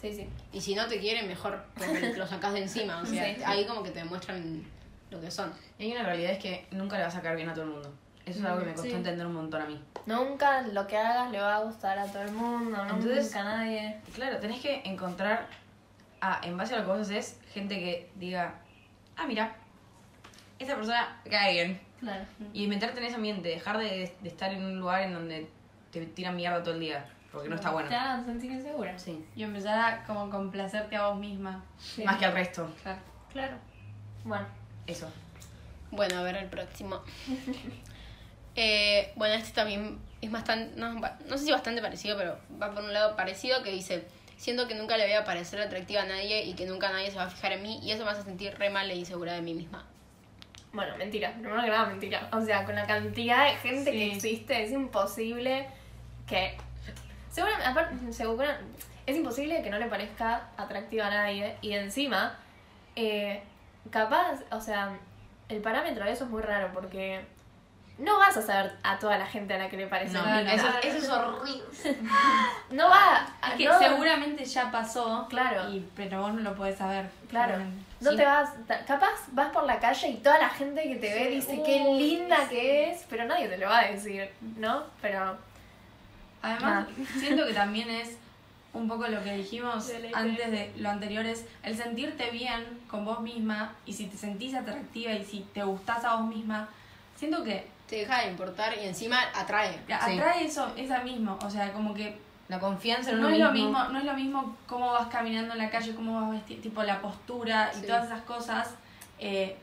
Sí, 0.00 0.12
sí. 0.14 0.28
Y 0.52 0.60
si 0.60 0.74
no 0.74 0.86
te 0.86 0.98
quiere, 0.98 1.22
mejor 1.26 1.62
porque 1.76 2.12
lo 2.16 2.26
sacás 2.26 2.52
de 2.54 2.62
encima. 2.62 3.00
O 3.02 3.06
sea, 3.06 3.24
Sí, 3.26 3.34
sí. 3.36 3.42
ahí 3.44 3.66
como 3.66 3.82
que 3.82 3.90
te 3.90 3.98
demuestran 4.00 4.64
lo 5.10 5.20
que 5.20 5.30
son. 5.30 5.52
Y 5.78 5.84
hay 5.84 5.92
una 5.92 6.04
realidad 6.04 6.32
es 6.32 6.38
que 6.38 6.66
nunca 6.70 6.96
le 6.96 7.04
vas 7.04 7.16
a 7.16 7.20
caer 7.20 7.36
bien 7.36 7.48
a 7.48 7.54
todo 7.54 7.64
el 7.64 7.70
mundo. 7.70 7.92
Eso 8.24 8.38
es 8.38 8.44
algo 8.44 8.60
que 8.60 8.66
me 8.66 8.72
costó 8.72 8.88
Sí. 8.88 8.94
entender 8.94 9.26
un 9.26 9.34
montón 9.34 9.60
a 9.62 9.66
mí. 9.66 9.82
Nunca 10.06 10.62
lo 10.62 10.86
que 10.86 10.96
hagas 10.96 11.30
le 11.32 11.40
va 11.40 11.56
a 11.56 11.60
gustar 11.60 11.98
a 11.98 12.06
todo 12.06 12.22
el 12.22 12.32
mundo, 12.32 12.78
Entonces- 12.82 13.24
nunca 13.26 13.40
a 13.40 13.44
nadie. 13.44 14.00
Claro, 14.14 14.38
tenés 14.38 14.60
que 14.60 14.82
encontrar, 14.84 15.48
ah, 16.20 16.40
en 16.44 16.56
base 16.56 16.74
a 16.74 16.78
lo 16.78 16.84
que 16.84 16.90
vos 16.92 17.00
haces, 17.00 17.38
gente 17.52 17.76
que 17.78 18.10
diga, 18.16 18.54
ah, 19.16 19.26
mira, 19.26 19.56
esa 20.60 20.76
persona 20.76 21.20
cae 21.28 21.52
bien. 21.54 21.80
Claro. 21.98 22.24
Y 22.52 22.66
meterte 22.66 23.00
en 23.00 23.06
ese 23.06 23.16
ambiente, 23.16 23.48
dejar 23.48 23.78
de, 23.78 24.14
de 24.20 24.28
estar 24.28 24.52
en 24.52 24.62
un 24.62 24.78
lugar 24.78 25.02
en 25.02 25.14
donde 25.14 25.48
te 25.90 26.06
tiran 26.06 26.36
mierda 26.36 26.62
todo 26.62 26.74
el 26.74 26.80
día, 26.80 27.04
porque 27.32 27.48
no 27.48 27.56
está 27.56 27.70
bueno. 27.70 27.88
Te 27.88 27.96
hagan 27.96 28.24
sentir 28.24 28.52
insegura. 28.52 28.98
Sí. 28.98 29.24
Y 29.34 29.42
empezar 29.42 29.78
a 29.78 30.04
como 30.04 30.30
complacerte 30.30 30.96
a 30.96 31.08
vos 31.08 31.18
misma. 31.18 31.64
Sí. 31.78 32.04
Más 32.04 32.16
que 32.18 32.26
al 32.26 32.32
resto. 32.32 32.70
Claro. 32.82 33.00
Claro. 33.32 33.56
Bueno. 34.24 34.46
Eso. 34.86 35.10
Bueno, 35.90 36.18
a 36.18 36.22
ver 36.22 36.36
el 36.36 36.48
próximo. 36.48 37.02
Eh, 38.56 39.12
bueno, 39.14 39.34
este 39.34 39.52
también 39.52 40.00
es 40.20 40.30
bastante, 40.30 40.78
no, 40.78 40.94
no 40.94 41.38
sé 41.38 41.44
si 41.44 41.52
bastante 41.52 41.80
parecido, 41.80 42.16
pero 42.18 42.36
va 42.60 42.72
por 42.74 42.82
un 42.82 42.92
lado 42.92 43.14
parecido 43.14 43.62
que 43.62 43.70
dice, 43.70 44.08
siento 44.36 44.66
que 44.66 44.74
nunca 44.74 44.96
le 44.96 45.04
voy 45.04 45.14
a 45.14 45.24
parecer 45.24 45.60
atractiva 45.60 46.02
a 46.02 46.06
nadie 46.06 46.44
y 46.44 46.54
que 46.54 46.66
nunca 46.66 46.90
nadie 46.90 47.12
se 47.12 47.16
va 47.16 47.24
a 47.24 47.30
fijar 47.30 47.52
en 47.52 47.62
mí 47.62 47.78
y 47.82 47.92
eso 47.92 48.04
me 48.04 48.10
hace 48.10 48.24
sentir 48.24 48.58
re 48.58 48.68
mal 48.68 48.90
e 48.90 48.96
insegura 48.96 49.34
de 49.34 49.40
mí 49.40 49.54
misma. 49.54 49.86
Bueno, 50.72 50.96
mentira. 50.96 51.32
Primero 51.32 51.62
que 51.62 51.68
nada, 51.68 51.86
mentira. 51.86 52.28
O 52.32 52.40
sea, 52.40 52.64
con 52.64 52.74
la 52.74 52.86
cantidad 52.86 53.44
de 53.46 53.56
gente 53.56 53.90
que 53.90 54.12
existe, 54.12 54.62
es 54.64 54.70
imposible 54.72 55.66
que. 56.26 56.56
Seguramente, 57.30 57.68
aparte, 57.68 58.12
segura- 58.12 58.60
es 59.06 59.16
imposible 59.16 59.62
que 59.62 59.70
no 59.70 59.78
le 59.78 59.86
parezca 59.86 60.48
atractiva 60.56 61.06
a 61.06 61.10
nadie. 61.10 61.56
Y 61.60 61.72
encima, 61.72 62.36
eh, 62.96 63.42
capaz, 63.90 64.40
o 64.50 64.60
sea, 64.60 64.96
el 65.48 65.60
parámetro 65.60 66.04
de 66.04 66.12
eso 66.12 66.24
es 66.24 66.30
muy 66.30 66.42
raro 66.42 66.70
porque 66.72 67.24
no 67.98 68.18
vas 68.18 68.36
a 68.36 68.42
saber 68.42 68.72
a 68.82 68.98
toda 68.98 69.18
la 69.18 69.26
gente 69.26 69.54
a 69.54 69.58
la 69.58 69.68
que 69.68 69.76
le 69.76 69.86
parece 69.88 70.12
No, 70.14 70.24
linda. 70.24 70.54
eso, 70.54 70.66
eso 70.82 70.96
es 70.98 71.08
horrible. 71.08 71.62
No 72.70 72.88
va. 72.88 73.26
Es 73.50 73.54
que 73.56 73.64
no- 73.66 73.78
seguramente 73.78 74.44
ya 74.44 74.70
pasó. 74.70 75.26
Claro. 75.28 75.68
Y, 75.70 75.86
pero 75.96 76.22
vos 76.22 76.32
no 76.34 76.40
lo 76.40 76.54
podés 76.54 76.78
saber. 76.78 77.10
Claro. 77.28 77.56
No 78.00 78.10
Sí. 78.12 78.16
te 78.16 78.24
vas, 78.24 78.50
capaz 78.86 79.26
vas 79.32 79.52
por 79.52 79.64
la 79.64 79.78
calle 79.78 80.08
y 80.08 80.16
toda 80.18 80.38
la 80.38 80.48
gente 80.48 80.82
que 80.82 80.96
te 80.96 81.12
ve 81.14 81.28
dice 81.30 81.52
uy, 81.58 81.62
qué 81.64 81.78
linda 81.98 82.38
sí. 82.44 82.48
que 82.54 82.90
es, 82.92 83.04
pero 83.10 83.24
nadie 83.26 83.46
te 83.48 83.58
lo 83.58 83.66
va 83.68 83.80
a 83.80 83.90
decir, 83.90 84.30
¿no? 84.56 84.84
Pero 85.02 85.36
Además, 86.42 86.86
Ah. 86.88 87.02
siento 87.18 87.46
que 87.46 87.52
también 87.52 87.90
es 87.90 88.16
un 88.72 88.88
poco 88.88 89.06
lo 89.08 89.22
que 89.22 89.34
dijimos 89.36 89.86
Delete. 89.88 90.14
antes 90.16 90.50
de 90.50 90.72
lo 90.78 90.88
anterior, 90.88 91.26
es 91.26 91.44
el 91.62 91.76
sentirte 91.76 92.30
bien 92.30 92.64
con 92.88 93.04
vos 93.04 93.20
misma 93.20 93.74
y 93.84 93.92
si 93.92 94.06
te 94.06 94.16
sentís 94.16 94.54
atractiva 94.54 95.12
y 95.12 95.22
si 95.24 95.40
te 95.52 95.62
gustás 95.62 96.02
a 96.04 96.16
vos 96.16 96.26
misma, 96.34 96.68
siento 97.16 97.44
que 97.44 97.66
Te 97.90 97.96
deja 97.96 98.22
de 98.22 98.30
importar 98.30 98.72
y 98.78 98.86
encima 98.86 99.18
atrae. 99.34 99.72
Sí. 99.86 99.92
atrae 99.92 100.44
eso, 100.46 100.72
esa 100.76 101.00
mismo, 101.00 101.36
o 101.44 101.50
sea, 101.50 101.72
como 101.74 101.92
que 101.92 102.16
La 102.50 102.58
confianza 102.58 103.10
en 103.10 103.20
no 103.20 103.26
uno 103.28 103.34
es 103.36 103.40
lo 103.40 103.52
mismo. 103.52 103.68
mismo, 103.78 103.84
no 103.92 103.98
es 104.00 104.04
lo 104.04 104.14
mismo 104.14 104.56
cómo 104.66 104.92
vas 104.92 105.06
caminando 105.06 105.52
en 105.54 105.58
la 105.58 105.70
calle, 105.70 105.94
cómo 105.94 106.20
vas 106.20 106.30
vestido, 106.32 106.60
tipo 106.60 106.82
la 106.82 107.00
postura 107.00 107.70
y 107.74 107.80
Sí. 107.80 107.86
todas 107.86 108.06
esas 108.06 108.22
cosas, 108.22 108.74
eh, 109.20 109.56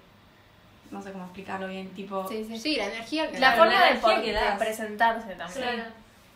no 0.89 1.01
sé 1.01 1.11
cómo 1.11 1.25
explicarlo 1.25 1.67
bien, 1.67 1.89
tipo 1.93 2.25
sí, 2.29 2.45
sí. 2.47 2.57
Sí, 2.57 2.75
la 2.77 2.85
energía 2.85 3.27
que 3.29 3.33
la 3.39 3.53
Claro, 3.53 3.57
forma 3.57 3.73
la 3.73 3.79
de, 3.81 3.87
energía 3.91 4.15
por- 4.15 4.23
que 4.23 4.31
de 4.33 4.51
presentarse 4.57 5.35
también. 5.35 5.61
Claro. 5.75 5.83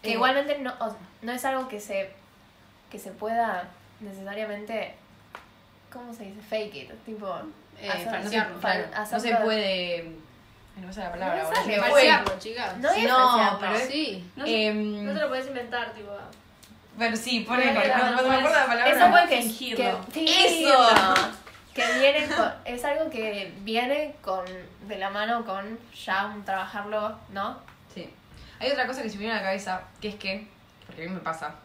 Que 0.02 0.10
Eh, 0.10 0.14
igualmente 0.14 0.58
no, 0.60 0.74
o- 0.80 0.96
no 1.22 1.32
es 1.32 1.46
algo 1.46 1.68
que 1.70 1.80
se, 1.80 2.12
que 2.92 3.00
se 3.00 3.12
pueda 3.12 3.70
necesariamente 4.02 4.96
¿cómo 5.92 6.14
se 6.14 6.24
dice? 6.24 6.42
Fake 6.42 6.76
it, 6.76 6.92
tipo... 7.06 7.28
Eh, 7.80 7.90
hacer- 7.90 8.10
falsearlo, 8.10 8.62
fal- 8.62 8.90
No 9.12 9.20
se 9.20 9.36
puede. 9.38 10.12
No 10.78 10.88
me 10.88 10.94
sale 10.94 11.08
la 11.08 11.12
palabra 11.12 11.36
No 11.38 11.48
ahora. 11.48 11.56
sale. 11.62 11.74
Se 12.34 12.40
chicas. 12.40 12.78
No 12.78 12.90
es 12.90 13.04
No, 13.08 13.58
pero 13.60 13.78
Sí. 13.78 14.32
No 14.38 14.46
sé, 14.46 14.68
Em, 14.68 15.06
No 15.06 15.14
te 15.14 15.20
lo 15.20 15.28
puedes 15.30 15.48
inventar, 15.48 15.94
tipo. 15.94 16.12
Bueno, 16.96 17.16
sí, 17.16 17.42
ponele. 17.42 17.74
No, 17.74 18.12
no, 18.12 18.22
no 18.22 18.28
me 18.28 18.36
acuerdo 18.36 18.58
la 18.58 18.66
palabra. 18.66 18.90
Es 18.90 19.02
algo 19.02 19.30
que, 19.30 19.42
Fingirlo. 19.42 20.06
que 20.14 20.24
¡Eso! 20.26 21.14
que 21.74 22.00
viene 22.00 22.28
con, 22.28 22.52
es 22.66 22.84
algo 22.84 23.10
que 23.10 23.54
viene 23.60 24.16
con 24.22 24.46
de 24.88 24.98
la 24.98 25.10
mano 25.10 25.46
con 25.46 25.80
ya 26.06 26.26
un 26.26 26.44
trabajarlo, 26.44 27.18
¿no? 27.30 27.60
Sí. 27.94 28.10
Hay 28.60 28.72
otra 28.72 28.88
cosa 28.88 29.02
que 29.02 29.10
se 29.10 29.16
me 29.16 29.22
viene 29.22 29.36
a 29.36 29.38
la 29.38 29.44
cabeza, 29.44 29.82
que 30.02 30.10
es 30.10 30.16
que, 30.16 30.48
porque 30.86 31.04
a 31.04 31.08
mí 31.08 31.14
me 31.14 31.22
pasa, 31.22 31.56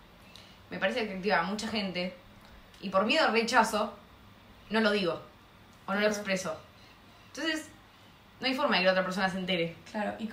me 0.70 0.78
parece 0.78 1.06
que 1.06 1.14
activa 1.14 1.40
a 1.40 1.42
mucha 1.42 1.68
gente 1.68 2.14
y 2.80 2.90
por 2.90 3.04
miedo 3.04 3.26
al 3.26 3.32
rechazo 3.32 3.92
no 4.70 4.80
lo 4.80 4.90
digo 4.92 5.20
o 5.86 5.94
no 5.94 6.00
lo 6.00 6.06
expreso. 6.06 6.56
Entonces, 7.34 7.66
no 8.40 8.46
hay 8.46 8.54
forma 8.54 8.76
de 8.76 8.82
que 8.82 8.86
la 8.86 8.92
otra 8.92 9.04
persona 9.04 9.28
se 9.28 9.38
entere. 9.38 9.74
Claro, 9.90 10.12
y 10.18 10.28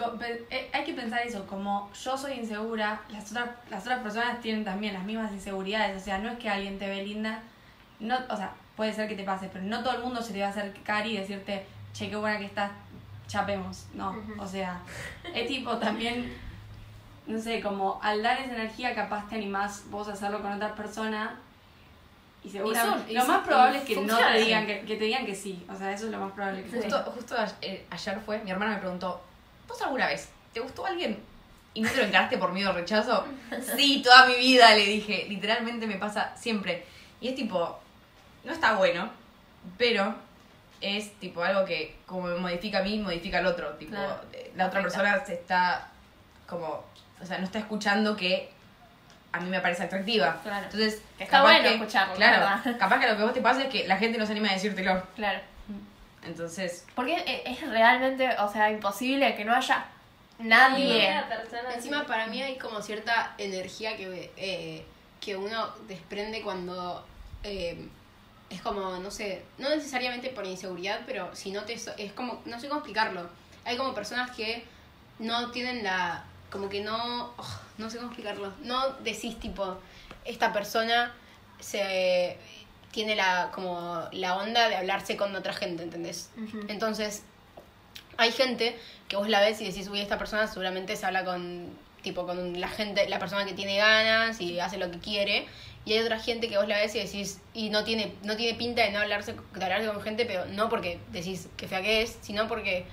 eh, 0.50 0.70
hay 0.74 0.84
que 0.84 0.94
pensar 0.94 1.26
eso, 1.26 1.46
como 1.48 1.90
yo 1.94 2.18
soy 2.18 2.34
insegura, 2.34 3.02
las 3.10 3.32
otras, 3.32 3.50
las 3.70 3.84
otras 3.84 4.00
personas 4.00 4.42
tienen 4.42 4.66
también 4.66 4.94
las 4.94 5.04
mismas 5.04 5.32
inseguridades, 5.32 6.02
o 6.02 6.04
sea, 6.04 6.18
no 6.18 6.30
es 6.30 6.38
que 6.38 6.50
alguien 6.50 6.78
te 6.78 6.88
ve 6.90 7.06
linda, 7.06 7.40
no, 8.00 8.18
o 8.30 8.36
sea, 8.36 8.52
puede 8.76 8.92
ser 8.92 9.08
que 9.08 9.16
te 9.16 9.24
pase, 9.24 9.50
pero 9.52 9.64
no 9.64 9.82
todo 9.84 9.96
el 9.98 10.04
mundo 10.04 10.22
se 10.22 10.34
te 10.34 10.42
va 10.42 10.48
a 10.48 10.50
acercar 10.50 11.08
y 11.08 11.18
decirte, 11.18 11.66
che, 11.94 12.10
qué 12.10 12.16
buena 12.16 12.40
que 12.40 12.46
estás, 12.46 12.72
chapemos, 13.28 13.88
no, 13.94 14.16
o 14.38 14.48
sea, 14.48 14.82
es 15.34 15.48
tipo 15.48 15.78
también, 15.78 16.34
no 17.26 17.40
sé, 17.40 17.62
como 17.62 18.00
al 18.04 18.22
dar 18.22 18.38
esa 18.40 18.54
energía 18.54 18.94
capaz 18.94 19.30
te 19.30 19.36
animás 19.36 19.86
vos 19.90 20.10
a 20.10 20.14
hacerlo 20.14 20.42
con 20.42 20.52
otra 20.52 20.76
persona 20.76 21.40
y 22.44 22.50
seguramente, 22.50 23.12
Y 23.12 23.16
lo 23.16 23.26
más 23.26 23.46
probable 23.46 23.78
es 23.80 23.84
que 23.86 23.96
no 24.02 24.18
te 24.18 24.40
digan 24.40 24.66
que, 24.68 24.82
que 24.82 24.96
te 24.98 25.04
digan 25.06 25.26
que 25.26 25.36
sí, 25.36 25.66
o 25.70 25.76
sea, 25.76 25.92
eso 25.92 26.06
es 26.06 26.12
lo 26.12 26.20
más 26.20 26.32
probable 26.34 26.64
que. 26.64 26.70
Justo, 26.78 27.04
justo 27.16 27.36
eh, 27.62 27.86
ayer 27.90 28.20
fue, 28.26 28.40
mi 28.40 28.52
hermana 28.52 28.74
me 28.74 28.80
preguntó, 28.80 29.22
¿vos 29.68 29.82
alguna 29.82 30.08
vez 30.08 30.30
te 30.54 30.60
gustó 30.60 30.86
alguien 30.86 31.20
y 31.74 31.82
no 31.82 31.90
te 31.90 31.98
lo 31.98 32.04
encaraste 32.04 32.38
por 32.38 32.52
miedo 32.52 32.70
al 32.70 32.76
rechazo? 32.76 33.26
Sí, 33.76 34.02
toda 34.04 34.26
mi 34.28 34.36
vida, 34.36 34.76
le 34.76 34.86
dije. 34.86 35.26
Literalmente 35.30 35.88
me 35.88 35.96
pasa 35.96 36.36
siempre. 36.36 36.86
Y 37.22 37.30
es 37.30 37.36
tipo, 37.36 37.80
no 38.44 38.52
está 38.52 38.76
bueno, 38.76 39.10
pero 39.78 40.14
es 40.82 41.14
tipo 41.20 41.42
algo 41.42 41.64
que 41.66 41.96
como 42.06 42.28
me 42.28 42.36
modifica 42.36 42.80
a 42.80 42.84
mí, 42.84 43.00
modifica 43.00 43.38
al 43.40 43.46
otro. 43.46 43.70
Tipo, 43.76 43.92
Claro. 43.92 44.20
eh, 44.34 44.52
la 44.56 44.68
otra 44.68 44.82
persona 44.82 45.26
se 45.26 45.36
está 45.36 45.88
como, 46.46 46.84
o 47.22 47.26
sea, 47.26 47.38
no 47.38 47.46
está 47.46 47.60
escuchando 47.60 48.18
que 48.18 48.52
a 49.34 49.40
mí 49.40 49.50
me 49.50 49.60
parece 49.60 49.84
atractiva. 49.84 50.40
Claro. 50.44 50.66
Entonces, 50.66 51.02
está 51.20 51.42
bueno 51.42 51.68
escucharlo, 51.68 52.14
la 52.14 52.18
Claro, 52.18 52.40
verdad. 52.64 52.78
capaz 52.80 53.00
que 53.00 53.08
lo 53.08 53.18
que 53.18 53.24
vos 53.24 53.34
te 53.34 53.42
pasa 53.42 53.64
es 53.64 53.68
que 53.70 53.88
la 53.88 53.98
gente 53.98 54.18
no 54.18 54.26
se 54.26 54.32
anima 54.32 54.50
a 54.50 54.54
decírtelo. 54.54 55.04
Claro. 55.16 55.40
Entonces, 56.26 56.86
Porque 56.96 57.44
es 57.46 57.62
realmente, 57.70 58.30
o 58.40 58.50
sea, 58.52 58.72
imposible 58.72 59.36
que 59.36 59.44
no 59.44 59.54
haya 59.54 59.86
nadie. 60.40 61.22
Persona 61.28 61.74
Encima 61.76 61.98
así. 62.00 62.08
para 62.08 62.28
mí 62.28 62.42
hay 62.42 62.58
como 62.58 62.82
cierta 62.82 63.34
energía 63.38 63.98
que, 63.98 64.32
eh, 64.38 64.86
que 65.20 65.36
uno 65.36 65.70
desprende 65.88 66.42
cuando 66.42 67.06
eh, 67.44 67.88
es 68.50 68.62
como, 68.62 68.98
no 69.00 69.12
sé, 69.12 69.44
no 69.58 69.70
necesariamente 69.70 70.30
por 70.30 70.46
inseguridad, 70.46 71.02
pero 71.06 71.36
si 71.36 71.52
no 71.52 71.64
te... 71.64 71.74
Es 71.74 72.14
como, 72.14 72.42
no 72.46 72.60
sé 72.60 72.68
cómo 72.70 72.80
explicarlo. 72.80 73.30
Hay 73.66 73.76
como 73.78 73.94
personas 73.94 74.32
que 74.32 74.64
no 75.20 75.52
tienen 75.52 75.84
la... 75.84 76.24
Como 76.54 76.70
que 76.70 76.82
no... 76.82 77.34
oh, 77.36 77.60
no 77.80 77.90
sé 77.90 77.98
cómo 77.98 78.10
explicarlo. 78.10 78.54
No 78.62 78.92
decís 79.00 79.40
tipo, 79.40 79.80
esta 80.24 80.54
persona 80.54 81.12
se... 81.60 82.38
Tiene 82.92 83.16
la, 83.16 83.50
como 83.52 84.08
la 84.12 84.38
onda 84.38 84.70
de 84.70 84.76
hablarse 84.76 85.18
con 85.18 85.36
otra 85.36 85.52
gente, 85.52 85.82
¿entendés? 85.82 86.30
Entonces, 86.68 87.24
hay 88.18 88.32
gente 88.32 88.78
que 89.08 89.16
vos 89.16 89.28
la 89.28 89.42
ves 89.42 89.60
y 89.62 89.66
decís, 89.66 89.88
uy, 89.88 90.00
esta 90.00 90.20
persona 90.20 90.46
seguramente 90.46 90.96
se 90.96 91.04
habla 91.08 91.26
con, 91.26 91.76
tipo, 92.04 92.28
con 92.28 92.62
la 92.62 92.68
gente, 92.68 93.10
la 93.10 93.18
persona 93.18 93.46
que 93.46 93.54
tiene 93.54 93.78
ganas 93.78 94.40
y 94.40 94.60
hace 94.60 94.78
lo 94.78 94.92
que 94.92 95.00
quiere. 95.00 95.48
Y 95.86 95.94
hay 95.94 96.00
otra 96.02 96.20
gente 96.20 96.50
que 96.50 96.58
vos 96.58 96.68
la 96.68 96.78
ves 96.78 96.94
y 96.94 97.00
decís, 97.00 97.42
y 97.56 97.72
no 97.72 97.84
tiene, 97.84 98.14
no 98.22 98.38
tiene 98.38 98.56
pinta 98.56 98.84
de 98.84 98.92
no 98.92 99.00
hablarse, 99.00 99.34
de 99.56 99.64
hablarse 99.64 99.88
con 99.88 100.00
gente, 100.04 100.26
pero 100.26 100.46
no 100.46 100.70
porque 100.70 101.00
decís 101.12 101.48
que 101.58 101.68
fea 101.68 101.82
que 101.82 102.04
es, 102.04 102.20
sino 102.22 102.48
porque 102.48 102.86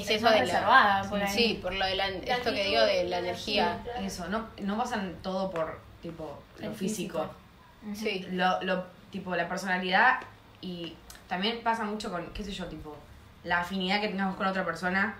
es, 0.00 0.10
Es 0.10 0.16
eso 0.16 0.30
de 0.30 0.40
reservada 0.40 1.02
la... 1.02 1.08
por 1.08 1.22
ahí. 1.22 1.28
Sí, 1.28 1.58
por 1.62 1.74
lo 1.74 1.84
de 1.84 1.96
la, 1.96 2.08
esto 2.08 2.52
que 2.52 2.64
digo 2.64 2.82
de 2.82 3.04
la 3.04 3.18
energía. 3.18 3.82
eso, 4.00 4.28
no, 4.28 4.48
no 4.60 4.76
basan 4.76 5.16
todo 5.22 5.50
por, 5.50 5.80
tipo, 6.02 6.38
lo 6.58 6.72
físico. 6.72 7.30
físico. 7.92 7.94
Sí. 7.94 8.26
Lo, 8.32 8.62
lo, 8.62 8.84
tipo, 9.10 9.34
la 9.36 9.48
personalidad 9.48 10.20
y 10.60 10.94
también 11.28 11.62
pasa 11.62 11.84
mucho 11.84 12.10
con, 12.10 12.26
qué 12.32 12.42
sé 12.42 12.52
yo, 12.52 12.66
tipo, 12.66 12.96
la 13.44 13.60
afinidad 13.60 14.00
que 14.00 14.08
tengamos 14.08 14.36
con 14.36 14.46
otra 14.46 14.64
persona 14.64 15.16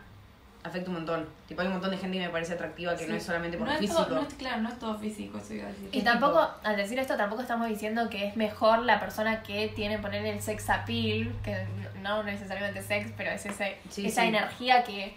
afecta 0.68 0.90
un 0.90 0.96
montón. 0.96 1.28
Tipo, 1.48 1.60
hay 1.62 1.66
un 1.66 1.74
montón 1.74 1.90
de 1.90 1.96
gente 1.98 2.18
que 2.18 2.24
me 2.24 2.30
parece 2.30 2.54
atractiva 2.54 2.96
que 2.96 3.06
no 3.06 3.14
es 3.16 3.22
solamente 3.22 3.56
por 3.58 3.66
no 3.66 3.72
es 3.72 3.80
físico. 3.80 4.04
todo, 4.06 4.14
no 4.22 4.28
es, 4.28 4.34
claro, 4.34 4.60
no 4.62 4.68
es 4.68 4.78
todo 4.78 4.98
físico, 4.98 5.38
eso 5.38 5.54
iba 5.54 5.64
a 5.66 5.68
decir. 5.68 5.88
Y 5.92 6.02
tampoco, 6.02 6.48
al 6.62 6.76
decir 6.76 6.98
esto, 6.98 7.16
tampoco 7.16 7.42
estamos 7.42 7.68
diciendo 7.68 8.08
que 8.10 8.26
es 8.28 8.36
mejor 8.36 8.80
la 8.80 9.00
persona 9.00 9.42
que 9.42 9.68
tiene 9.68 9.98
poner 9.98 10.24
el 10.26 10.40
sex 10.40 10.68
appeal, 10.70 11.32
que 11.42 11.66
no 12.02 12.22
necesariamente 12.22 12.82
sex, 12.82 13.10
pero 13.16 13.30
es 13.30 13.44
ese, 13.46 13.78
Sí, 13.90 14.06
esa 14.06 14.22
sí. 14.22 14.28
energía 14.28 14.84
que 14.84 15.16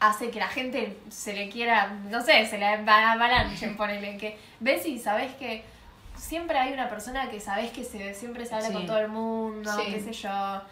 hace 0.00 0.30
que 0.30 0.38
la 0.38 0.48
gente 0.48 0.96
se 1.10 1.34
le 1.34 1.48
quiera, 1.50 1.88
no 2.08 2.22
sé, 2.22 2.46
se 2.46 2.56
le 2.58 2.82
va- 2.84 3.12
avalanchen, 3.12 3.76
ponele, 3.76 4.16
que 4.16 4.38
ves 4.60 4.86
y 4.86 4.98
sabes 4.98 5.34
que 5.34 5.62
siempre 6.16 6.58
hay 6.58 6.72
una 6.72 6.88
persona 6.88 7.30
que 7.30 7.40
sabes 7.40 7.70
que 7.70 7.84
se, 7.84 8.14
siempre 8.14 8.44
se 8.46 8.54
habla 8.54 8.68
Sí. 8.68 8.72
con 8.74 8.86
todo 8.86 8.98
el 8.98 9.08
mundo, 9.08 9.70
Sí. 9.74 9.92
qué 9.92 10.00
sé 10.00 10.12
yo. 10.12 10.62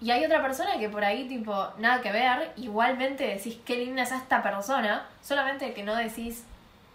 Y 0.00 0.10
hay 0.10 0.24
otra 0.24 0.40
persona 0.40 0.78
que 0.78 0.88
por 0.88 1.04
ahí, 1.04 1.28
tipo, 1.28 1.68
nada 1.78 2.00
que 2.00 2.10
ver, 2.10 2.52
igualmente 2.56 3.26
decís 3.26 3.58
qué 3.66 3.76
linda 3.76 4.02
es 4.02 4.12
esta 4.12 4.42
persona, 4.42 5.06
solamente 5.22 5.74
que 5.74 5.82
no 5.82 5.94
decís, 5.94 6.44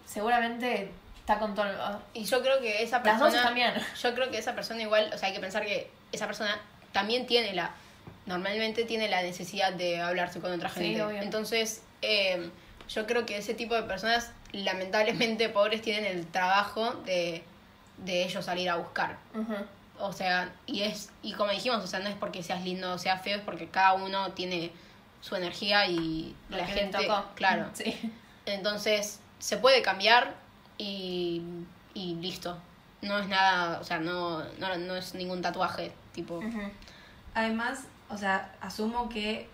seguramente 0.06 0.92
está 1.20 1.38
con 1.40 1.54
todo 1.56 1.66
el... 1.66 1.76
Y 2.14 2.26
yo 2.26 2.42
creo 2.42 2.60
que 2.62 2.82
esa 2.84 2.98
Las 2.98 3.04
persona... 3.04 3.32
dos 3.32 3.42
también. 3.44 3.74
Yo 4.02 4.14
creo 4.16 4.30
que 4.32 4.38
esa 4.38 4.56
persona 4.56 4.82
igual, 4.82 5.12
o 5.14 5.18
sea, 5.18 5.28
hay 5.30 5.36
que 5.36 5.40
pensar 5.40 5.64
que 5.66 5.90
esa 6.12 6.26
persona 6.26 6.60
también 6.92 7.26
tiene 7.28 7.54
la, 7.54 7.72
normalmente 8.26 8.86
tiene 8.86 9.08
la 9.10 9.22
necesidad 9.22 9.74
de 9.74 10.02
hablarse 10.02 10.40
con 10.40 10.52
otra 10.52 10.70
Sí, 10.70 10.80
gente. 10.80 11.04
obvio. 11.04 11.22
Entonces, 11.22 11.84
eh, 12.02 12.50
yo 12.90 13.06
creo 13.06 13.26
que 13.26 13.38
ese 13.38 13.54
tipo 13.54 13.76
de 13.76 13.84
personas, 13.84 14.32
lamentablemente, 14.52 15.50
pobres, 15.50 15.82
tienen 15.82 16.06
el 16.06 16.26
trabajo 16.28 16.92
de, 17.06 17.44
de 17.98 18.24
ellos 18.24 18.46
salir 18.46 18.70
a 18.70 18.76
buscar. 18.78 19.18
O 20.00 20.12
sea, 20.14 20.54
y 20.66 20.82
es, 20.82 21.10
y 21.22 21.34
como 21.34 21.52
dijimos, 21.52 21.84
o 21.84 21.88
sea, 21.88 22.00
no 22.00 22.10
es 22.10 22.16
porque 22.16 22.44
seas 22.44 22.64
lindo 22.64 22.94
o 22.94 22.98
seas 22.98 23.22
feo, 23.22 23.38
es 23.38 23.44
porque 23.44 23.70
cada 23.70 23.94
uno 23.94 24.32
tiene 24.34 24.72
su 25.22 25.36
energía 25.36 25.88
y 25.88 26.36
Lo 26.50 26.58
la 26.58 26.66
gente, 26.68 26.98
tocó. 27.06 27.26
claro. 27.36 27.70
Sí. 27.74 28.12
Entonces, 28.46 29.20
se 29.40 29.58
puede 29.58 29.82
cambiar 29.82 30.36
y, 30.78 31.42
y 31.94 32.16
listo. 32.16 32.58
No 33.02 33.20
es 33.20 33.28
nada, 33.28 33.80
o 33.80 33.84
sea, 33.84 34.00
no, 34.00 34.44
no, 34.60 34.78
no 34.78 34.96
es 34.96 35.14
ningún 35.16 35.42
tatuaje, 35.42 35.94
tipo. 36.14 36.42
Además, 37.34 37.86
o 38.10 38.18
sea, 38.18 38.54
asumo 38.62 39.10
que 39.10 39.50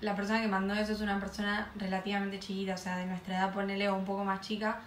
la 0.00 0.14
persona 0.16 0.40
que 0.40 0.48
mandó 0.48 0.74
eso 0.74 0.92
es 0.92 1.00
una 1.00 1.18
persona 1.20 1.70
relativamente 1.76 2.38
chiquita, 2.38 2.74
o 2.74 2.78
sea, 2.78 2.96
de 2.98 3.06
nuestra 3.06 3.36
edad, 3.38 3.52
ponele 3.52 3.88
o 3.88 3.94
un 3.94 4.04
poco 4.04 4.24
más 4.24 4.40
chica. 4.40 4.80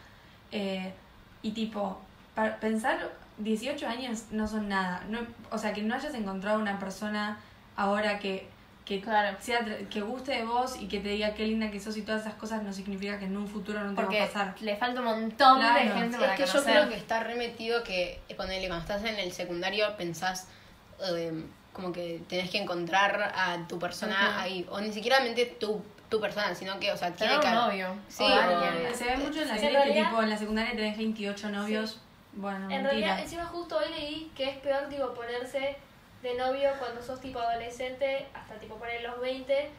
eh, 0.52 0.94
y 1.42 1.52
tipo, 1.52 2.02
para 2.36 2.60
pensar, 2.60 3.12
18 3.38 3.88
años 3.88 4.24
no 4.32 4.48
son 4.48 4.70
nada. 4.70 5.04
No, 5.10 5.20
o 5.52 5.58
sea, 5.58 5.74
que 5.74 5.82
no 5.84 5.96
hayas 5.96 6.14
encontrado 6.14 6.60
una 6.60 6.80
persona 6.80 7.38
ahora 7.76 8.20
que, 8.20 8.48
que, 8.86 9.02
Claro. 9.02 9.38
sea, 9.40 9.60
que 9.90 10.02
guste 10.02 10.32
de 10.32 10.44
vos 10.46 10.78
y 10.80 10.88
que 10.88 11.00
te 11.00 11.10
diga 11.10 11.34
qué 11.34 11.46
linda 11.46 11.70
que 11.70 11.80
sos 11.80 11.98
y 11.98 12.02
todas 12.02 12.22
esas 12.22 12.34
cosas 12.36 12.64
no 12.64 12.74
significa 12.74 13.20
que 13.20 13.26
en 13.26 13.38
un 13.38 13.48
futuro 13.48 13.80
no 13.82 13.90
te 13.90 13.96
va 13.96 14.02
Porque 14.04 14.22
a 14.22 14.26
pasar. 14.28 14.56
le 14.62 14.76
falta 14.78 15.00
un 15.02 15.06
montón 15.06 15.60
de 15.60 15.66
Claro. 15.66 15.94
gente 15.96 16.16
Es 16.16 16.22
para 16.22 16.36
que 16.36 16.46
yo 16.46 16.64
creo 16.64 16.90
que 16.90 16.96
está 16.96 17.20
remetido 17.22 17.84
que, 17.84 18.20
ponele, 18.36 18.68
cuando 18.68 18.82
estás 18.84 19.04
en 19.04 19.20
el 19.20 19.32
secundario 19.32 19.96
pensás 19.98 20.48
eh, 21.08 21.44
como 21.74 21.92
que 21.92 22.22
tenés 22.28 22.50
que 22.50 22.58
encontrar 22.58 23.22
a 23.36 23.68
tu 23.68 23.78
persona 23.78 24.16
Ujú. 24.32 24.40
ahí. 24.40 24.68
O 24.72 24.82
ni 24.82 24.92
siquiera 24.92 25.20
mente 25.20 25.46
tu, 25.46 25.84
tu 26.10 26.20
persona, 26.20 26.56
sino 26.56 26.80
que, 26.80 26.92
o 26.92 26.98
sea, 26.98 27.12
tiene 27.14 27.40
que 27.40 27.46
un 27.48 27.54
novio. 27.54 27.96
Sí, 28.08 28.24
o 28.24 28.26
o-. 28.26 28.96
Se 28.96 29.04
ve 29.06 29.18
mucho 29.18 29.42
en 29.44 29.48
la 29.50 29.54
Sí, 29.56 29.60
serie 29.60 29.84
que 29.84 29.92
tipo 30.04 30.24
en 30.24 30.30
la 30.32 30.38
secundaria 30.38 30.72
tenés 30.76 30.98
28 30.98 31.50
novios. 31.52 32.02
Bueno, 32.38 32.58
En 32.58 32.68
mentira. 32.68 32.90
realidad, 32.92 33.20
encima 33.20 33.46
justo 33.46 33.78
hoy 33.78 33.90
leí 33.90 34.32
que 34.36 34.50
es 34.52 34.58
peor 34.60 34.88
tipo 34.90 35.14
ponerse 35.14 35.76
de 36.22 36.34
novio 36.36 36.70
cuando 36.80 37.02
sos 37.02 37.20
tipo 37.20 37.40
adolescente 37.40 38.28
hasta 38.34 38.56
tipo 38.60 38.76
poner 38.78 39.02
los 39.04 39.20
20 39.20 39.70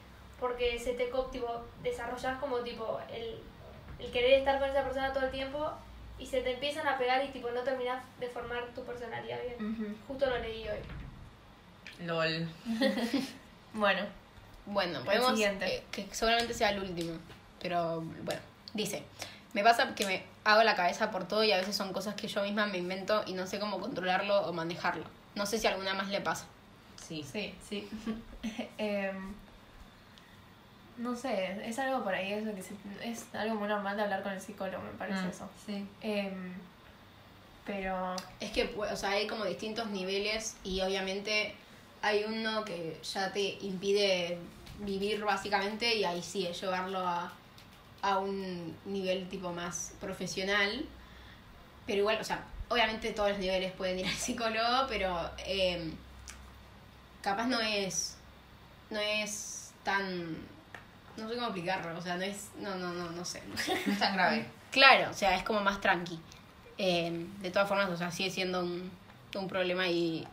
porque 0.41 0.79
se 0.79 0.93
te 0.95 1.09
co- 1.11 1.27
tipo 1.27 1.65
desarrollas 1.83 2.39
como 2.39 2.59
tipo 2.59 3.01
el, 3.13 3.41
el 3.99 4.11
querer 4.13 4.35
estar 4.41 4.59
con 4.61 4.69
esa 4.69 4.83
persona 4.85 5.13
todo 5.13 5.25
el 5.27 5.31
tiempo 5.31 5.71
y 6.19 6.27
se 6.27 6.41
te 6.43 6.53
empiezan 6.55 6.87
a 6.89 6.99
pegar 6.99 7.25
y 7.25 7.29
tipo 7.29 7.51
no 7.51 7.61
terminas 7.63 8.03
de 8.21 8.29
formar 8.29 8.65
tu 8.75 8.85
personalidad 8.85 9.39
bien. 9.43 9.73
Ujú. 9.73 9.97
Justo 10.09 10.27
lo 10.27 10.39
leí 10.39 10.69
hoy. 10.69 10.79
LOL. 12.07 12.49
Bueno, 13.75 14.03
Bueno, 14.67 14.99
El 15.01 15.05
podemos. 15.05 15.31
siguiente. 15.33 15.77
eh, 15.77 15.83
que 15.93 16.07
seguramente 16.13 16.55
sea 16.55 16.71
el 16.71 16.83
último. 16.83 17.19
Pero 17.61 18.01
bueno, 18.23 18.41
dice: 18.75 19.03
me 19.55 19.63
pasa 19.65 19.95
que 19.95 20.07
me 20.07 20.23
hago 20.45 20.63
la 20.63 20.75
cabeza 20.77 21.11
por 21.11 21.27
todo 21.27 21.43
y 21.45 21.53
a 21.53 21.57
veces 21.57 21.75
son 21.77 21.93
cosas 21.93 22.15
que 22.15 22.29
yo 22.29 22.43
misma 22.43 22.67
me 22.67 22.79
invento 22.79 23.23
y 23.27 23.33
no 23.33 23.47
sé 23.47 23.59
cómo 23.59 23.81
controlarlo 23.81 24.43
o 24.47 24.53
manejarlo. 24.53 25.05
No 25.35 25.47
sé 25.47 25.59
si 25.59 25.67
a 25.67 25.71
alguna 25.71 25.95
más 25.95 26.09
le 26.09 26.21
pasa. 26.21 26.47
Sí. 27.07 27.25
Sí. 27.31 27.55
Sí. 27.69 27.89
Em, 28.79 29.35
no 30.99 31.15
sé, 31.15 31.61
es 31.69 31.79
algo 31.79 32.03
por 32.03 32.13
ahí, 32.15 32.33
eso 32.33 32.53
que 32.55 32.63
se- 32.63 32.75
es 33.09 33.25
algo 33.35 33.55
muy 33.55 33.69
normal 33.69 33.97
de 33.97 34.03
hablar 34.03 34.23
con 34.23 34.33
el 34.33 34.41
psicólogo, 34.41 34.83
me 34.83 34.91
parece 34.99 35.23
Mm. 35.23 35.29
eso. 35.31 35.49
Sí. 35.65 35.87
Em, 36.01 36.53
pero 37.65 38.17
Es 38.41 38.51
que, 38.51 38.65
pues, 38.67 38.91
o 38.93 38.97
sea, 38.97 39.11
hay 39.11 39.27
como 39.27 39.45
distintos 39.45 39.87
niveles 39.89 40.57
y 40.65 40.81
obviamente 40.81 41.55
hay 42.03 42.25
uno 42.25 42.65
que 42.65 42.99
ya 43.03 43.33
te 43.33 43.59
impide 43.61 44.39
vivir 44.81 45.23
básicamente 45.25 45.95
y 45.97 46.05
ahí 46.05 46.23
sí 46.23 46.47
es 46.47 46.61
llevarlo 46.61 47.01
a, 47.07 47.33
a 48.03 48.19
un 48.19 48.77
nivel 48.85 49.29
tipo 49.29 49.53
más 49.53 49.95
profesional. 50.01 50.85
Pero 51.87 52.01
igual, 52.01 52.19
o 52.21 52.25
sea, 52.25 52.45
obviamente 52.69 53.13
todos 53.13 53.31
los 53.31 53.39
niveles 53.39 53.73
pueden 53.73 53.99
ir 53.99 54.07
al 54.09 54.13
psicólogo, 54.13 54.87
pero 54.89 55.31
eh, 55.39 55.93
capaz 57.23 57.47
no 57.47 57.61
es, 57.61 58.17
no 58.91 59.01
es 59.01 59.73
tan, 59.83 60.37
no 61.17 61.29
sé 61.29 61.35
cómo 61.35 61.47
explicarlo, 61.47 61.99
o 61.99 62.03
sea, 62.03 62.17
no 62.17 62.23
es, 62.23 62.51
no, 62.59 62.75
no, 62.77 62.93
no, 62.93 63.11
no 63.11 63.25
sé. 63.25 63.43
No 63.47 63.55
es 63.93 63.99
tan 63.99 64.15
grave. 64.15 64.47
Claro, 64.71 65.11
o 65.11 65.15
sea, 65.15 65.35
es 65.35 65.45
como 65.45 65.63
más 65.63 65.81
tranqui. 65.81 66.21
Eh, 66.77 67.27
de 67.41 67.51
todas 67.51 67.67
formas, 67.67 67.89
o 67.89 67.97
sea, 67.97 68.11
sigue 68.11 68.31
siendo 68.31 68.61
un, 68.61 68.91
un 69.35 69.49
problema 69.49 69.89
y, 69.89 70.29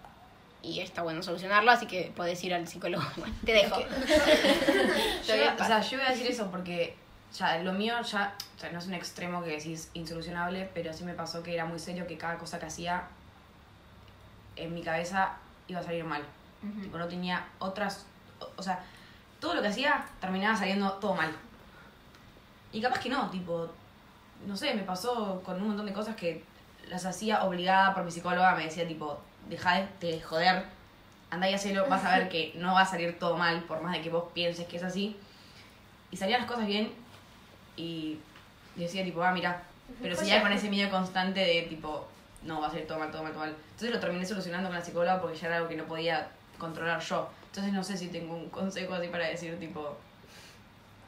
y 0.62 0.82
está 0.82 1.04
bueno 1.04 1.24
solucionarlo, 1.24 1.72
así 1.72 1.86
que 1.86 2.12
podés 2.14 2.44
ir 2.44 2.54
al 2.54 2.68
psicólogo. 2.68 3.06
Bueno, 3.16 3.34
te 3.46 3.54
dejo. 3.54 3.80
Yo, 3.80 5.36
o 5.58 5.66
sea, 5.66 5.80
yo 5.80 5.98
voy 5.98 6.06
a 6.06 6.12
decir 6.12 6.28
eso 6.28 6.52
porque 6.52 6.98
ya 7.38 7.58
lo 7.60 7.74
mío 7.74 7.96
ya, 8.02 8.34
o 8.56 8.60
sea, 8.60 8.72
no 8.72 8.80
es 8.80 8.88
un 8.88 8.94
extremo 8.94 9.44
que 9.44 9.52
decís 9.52 9.90
insolucionable, 9.94 10.70
pero 10.74 10.94
sí 10.94 11.04
me 11.04 11.14
pasó 11.14 11.44
que 11.44 11.54
era 11.54 11.66
muy 11.66 11.80
serio 11.80 12.08
que 12.08 12.18
cada 12.18 12.38
cosa 12.38 12.60
que 12.60 12.66
hacía 12.66 13.04
en 14.56 14.74
mi 14.74 14.82
cabeza 14.82 15.34
iba 15.68 15.80
a 15.80 15.84
salir 15.84 16.04
mal. 16.04 16.24
Tipo, 16.82 16.98
no 16.98 17.08
tenía 17.08 17.46
otras, 17.60 18.06
o, 18.40 18.50
o 18.58 18.64
sea, 18.64 18.80
todo 19.40 19.54
lo 19.54 19.62
que 19.62 19.68
hacía 19.68 20.04
terminaba 20.20 20.58
saliendo 20.58 20.94
todo 20.94 21.14
mal. 21.14 21.32
Y 22.72 22.82
capaz 22.82 23.00
que 23.00 23.10
no, 23.10 23.30
tipo, 23.30 23.70
no 24.48 24.58
sé, 24.58 24.74
me 24.74 24.82
pasó 24.82 25.42
con 25.44 25.62
un 25.62 25.68
montón 25.68 25.86
de 25.86 25.94
cosas 25.94 26.16
que 26.16 26.44
las 26.90 27.06
hacía 27.06 27.44
obligada 27.44 27.94
por 27.94 28.04
mi 28.04 28.12
psicóloga, 28.12 28.56
me 28.56 28.64
decía 28.64 28.88
tipo, 28.88 29.20
deja 29.48 29.76
de, 29.76 29.88
de 30.00 30.22
joder, 30.22 30.66
anda 31.30 31.50
y 31.50 31.54
hacelo, 31.54 31.88
vas 31.88 32.04
a 32.04 32.18
ver 32.18 32.30
que 32.34 32.54
no 32.56 32.74
va 32.74 32.82
a 32.82 32.86
salir 32.86 33.20
todo 33.20 33.38
mal, 33.38 33.62
por 33.64 33.82
más 33.82 33.94
de 33.94 34.02
que 34.02 34.10
vos 34.10 34.26
pienses 34.34 34.68
que 34.68 34.78
es 34.78 34.84
así. 34.84 35.16
Y 36.12 36.18
salían 36.18 36.42
las 36.42 36.50
cosas 36.50 36.66
bien 36.68 36.92
y 37.76 38.20
decía 38.76 39.04
tipo, 39.04 39.24
ah, 39.24 39.32
mira, 39.32 39.64
pero 40.02 40.16
seguía 40.16 40.42
con 40.42 40.52
ese 40.52 40.70
miedo 40.70 40.90
constante 40.90 41.40
de 41.40 41.64
tipo, 41.64 42.08
no, 42.44 42.62
va 42.62 42.68
a 42.68 42.70
salir 42.70 42.88
todo 42.88 43.00
mal, 43.00 43.12
todo 43.12 43.24
mal, 43.24 43.32
todo 43.32 43.42
mal. 43.42 43.56
Entonces 43.72 43.92
lo 43.92 44.00
terminé 44.00 44.26
solucionando 44.26 44.70
con 44.70 44.78
la 44.78 44.84
psicóloga 44.84 45.22
porque 45.22 45.38
ya 45.38 45.48
era 45.48 45.58
algo 45.58 45.70
que 45.70 45.76
no 45.76 45.86
podía 45.86 46.28
controlar 46.58 47.00
yo. 47.02 47.30
Entonces 47.48 47.74
no 47.74 47.84
sé 47.84 47.98
si 47.98 48.08
tengo 48.08 48.36
un 48.36 48.50
consejo 48.50 48.94
así 48.94 49.08
para 49.08 49.28
decir 49.28 49.60
tipo, 49.60 49.98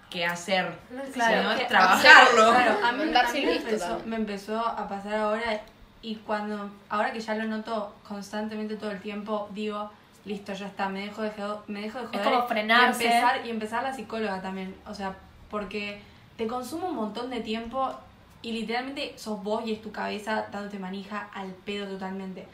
qué 0.10 0.26
hacer. 0.26 0.72
Claro, 1.14 1.42
si 1.42 1.48
no 1.48 1.56
que 1.56 1.62
es 1.64 1.68
trabajarlo. 1.68 2.52
Claro, 2.52 2.86
a 2.86 2.92
mí, 2.92 3.04
a 3.04 3.32
mí 3.32 3.46
me, 3.46 3.56
empezó, 3.58 4.02
me 4.06 4.16
empezó 4.16 4.60
a 4.60 4.88
pasar 4.88 5.16
ahora 5.16 5.62
y 6.02 6.16
cuando, 6.16 6.70
ahora 6.90 7.12
que 7.12 7.20
ya 7.20 7.36
lo 7.36 7.46
noto 7.46 7.96
constantemente 8.08 8.76
todo 8.76 8.92
el 8.92 9.02
tiempo, 9.02 9.50
digo, 9.52 9.92
listo, 10.26 10.54
ya 10.54 10.68
está, 10.68 10.90
me 10.90 11.02
dejo 11.02 11.22
de, 11.22 11.32
me 11.68 11.82
dejo 11.82 12.00
de 12.00 12.08
joder. 12.08 12.24
como 12.24 12.48
frenarse. 12.48 13.04
Y 13.04 13.08
empezar, 13.08 13.46
y 13.46 13.50
empezar 13.50 13.84
la 13.84 13.94
psicóloga 13.94 14.42
también, 14.42 14.76
o 14.86 14.94
sea, 14.94 15.16
porque 15.50 16.02
te 16.38 16.48
consume 16.48 16.86
un 16.86 16.96
montón 16.96 17.30
de 17.30 17.42
tiempo 17.42 17.94
y 18.42 18.52
literalmente 18.52 19.14
sos 19.18 19.44
vos 19.44 19.64
y 19.66 19.74
es 19.74 19.82
tu 19.82 19.92
cabeza 19.92 20.48
dándote 20.52 20.80
manija 20.80 21.30
al 21.34 21.52
pedo 21.52 21.88
totalmente. 21.88 22.48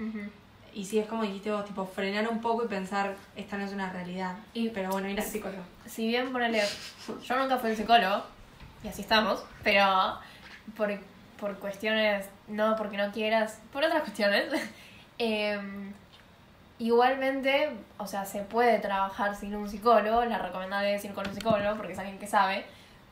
Y 0.73 0.85
sí, 0.85 0.97
es 0.97 1.05
como 1.07 1.21
dijiste 1.23 1.51
vos, 1.51 1.65
tipo, 1.65 1.85
frenar 1.85 2.27
un 2.27 2.41
poco 2.41 2.63
y 2.63 2.67
pensar, 2.67 3.15
esta 3.35 3.57
no 3.57 3.65
es 3.65 3.73
una 3.73 3.91
realidad. 3.91 4.35
Y- 4.55 4.69
pero 4.69 4.89
bueno, 4.89 5.07
ir 5.07 5.19
al 5.19 5.25
psicólogo. 5.25 5.61
si 5.85 6.07
bien 6.07 6.31
ponele, 6.31 6.63
yo 7.27 7.37
nunca 7.37 7.57
fui 7.59 7.69
al 7.71 7.75
psicólogo, 7.75 8.23
y 8.83 8.87
así 8.87 9.01
estamos, 9.01 9.43
pero 9.63 10.17
por, 10.75 10.89
por 11.39 11.59
cuestiones, 11.59 12.25
no 12.47 12.75
porque 12.75 12.97
no 12.97 13.11
quieras, 13.11 13.59
por 13.71 13.83
otras 13.83 14.01
cuestiones, 14.01 14.45
em, 15.19 15.93
igualmente, 16.79 17.71
o 17.97 18.07
sea, 18.07 18.25
se 18.25 18.41
puede 18.41 18.79
trabajar 18.79 19.35
sin 19.35 19.55
un 19.55 19.69
psicólogo, 19.69 20.25
la 20.25 20.39
recomendable 20.39 20.95
es 20.95 21.05
ir 21.05 21.13
con 21.13 21.27
un 21.27 21.35
psicólogo 21.35 21.75
porque 21.77 21.93
es 21.93 21.99
alguien 21.99 22.17
que 22.19 22.27
sabe, 22.27 22.65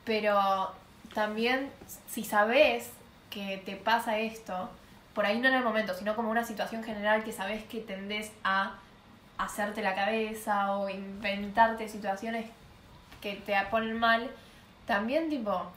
pero 0.06 0.72
también 1.14 1.72
si 2.08 2.24
sabes 2.24 2.92
que 3.30 3.62
te 3.66 3.76
pasa 3.76 4.18
esto, 4.20 4.70
por 5.14 5.26
ahí 5.26 5.40
no 5.40 5.48
en 5.50 5.56
el 5.56 5.64
momento, 5.64 5.94
sino 5.94 6.16
como 6.16 6.32
una 6.32 6.44
situación 6.44 6.84
general 6.84 7.24
que 7.24 7.32
sabes 7.32 7.64
que 7.66 7.80
tendés 7.80 8.32
a 8.44 8.76
hacerte 9.38 9.82
la 9.82 9.96
cabeza 9.96 10.74
o 10.78 10.90
inventarte 10.90 11.90
situaciones 11.90 12.46
que 13.22 13.36
te 13.36 13.54
ponen 13.70 14.00
mal, 14.00 14.30
también 14.86 15.30
tipo 15.30 15.72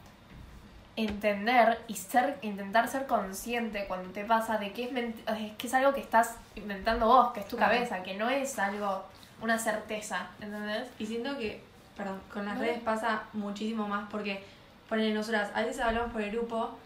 entender 0.95 1.79
y 1.87 1.95
ser 1.95 2.37
intentar 2.41 2.87
ser 2.87 3.05
consciente 3.05 3.85
cuando 3.87 4.11
te 4.11 4.23
pasa 4.23 4.57
de 4.57 4.71
que 4.71 4.85
es, 4.85 4.91
es 4.93 5.51
que 5.57 5.67
es 5.67 5.73
algo 5.73 5.93
que 5.93 5.99
estás 5.99 6.35
inventando 6.55 7.07
vos, 7.07 7.33
que 7.33 7.41
es 7.41 7.47
tu 7.47 7.57
cabeza, 7.57 8.01
que 8.01 8.15
no 8.15 8.29
es 8.29 8.57
algo 8.59 9.03
una 9.41 9.59
certeza, 9.59 10.27
¿entendés? 10.39 10.87
Y 10.97 11.05
siento 11.05 11.37
que, 11.37 11.61
perdón, 11.97 12.19
con 12.33 12.45
las 12.45 12.55
No. 12.55 12.61
redes 12.61 12.81
pasa 12.81 13.23
muchísimo 13.33 13.87
más 13.87 14.07
porque, 14.09 14.43
ponele 14.89 15.13
nosotras, 15.13 15.51
a 15.55 15.61
veces 15.61 15.79
hablamos 15.81 16.11
por 16.11 16.21
el 16.21 16.31
grupo 16.31 16.77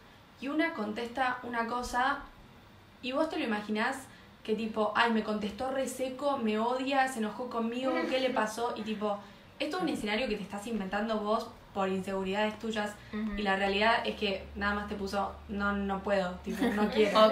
y 0.42 0.48
una 0.48 0.74
contesta 0.74 1.38
una 1.44 1.68
cosa 1.68 2.20
y 3.02 3.12
vos 3.12 3.30
te 3.30 3.38
lo 3.40 3.46
imaginás 3.46 3.98
que 4.44 4.56
tipo, 4.56 4.94
ay, 4.96 5.12
me 5.12 5.24
contestó 5.24 5.70
re 5.72 5.88
seco, 5.88 6.38
me 6.38 6.58
odia, 6.60 7.08
se 7.08 7.20
enojó 7.20 7.50
conmigo, 7.50 7.94
¿qué 8.10 8.20
le 8.20 8.30
pasó? 8.42 8.74
Y 8.76 8.82
tipo, 8.84 9.20
esto 9.60 9.78
es 9.78 9.84
un 9.84 9.90
escenario 9.90 10.28
que 10.28 10.36
te 10.38 10.44
estás 10.44 10.66
inventando 10.68 11.20
vos 11.20 11.50
por 11.74 11.88
inseguridades 11.90 12.58
tuyas 12.58 12.92
y 13.38 13.42
la 13.44 13.56
realidad 13.58 14.02
es 14.06 14.16
que 14.16 14.48
nada 14.56 14.74
más 14.74 14.88
te 14.88 14.96
puso, 14.96 15.36
no, 15.50 15.72
no 15.74 16.00
puedo, 16.00 16.32
tipo, 16.44 16.66
no 16.74 16.90
quiero. 16.94 17.32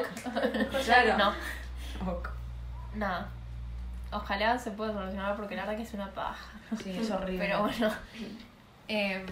Claro. 0.85 1.17
No, 1.17 2.11
Ok. 2.11 2.29
nada. 2.95 3.29
Ojalá 4.11 4.57
se 4.57 4.71
pueda 4.71 4.93
solucionar 4.93 5.35
porque 5.35 5.55
la 5.55 5.63
verdad 5.65 5.77
que 5.77 5.83
es 5.83 5.93
una 5.93 6.11
paja. 6.11 6.53
Sí, 6.81 6.91
es 6.97 7.11
horrible. 7.11 7.39
Pero 7.39 7.61
bueno. 7.61 7.91
em, 8.87 9.25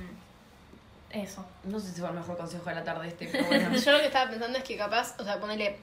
eso. 1.11 1.45
No 1.63 1.79
sé 1.79 1.91
si 1.91 2.01
fue 2.01 2.09
el 2.09 2.15
mejor 2.15 2.37
consejo 2.37 2.69
de 2.69 2.75
la 2.75 2.83
tarde 2.83 3.07
este, 3.07 3.27
pero 3.27 3.45
bueno. 3.45 3.75
Yo 3.85 3.91
lo 3.91 3.99
que 3.99 4.07
estaba 4.07 4.29
pensando 4.29 4.57
es 4.57 4.63
que 4.63 4.77
capaz, 4.77 5.15
o 5.19 5.23
sea, 5.23 5.39
ponele, 5.39 5.79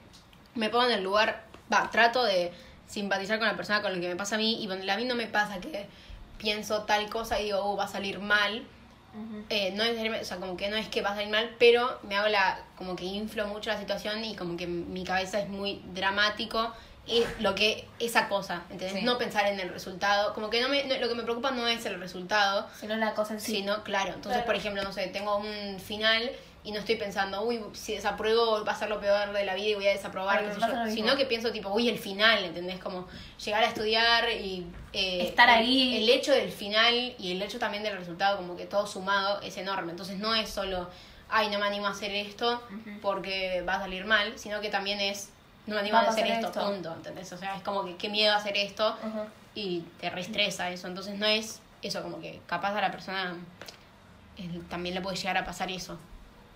me 0.55 0.69
pongo 0.69 0.85
en 0.85 0.91
el 0.91 1.03
lugar, 1.03 1.43
va, 1.71 1.89
trato 1.89 2.23
de 2.23 2.53
simpatizar 2.87 3.39
con 3.39 3.47
la 3.47 3.55
persona 3.55 3.81
con 3.81 3.93
la 3.93 3.99
que 3.99 4.07
me 4.07 4.15
pasa 4.15 4.35
a 4.35 4.37
mí 4.37 4.63
y 4.63 4.67
ponele, 4.67 4.91
a 4.91 4.97
mí 4.97 5.05
no 5.05 5.15
me 5.15 5.27
pasa 5.27 5.59
que 5.59 5.87
pienso 6.37 6.83
tal 6.83 7.09
cosa 7.09 7.39
y 7.39 7.45
digo, 7.45 7.73
uh, 7.73 7.77
va 7.77 7.85
a 7.85 7.87
salir 7.87 8.19
mal. 8.19 8.65
Eh, 9.49 9.71
no 9.75 9.83
es, 9.83 10.21
o 10.21 10.25
sea, 10.25 10.37
como 10.37 10.57
que 10.57 10.69
no 10.69 10.75
es 10.75 10.87
que 10.87 11.03
va 11.03 11.11
a 11.11 11.15
salir 11.15 11.29
mal, 11.29 11.55
pero 11.59 11.99
me 12.01 12.15
hago 12.15 12.29
la, 12.29 12.59
como 12.75 12.95
que 12.95 13.05
inflo 13.05 13.45
mucho 13.45 13.69
la 13.69 13.77
situación 13.77 14.25
y 14.25 14.35
como 14.35 14.57
que 14.57 14.65
mi 14.65 15.03
cabeza 15.03 15.39
es 15.39 15.49
muy 15.49 15.83
dramático 15.93 16.73
y 17.05 17.23
lo 17.39 17.53
que, 17.55 17.85
esa 17.99 18.29
cosa, 18.29 18.63
¿entendés? 18.69 18.99
Sí. 18.99 19.05
No 19.05 19.17
pensar 19.17 19.45
en 19.47 19.59
el 19.59 19.69
resultado, 19.69 20.33
como 20.33 20.49
que 20.49 20.61
no 20.61 20.69
me, 20.69 20.85
no- 20.85 20.97
lo 20.97 21.09
que 21.09 21.15
me 21.15 21.23
preocupa 21.23 21.51
no 21.51 21.67
es 21.67 21.85
el 21.85 21.99
resultado, 21.99 22.67
Si 22.79 22.87
no 22.87 22.95
la 22.95 23.13
cosa 23.13 23.33
en 23.33 23.41
sí. 23.41 23.57
Sí, 23.57 23.61
no, 23.63 23.83
claro. 23.83 24.09
Entonces, 24.13 24.31
Claro. 24.41 24.45
por 24.45 24.55
ejemplo, 24.55 24.83
no 24.83 24.93
sé, 24.93 25.07
tengo 25.07 25.35
un 25.37 25.79
final 25.79 26.31
y 26.65 26.71
no 26.71 26.79
estoy 26.79 26.95
pensando, 26.95 27.41
uy, 27.41 27.59
si 27.73 27.93
desapruebo 27.95 28.63
va 28.63 28.71
a 28.71 28.75
ser 28.75 28.87
lo 28.89 29.01
peor 29.01 29.33
de 29.33 29.43
la 29.43 29.53
vida 29.53 29.67
y 29.67 29.75
voy 29.75 29.85
a 29.87 29.91
desaprobar, 29.91 30.45
qué 30.45 30.53
sé 30.53 30.61
yo. 30.61 30.67
Sino 30.93 31.17
que 31.17 31.25
pienso 31.25 31.51
tipo, 31.51 31.69
uy, 31.73 31.89
el 31.89 31.99
final, 31.99 32.41
¿entendés? 32.45 32.79
Como 32.79 33.05
llegar 33.43 33.63
a 33.65 33.67
estudiar 33.67 34.29
y... 34.31 34.65
eh, 34.93 35.23
Estar 35.27 35.49
el- 35.49 35.55
ahí. 35.55 35.97
El 35.97 36.07
hecho 36.09 36.31
del 36.31 36.53
final 36.53 37.15
y 37.19 37.31
el 37.33 37.41
hecho 37.41 37.59
también 37.59 37.83
del 37.83 37.97
resultado, 37.97 38.37
como 38.37 38.55
que 38.55 38.65
todo 38.65 38.87
sumado 38.87 39.41
es 39.41 39.57
enorme. 39.57 39.91
Entonces 39.91 40.17
no 40.19 40.33
es 40.35 40.49
solo, 40.49 40.89
ay, 41.27 41.49
no 41.49 41.59
me 41.59 41.65
animo 41.65 41.87
a 41.87 41.89
hacer 41.89 42.11
esto 42.15 42.63
porque 43.01 43.61
va 43.67 43.73
a 43.75 43.79
salir 43.79 44.05
mal, 44.05 44.31
sino 44.39 44.61
que 44.61 44.69
también 44.69 45.01
es, 45.01 45.31
no 45.65 45.75
me 45.75 45.81
animo 45.81 45.97
a 45.97 46.01
hacer 46.01 46.27
esto, 46.27 46.47
esto. 46.47 46.65
punto, 46.65 46.93
¿entendés? 46.93 47.31
O 47.33 47.37
sea, 47.37 47.55
es 47.55 47.63
como 47.63 47.85
que 47.85 47.95
qué 47.95 48.09
miedo 48.09 48.35
hacer 48.35 48.57
esto 48.57 48.97
y 49.55 49.81
te 49.99 50.09
reestresa 50.09 50.69
eso. 50.69 50.87
Entonces 50.87 51.17
no 51.17 51.25
es 51.25 51.61
eso, 51.81 52.01
como 52.01 52.19
que 52.19 52.39
capaz 52.47 52.75
a 52.77 52.81
la 52.81 52.91
persona 52.91 53.35
también 54.69 54.95
le 54.95 55.01
puede 55.01 55.15
llegar 55.17 55.37
a 55.37 55.45
pasar 55.45 55.71
eso. 55.71 55.97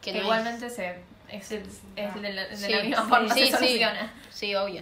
Que 0.02 0.12
Que 0.12 0.18
no 0.20 0.24
igualmente 0.26 0.70
se, 0.70 1.00
es, 1.30 1.52
es 1.52 1.64
Ah. 1.98 2.14
de, 2.20 2.34
la, 2.34 2.48
de 2.48 2.56
Sí, 2.58 2.72
la 2.72 2.84
misma 2.84 3.04
sí, 3.04 3.10
forma 3.10 3.34
sí, 3.34 3.46
se 3.48 3.52
soluciona. 3.58 4.02
es, 4.30 4.36
sí, 4.36 4.56
obvio. 4.56 4.82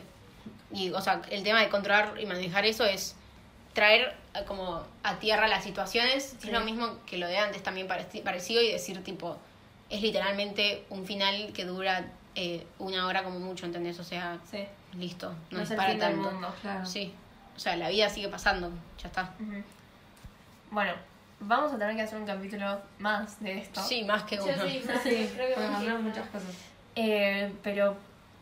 Y, 0.71 0.89
o 0.91 1.01
sea, 1.01 1.21
el 1.29 1.43
tema 1.43 1.61
de 1.61 1.69
controlar 1.69 2.13
y 2.19 2.25
manejar 2.25 2.65
eso 2.65 2.83
es 2.85 3.15
traer 3.73 4.15
eh, 4.33 4.43
como 4.45 4.83
a 5.03 5.19
tierra 5.19 5.47
las 5.47 5.63
situaciones. 5.63 6.35
Es 6.41 6.51
lo 6.51 6.61
mismo 6.61 6.97
que 7.05 7.17
lo 7.17 7.27
de 7.27 7.37
antes, 7.37 7.63
también 7.63 7.87
pareci- 7.87 8.23
parecido, 8.23 8.61
y 8.61 8.71
decir, 8.71 9.03
tipo, 9.03 9.37
es 9.89 10.01
literalmente 10.01 10.85
un 10.89 11.05
final 11.05 11.51
que 11.53 11.65
dura 11.65 12.05
eh, 12.35 12.65
una 12.79 13.07
hora 13.07 13.23
como 13.23 13.39
mucho, 13.39 13.65
¿entendés? 13.65 13.99
O 13.99 14.03
sea, 14.03 14.37
Sí. 14.49 14.65
listo, 14.93 15.29
no, 15.51 15.57
No 15.57 15.63
es 15.63 15.71
el 15.71 15.77
para 15.77 15.89
del 15.91 15.99
tanto. 15.99 16.31
mundo. 16.31 16.53
Claro. 16.61 16.85
Sí, 16.85 17.13
o 17.55 17.59
sea, 17.59 17.75
la 17.77 17.89
vida 17.89 18.09
sigue 18.09 18.27
pasando, 18.29 18.69
ya 19.01 19.07
está. 19.07 19.33
Ujú. 19.39 19.63
Bueno, 20.71 20.93
vamos 21.39 21.71
a 21.73 21.77
tener 21.77 21.95
que 21.95 22.01
hacer 22.01 22.19
un 22.19 22.25
capítulo 22.25 22.79
más 22.99 23.39
de 23.41 23.59
esto. 23.59 23.81
Sí, 23.81 24.03
más 24.03 24.23
que 24.23 24.35
Yo 24.37 24.43
uno. 24.43 24.53
sí, 24.67 24.83
no, 24.85 24.93
Sí, 25.01 25.29
creo 25.35 25.55
que 25.55 25.87
no. 25.89 25.99
muchas 25.99 26.27
cosas. 26.29 26.49
Eh, 26.95 27.53
pero 27.63 27.95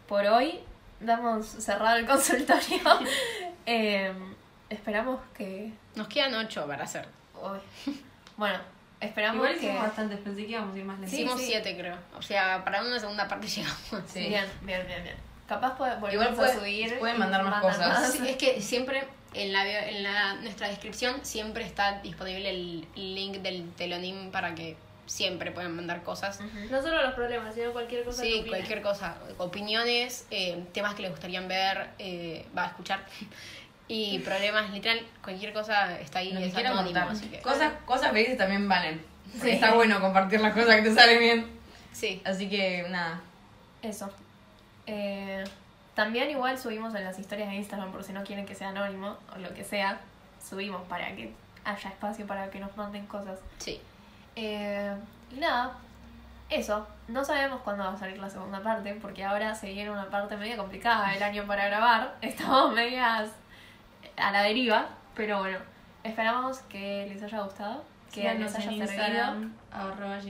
por 0.07 0.25
hoy 0.25 0.59
damos 0.99 1.45
cerrado 1.45 1.97
el 1.97 2.05
consultorio. 2.07 2.79
Eh, 3.65 4.13
esperamos 4.69 5.21
que. 5.33 5.71
Nos 5.95 6.09
quedan 6.09 6.33
ocho 6.33 6.67
para 6.67 6.83
hacer. 6.83 7.07
Uy. 7.41 7.93
Bueno, 8.35 8.59
esperamos 9.05 9.35
Igual 9.37 9.53
que. 9.59 9.65
hicimos 9.65 9.81
bastantes, 9.83 10.19
pensé 10.19 10.45
que 10.45 10.51
íbamos 10.51 10.75
a 10.75 10.77
ir 10.77 10.85
más 10.85 10.99
lento. 10.99 11.11
Sí, 11.15 11.21
Hicimos 11.21 11.39
sí. 11.41 11.45
siete, 11.47 11.77
creo. 11.77 11.97
O 12.17 12.21
sea, 12.21 12.63
para 12.63 12.81
una 12.81 12.99
segunda 12.99 13.27
parte 13.27 13.47
llegamos. 13.55 13.79
Sí. 14.07 14.19
Bien, 14.27 14.45
bien, 14.61 14.85
bien, 14.87 15.03
bien. 15.03 15.15
Capaz 15.47 15.77
puede, 15.77 15.95
Igual 16.13 16.29
a 16.29 16.35
puede- 16.35 16.53
subir. 16.53 16.99
pueden 16.99 17.19
mandar 17.19 17.43
más 17.43 17.61
cosas. 17.61 17.79
más. 17.79 18.13
Sí, 18.13 18.27
es 18.27 18.37
que 18.37 18.61
siempre 18.61 19.03
en 19.33 19.51
la, 19.51 19.89
en 19.89 20.03
la 20.03 20.35
nuestra 20.35 20.67
descripción 20.69 21.23
siempre 21.23 21.65
está 21.65 21.99
disponible 22.01 22.49
el 22.49 22.87
link 22.95 23.37
del 23.37 23.69
telonim 23.73 24.31
para 24.31 24.55
que 24.55 24.77
siempre 25.05 25.51
puedan 25.51 25.75
mandar 25.75 26.01
cosas. 26.01 26.39
No 26.71 26.81
solo 26.81 27.01
los 27.03 27.13
problemas, 27.13 27.53
sino 27.53 27.71
cualquier 27.73 28.05
cosa 28.05 28.23
que 28.23 28.29
Sí, 28.31 28.45
cualquier 28.47 28.81
cosa, 28.81 29.17
opiniones, 29.37 30.25
eh, 30.31 30.63
temas 30.73 30.95
que 30.95 31.01
les 31.01 31.11
gustarían 31.11 31.47
ver, 31.49 31.89
eh, 31.99 32.45
va 32.57 32.63
a 32.63 32.67
escuchar. 32.67 33.05
Y 33.87 34.19
problemas, 34.19 34.69
literal, 34.71 35.05
cualquier 35.23 35.53
cosa 35.53 35.99
está 35.99 36.19
ahí, 36.19 36.31
Lo 36.31 36.39
que 36.39 36.47
es 36.47 36.53
quieran 36.53 36.73
anónimo, 36.73 36.93
contar. 36.99 37.15
así 37.15 37.27
que... 37.27 37.41
Cosas, 37.41 37.73
cosas 37.85 38.11
felices 38.11 38.37
también 38.37 38.67
valen. 38.67 39.03
Sí. 39.41 39.51
Está 39.51 39.73
bueno 39.73 39.99
compartir 39.99 40.39
las 40.41 40.53
cosas 40.53 40.75
que 40.77 40.81
te 40.83 40.95
salen 40.95 41.19
bien. 41.19 41.59
Sí, 41.91 42.21
Así 42.25 42.49
que 42.49 42.85
nada. 42.89 43.19
Eso. 43.81 44.09
Eh, 44.87 45.43
también 45.95 46.29
igual 46.29 46.57
subimos 46.57 46.95
en 46.95 47.03
las 47.03 47.19
historias 47.19 47.49
de 47.49 47.55
Instagram 47.55 47.91
por 47.91 48.03
si 48.03 48.13
no 48.13 48.23
quieren 48.23 48.45
que 48.45 48.55
sea 48.55 48.69
anónimo 48.69 49.17
o 49.35 49.39
lo 49.39 49.53
que 49.53 49.63
sea. 49.63 49.99
Subimos 50.47 50.81
para 50.87 51.15
que 51.15 51.33
haya 51.65 51.89
espacio 51.89 52.25
para 52.25 52.49
que 52.49 52.59
nos 52.59 52.75
manden 52.77 53.05
cosas. 53.05 53.39
sí. 53.59 53.79
Eh, 54.35 54.95
y 55.31 55.39
nada, 55.39 55.73
eso. 56.49 56.87
No 57.07 57.23
sabemos 57.23 57.61
cuándo 57.61 57.83
va 57.83 57.93
a 57.93 57.97
salir 57.97 58.17
la 58.17 58.29
segunda 58.29 58.61
parte 58.63 58.95
porque 58.95 59.23
ahora 59.23 59.53
se 59.53 59.67
viene 59.71 59.91
una 59.91 60.09
parte 60.09 60.35
media 60.37 60.57
complicada 60.57 61.13
el 61.15 61.21
año 61.21 61.45
para 61.45 61.65
grabar. 61.67 62.15
Estamos 62.21 62.73
medias 62.73 63.29
a 64.17 64.31
la 64.31 64.41
deriva, 64.43 64.89
pero 65.15 65.39
bueno, 65.39 65.57
esperamos 66.03 66.59
que 66.69 67.07
les 67.07 67.21
haya 67.23 67.41
gustado, 67.41 67.83
que 68.11 68.21
Síganos 68.21 68.41
les 68.41 68.55
haya 68.55 68.63
servido. 68.65 68.83
Instagram, 68.83 69.53
arroba. 69.71 70.21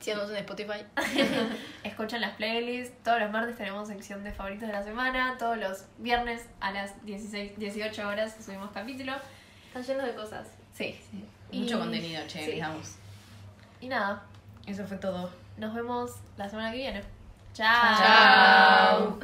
Síganos 0.00 0.30
en 0.30 0.36
Spotify. 0.38 0.84
Escuchen 1.84 2.20
las 2.20 2.32
playlists. 2.32 3.02
Todos 3.04 3.20
los 3.20 3.30
martes 3.30 3.56
tenemos 3.56 3.86
sección 3.86 4.24
de 4.24 4.32
favoritos 4.32 4.66
de 4.66 4.72
la 4.74 4.82
semana. 4.82 5.36
Todos 5.38 5.56
los 5.58 5.84
viernes 5.98 6.44
a 6.60 6.72
las 6.72 7.04
16, 7.04 7.56
18 7.56 8.08
horas 8.08 8.36
subimos 8.44 8.70
capítulo. 8.72 9.12
Están 9.68 9.84
llenos 9.84 10.06
de 10.06 10.14
cosas. 10.14 10.48
Sí. 10.74 10.98
Mucho 11.52 11.76
Y- 11.76 11.78
contenido, 11.78 12.22
che, 12.26 12.44
sí. 12.46 12.50
digamos. 12.52 12.96
Y 13.80 13.88
nada, 13.88 14.22
Eso 14.66 14.84
fue 14.86 14.96
todo. 14.96 15.30
nos 15.56 15.72
vemos 15.74 16.10
la 16.36 16.48
semana 16.48 16.72
que 16.72 16.78
viene. 16.78 17.02
Chao. 17.54 17.96
Chao. 17.98 19.20